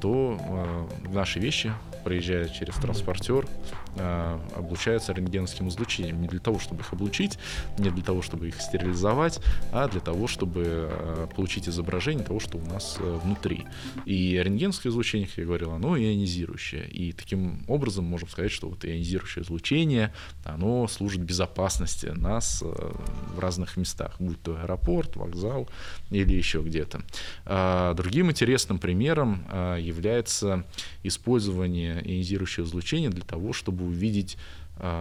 то 0.01 0.37
э, 0.39 1.09
наши 1.13 1.39
вещи 1.39 1.73
проезжая 2.03 2.49
через 2.49 2.75
транспортер, 2.75 3.47
э, 3.95 4.39
облучаются 4.55 5.13
рентгеновским 5.13 5.69
излучением. 5.69 6.21
Не 6.21 6.27
для 6.27 6.39
того, 6.39 6.59
чтобы 6.59 6.81
их 6.81 6.93
облучить, 6.93 7.39
не 7.77 7.89
для 7.89 8.03
того, 8.03 8.21
чтобы 8.21 8.47
их 8.47 8.61
стерилизовать, 8.61 9.39
а 9.71 9.87
для 9.87 9.99
того, 9.99 10.27
чтобы 10.27 10.63
э, 10.65 11.27
получить 11.35 11.67
изображение 11.69 12.25
того, 12.25 12.39
что 12.39 12.57
у 12.57 12.65
нас 12.65 12.97
э, 12.99 13.19
внутри. 13.23 13.65
И 14.05 14.41
рентгеновское 14.41 14.91
излучение, 14.91 15.27
как 15.27 15.37
я 15.37 15.45
говорил, 15.45 15.71
оно 15.71 15.97
ионизирующее. 15.97 16.87
И 16.87 17.11
таким 17.11 17.63
образом 17.67 18.05
можем 18.05 18.29
сказать, 18.29 18.51
что 18.51 18.69
вот 18.69 18.85
ионизирующее 18.85 19.43
излучение, 19.43 20.13
оно 20.45 20.87
служит 20.87 21.21
безопасности 21.21 22.07
нас 22.07 22.61
э, 22.63 22.91
в 23.35 23.39
разных 23.39 23.77
местах, 23.77 24.15
будь 24.19 24.41
то 24.41 24.55
аэропорт, 24.61 25.15
вокзал 25.15 25.69
или 26.09 26.33
еще 26.33 26.61
где-то. 26.61 27.01
А, 27.45 27.93
другим 27.93 28.31
интересным 28.31 28.79
примером 28.79 29.45
а, 29.49 29.77
является 29.77 30.65
использование 31.03 32.01
ионизирующее 32.03 32.65
излучение 32.65 33.09
для 33.09 33.23
того, 33.23 33.53
чтобы 33.53 33.82
увидеть 33.83 34.37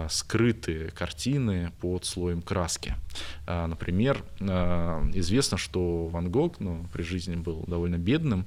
скрытые 0.09 0.91
картины 0.91 1.73
под 1.81 2.05
слоем 2.05 2.43
краски. 2.43 2.95
А, 3.47 3.67
например, 3.67 4.23
а, 4.41 5.03
известно, 5.15 5.57
что 5.57 6.07
Ван 6.07 6.31
Гог 6.31 6.61
ну, 6.61 6.87
при 6.93 7.03
жизни 7.03 7.37
был 7.37 7.65
довольно 7.67 7.97
бедным 7.97 8.47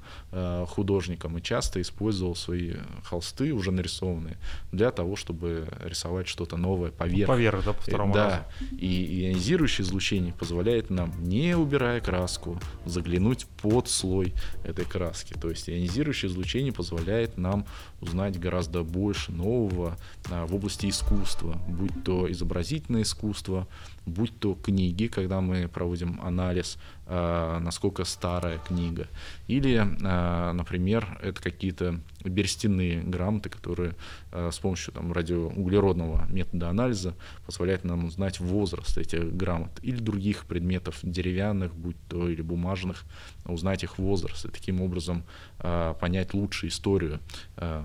художником 0.67 1.37
и 1.37 1.41
часто 1.41 1.81
использовал 1.81 2.35
свои 2.35 2.73
холсты, 3.03 3.53
уже 3.53 3.71
нарисованные, 3.71 4.37
для 4.71 4.91
того, 4.91 5.15
чтобы 5.15 5.67
рисовать 5.83 6.27
что-то 6.27 6.57
новое 6.57 6.91
поверх. 6.91 7.27
Поверх, 7.27 7.65
да, 7.65 7.73
по 7.73 7.81
второму 7.81 8.13
да. 8.13 8.29
разу. 8.29 8.75
И 8.77 9.25
ионизирующее 9.25 9.85
излучение 9.85 10.33
позволяет 10.33 10.89
нам, 10.89 11.13
не 11.23 11.55
убирая 11.55 12.01
краску, 12.01 12.59
заглянуть 12.85 13.45
под 13.61 13.89
слой 13.89 14.33
этой 14.63 14.85
краски. 14.85 15.33
То 15.33 15.49
есть 15.49 15.69
ионизирующее 15.69 16.31
излучение 16.31 16.73
позволяет 16.73 17.37
нам 17.37 17.65
узнать 18.01 18.39
гораздо 18.39 18.83
больше 18.83 19.31
нового 19.31 19.97
в 20.29 20.55
области 20.55 20.87
искусства 20.89 21.24
искусства, 21.25 21.59
будь 21.67 22.03
то 22.03 22.31
изобразительное 22.31 23.01
искусство, 23.01 23.67
будь 24.05 24.39
то 24.39 24.55
книги, 24.55 25.07
когда 25.07 25.41
мы 25.41 25.67
проводим 25.67 26.19
анализ, 26.21 26.77
э, 27.07 27.59
насколько 27.61 28.05
старая 28.05 28.59
книга, 28.59 29.07
или, 29.47 29.75
э, 29.75 30.51
например, 30.53 31.19
это 31.21 31.41
какие-то 31.41 31.99
берестяные 32.29 33.01
грамоты, 33.01 33.49
которые 33.49 33.95
э, 34.31 34.49
с 34.51 34.59
помощью 34.59 34.93
там, 34.93 35.11
радиоуглеродного 35.11 36.27
метода 36.29 36.69
анализа 36.69 37.15
позволяют 37.45 37.83
нам 37.83 38.05
узнать 38.05 38.39
возраст 38.39 38.97
этих 38.97 39.35
грамот, 39.35 39.71
или 39.81 39.97
других 39.97 40.45
предметов 40.45 40.99
деревянных, 41.03 41.75
будь 41.75 41.97
то 42.09 42.27
или 42.29 42.41
бумажных, 42.41 43.03
узнать 43.45 43.83
их 43.83 43.97
возраст, 43.97 44.45
и 44.45 44.49
таким 44.49 44.81
образом 44.81 45.23
понять 45.57 46.33
лучше 46.33 46.67
историю 46.67 47.19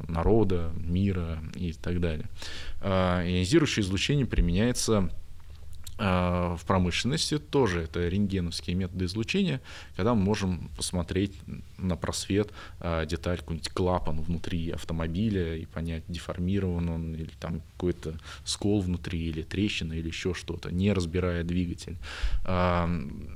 народа, 0.09 0.73
мира 0.77 1.39
и 1.55 1.73
так 1.73 2.01
далее. 2.01 2.27
Ионизирующее 2.83 3.85
излучение 3.85 4.27
применяется 4.27 5.11
в 6.01 6.61
промышленности 6.67 7.39
тоже 7.39 7.83
это 7.83 8.09
рентгеновские 8.09 8.75
методы 8.75 9.05
излучения, 9.05 9.61
когда 9.97 10.15
мы 10.15 10.23
можем 10.23 10.71
посмотреть 10.75 11.35
на 11.77 11.95
просвет 11.97 12.53
а, 12.81 13.05
деталь, 13.05 13.39
какой-нибудь 13.39 13.69
клапан 13.69 14.21
внутри 14.23 14.71
автомобиля 14.71 15.57
и 15.57 15.67
понять, 15.67 16.05
деформирован 16.09 16.89
он 16.89 17.15
или 17.15 17.31
там 17.39 17.61
какой-то 17.75 18.15
скол 18.45 18.81
внутри 18.81 19.29
или 19.29 19.43
трещина 19.43 19.93
или 19.93 20.09
еще 20.09 20.33
что-то, 20.33 20.73
не 20.73 20.91
разбирая 20.93 21.45
двигатель. 21.45 21.99
А, 22.45 22.89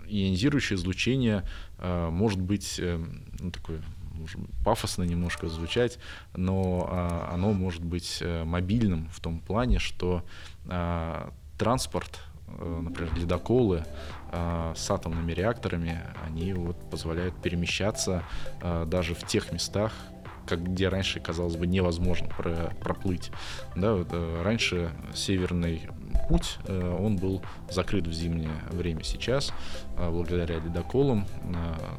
ионизирующее 0.09 0.79
излучение 0.79 1.45
может 1.79 2.41
быть 2.41 2.77
э, 2.79 3.05
ну, 3.41 3.51
такое 3.51 3.83
может 4.15 4.41
пафосно 4.65 5.03
немножко 5.03 5.49
звучать, 5.49 5.99
но 6.35 6.89
оно 7.31 7.53
может 7.53 7.83
быть 7.85 8.19
э, 8.21 8.45
мобильным 8.45 9.11
в 9.11 9.21
том 9.21 9.41
плане, 9.41 9.79
что 9.81 10.25
транспорт 11.59 12.21
Э, 12.25 12.34
например, 12.47 13.15
ледоколы 13.15 13.85
э, 14.33 14.73
с 14.77 14.91
атомными 14.91 15.33
реакторами, 15.33 16.01
они 16.27 16.53
вот 16.53 16.77
позволяют 16.91 17.35
перемещаться 17.41 18.23
э, 18.61 18.85
даже 18.87 19.15
в 19.15 19.27
тех 19.27 19.53
местах, 19.53 19.93
как, 20.47 20.63
где 20.63 20.89
раньше, 20.89 21.21
казалось 21.21 21.57
бы, 21.57 21.67
невозможно 21.67 22.29
про, 22.29 22.73
проплыть. 22.81 23.31
Да, 23.75 23.95
вот, 23.95 24.09
раньше 24.43 24.91
северный 25.15 25.89
путь, 26.29 26.59
он 26.69 27.17
был 27.17 27.43
закрыт 27.71 28.07
в 28.07 28.13
зимнее 28.13 28.53
время. 28.71 29.03
Сейчас, 29.05 29.55
благодаря 29.97 30.57
ледоколам 30.57 31.27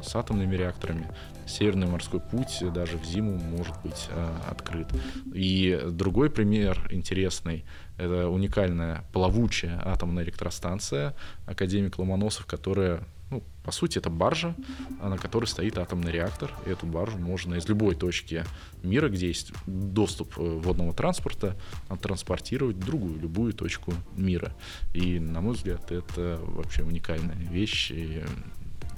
с 0.00 0.14
атомными 0.14 0.54
реакторами, 0.54 1.08
Северный 1.46 1.86
морской 1.86 2.20
путь 2.20 2.62
даже 2.72 2.98
в 2.98 3.04
зиму 3.04 3.38
может 3.38 3.74
быть 3.82 4.08
открыт. 4.48 4.88
И 5.32 5.80
другой 5.90 6.30
пример 6.30 6.88
интересный 6.90 7.64
это 7.98 8.28
уникальная 8.28 9.04
плавучая 9.12 9.80
атомная 9.84 10.24
электростанция 10.24 11.14
академик 11.46 11.98
Ломоносов, 11.98 12.46
которая 12.46 13.02
ну, 13.30 13.42
по 13.64 13.72
сути, 13.72 13.98
это 13.98 14.08
баржа, 14.08 14.54
на 15.02 15.18
которой 15.18 15.46
стоит 15.46 15.78
атомный 15.78 16.12
реактор. 16.12 16.52
И 16.64 16.70
эту 16.70 16.86
баржу 16.86 17.18
можно 17.18 17.56
из 17.56 17.68
любой 17.68 17.96
точки 17.96 18.44
мира, 18.84 19.08
где 19.08 19.26
есть 19.26 19.52
доступ 19.66 20.38
э, 20.38 20.42
водного 20.42 20.92
транспорта, 20.92 21.56
транспортировать 22.00 22.76
в 22.76 22.84
другую, 22.84 23.18
любую 23.18 23.52
точку 23.52 23.94
мира. 24.14 24.52
И, 24.94 25.18
на 25.18 25.40
мой 25.40 25.54
взгляд, 25.54 25.90
это 25.90 26.38
вообще 26.40 26.84
уникальная 26.84 27.34
вещь. 27.34 27.90
И 27.90 28.22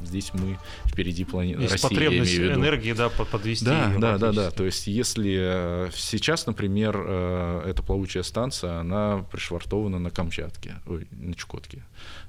здесь 0.05 0.33
мы 0.35 0.59
впереди 0.87 1.25
планеты 1.25 1.63
Есть 1.63 1.73
России, 1.73 1.89
потребность 1.89 2.39
энергии, 2.39 2.93
да, 2.93 3.09
подвести. 3.09 3.65
Да, 3.65 3.95
да, 3.99 4.19
да, 4.19 4.33
да. 4.33 4.51
То 4.51 4.65
есть, 4.65 4.87
если 4.87 5.37
э, 5.39 5.91
сейчас, 5.95 6.47
например, 6.47 6.97
э, 6.97 7.63
эта 7.71 7.83
плавучая 7.83 8.23
станция, 8.23 8.81
она 8.81 9.25
пришвартована 9.31 9.99
на 9.99 10.11
Камчатке, 10.11 10.77
ой, 10.87 11.09
на 11.11 11.35
Чукотке. 11.35 11.83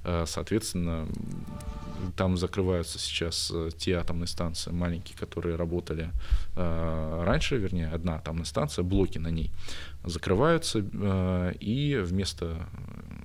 Э, 0.04 0.26
соответственно, 0.28 1.08
там 2.16 2.38
закрываются 2.38 3.00
сейчас 3.00 3.52
те 3.78 3.98
атомные 3.98 4.28
станции 4.28 4.72
маленькие, 4.72 5.18
которые 5.18 5.56
работали 5.56 6.10
раньше, 6.56 7.58
вернее, 7.58 7.90
одна 7.90 8.16
атомная 8.16 8.46
станция, 8.46 8.84
блоки 8.84 9.18
на 9.18 9.28
ней 9.28 9.52
закрываются, 10.06 10.80
и 11.60 12.02
вместо 12.02 12.68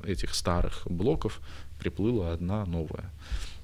этих 0.05 0.35
старых 0.35 0.83
блоков 0.87 1.41
приплыла 1.79 2.33
одна 2.33 2.65
новая. 2.67 3.11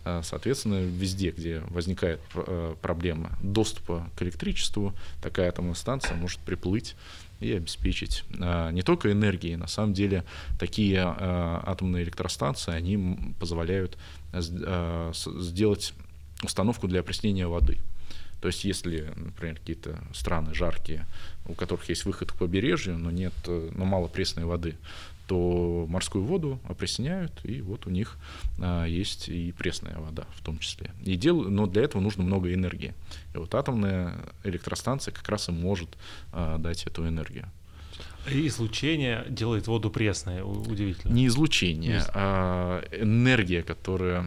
А, 0.05 0.23
соответственно, 0.23 0.81
везде, 0.83 1.31
где 1.31 1.61
возникает 1.69 2.21
э, 2.35 2.75
проблема 2.81 3.33
доступа 3.43 4.09
к 4.17 4.23
электричеству, 4.23 4.95
такая 5.23 5.49
атомная 5.49 5.75
станция 5.75 6.17
может 6.17 6.41
приплыть 6.41 6.97
и 7.41 7.53
обеспечить 7.53 8.25
а, 8.39 8.71
не 8.71 8.83
только 8.83 9.13
энергией, 9.13 9.57
на 9.57 9.67
самом 9.67 9.95
деле 9.95 10.25
такие 10.59 11.01
а, 11.03 11.63
атомные 11.67 12.05
электростанции, 12.05 12.73
они 12.73 13.35
позволяют 13.39 13.99
сделать 14.33 15.93
установку 16.43 16.87
для 16.87 17.01
опреснения 17.01 17.47
воды. 17.47 17.79
То 18.41 18.49
есть 18.49 18.65
если, 18.65 19.13
например, 19.17 19.57
какие-то 19.57 19.99
страны 20.15 20.55
жаркие, 20.55 21.07
у 21.47 21.55
которых 21.55 21.89
есть 21.89 22.05
выход 22.05 22.33
к 22.33 22.37
побережью, 22.37 22.97
но 22.97 23.11
нет, 23.11 23.35
э, 23.47 23.71
но 23.75 23.85
мало 23.85 24.09
пресной 24.09 24.45
воды, 24.45 24.77
то 25.31 25.87
морскую 25.89 26.25
воду 26.25 26.59
опресняют, 26.65 27.45
и 27.45 27.61
вот 27.61 27.87
у 27.87 27.91
них 27.91 28.17
а, 28.59 28.85
есть 28.85 29.29
и 29.29 29.53
пресная 29.53 29.97
вода 29.97 30.27
в 30.35 30.43
том 30.43 30.59
числе. 30.59 30.91
И 31.05 31.15
дел, 31.15 31.41
но 31.43 31.69
для 31.69 31.85
этого 31.85 32.03
нужно 32.03 32.25
много 32.25 32.53
энергии. 32.53 32.95
И 33.33 33.39
вот 33.39 33.55
атомная 33.55 34.17
электростанция 34.43 35.15
как 35.15 35.29
раз 35.29 35.49
и 35.49 35.53
может 35.53 35.97
а, 36.33 36.59
дать 36.59 36.85
эту 36.85 37.07
энергию. 37.07 37.49
Излучение 38.27 39.25
делает 39.29 39.67
воду 39.67 39.91
пресной, 39.91 40.43
удивительно. 40.43 41.13
Не 41.13 41.27
излучение, 41.27 41.95
Есть. 41.95 42.11
а 42.15 42.83
энергия, 42.93 43.63
которая 43.63 44.23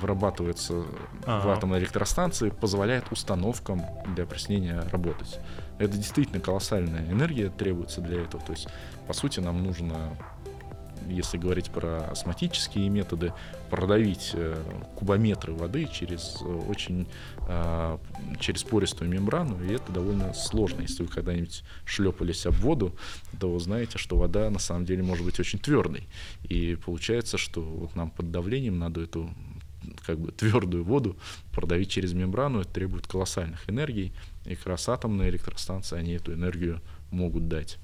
вырабатывается 0.00 0.74
в 0.74 0.86
Ага. 1.26 1.52
атомной 1.52 1.80
электростанции, 1.80 2.50
позволяет 2.50 3.10
установкам 3.10 3.82
для 4.14 4.24
опреснения 4.24 4.80
работать. 4.92 5.40
Это 5.78 5.96
действительно 5.96 6.40
колоссальная 6.40 7.04
энергия 7.10 7.50
требуется 7.50 8.00
для 8.00 8.22
этого. 8.22 8.42
То 8.42 8.52
есть, 8.52 8.68
по 9.06 9.12
сути, 9.12 9.40
нам 9.40 9.62
нужно, 9.62 10.16
если 11.08 11.38
говорить 11.38 11.70
про 11.70 12.08
осмотические 12.10 12.88
методы, 12.88 13.32
продавить 13.70 14.30
э, 14.34 14.56
кубометры 14.94 15.52
воды 15.52 15.88
через 15.92 16.38
э, 16.40 16.44
очень 16.44 17.06
э, 17.48 17.98
через 18.40 18.62
пористую 18.62 19.10
мембрану, 19.10 19.62
и 19.62 19.72
это 19.72 19.92
довольно 19.92 20.34
сложно. 20.34 20.82
Если 20.82 21.02
вы 21.02 21.08
когда-нибудь 21.08 21.62
шлепались 21.84 22.46
об 22.46 22.54
воду, 22.54 22.94
то 23.38 23.50
вы 23.50 23.60
знаете, 23.60 23.98
что 23.98 24.16
вода 24.16 24.50
на 24.50 24.58
самом 24.58 24.84
деле 24.84 25.02
может 25.02 25.24
быть 25.24 25.38
очень 25.40 25.58
твердой. 25.58 26.06
И 26.48 26.76
получается, 26.76 27.38
что 27.38 27.62
вот 27.62 27.94
нам 27.94 28.10
под 28.10 28.30
давлением 28.30 28.78
надо 28.78 29.02
эту 29.02 29.30
как 30.04 30.18
бы 30.18 30.32
твердую 30.32 30.84
воду 30.84 31.16
продавить 31.52 31.90
через 31.90 32.12
мембрану, 32.12 32.60
это 32.60 32.70
требует 32.70 33.06
колоссальных 33.06 33.68
энергий, 33.68 34.12
и 34.44 34.54
как 34.54 34.66
раз 34.66 34.88
атомные 34.88 35.30
электростанции, 35.30 35.98
они 35.98 36.12
эту 36.12 36.32
энергию 36.32 36.80
могут 37.10 37.48
дать. 37.48 37.78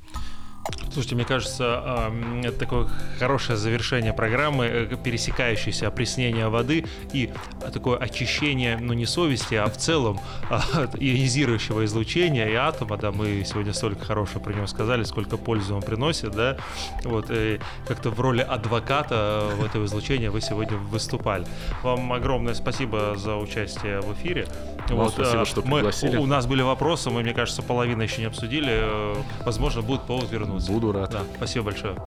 Слушайте, 0.92 1.14
мне 1.14 1.24
кажется, 1.24 2.12
это 2.44 2.58
такое 2.58 2.86
хорошее 3.18 3.56
завершение 3.56 4.12
программы, 4.12 4.66
э, 4.66 4.96
пересекающееся 5.02 5.88
опреснение 5.88 6.48
воды 6.48 6.84
и 7.12 7.32
такое 7.72 7.96
очищение, 7.96 8.76
ну 8.78 8.92
не 8.92 9.06
совести, 9.06 9.54
а 9.54 9.66
в 9.66 9.76
целом 9.76 10.20
а, 10.50 10.60
ионизирующего 10.94 11.84
излучения 11.86 12.46
и 12.48 12.54
атома, 12.54 12.98
да, 12.98 13.10
мы 13.10 13.42
сегодня 13.44 13.72
столько 13.72 14.04
хорошего 14.04 14.40
про 14.40 14.52
него 14.52 14.66
сказали, 14.66 15.04
сколько 15.04 15.38
пользы 15.38 15.72
он 15.72 15.82
приносит, 15.82 16.32
да, 16.32 16.58
вот, 17.04 17.26
и 17.30 17.58
как-то 17.88 18.10
в 18.10 18.20
роли 18.20 18.42
адвоката 18.42 19.48
в 19.56 19.64
этого 19.64 19.86
излучения 19.86 20.30
вы 20.30 20.42
сегодня 20.42 20.76
выступали. 20.76 21.46
Вам 21.82 22.12
огромное 22.12 22.54
спасибо 22.54 23.14
за 23.16 23.36
участие 23.36 24.00
в 24.00 24.12
эфире. 24.14 24.46
Вам 24.88 25.08
спасибо, 25.08 25.42
а, 25.42 25.44
что 25.46 25.62
мы- 25.62 25.76
пригласили. 25.76 26.16
у, 26.16 26.22
у 26.22 26.26
нас 26.26 26.46
были 26.46 26.62
вопросы, 26.62 27.08
мы, 27.10 27.22
мне 27.22 27.32
кажется, 27.32 27.62
половину 27.62 28.02
еще 28.02 28.20
не 28.20 28.26
обсудили, 28.26 28.72
э, 28.72 29.14
возможно, 29.44 29.80
будет 29.80 30.02
повод 30.02 30.30
вернуться. 30.52 30.72
Буду 30.72 30.92
рад. 30.92 31.10
Да, 31.10 31.22
спасибо 31.36 31.66
большое. 31.66 31.96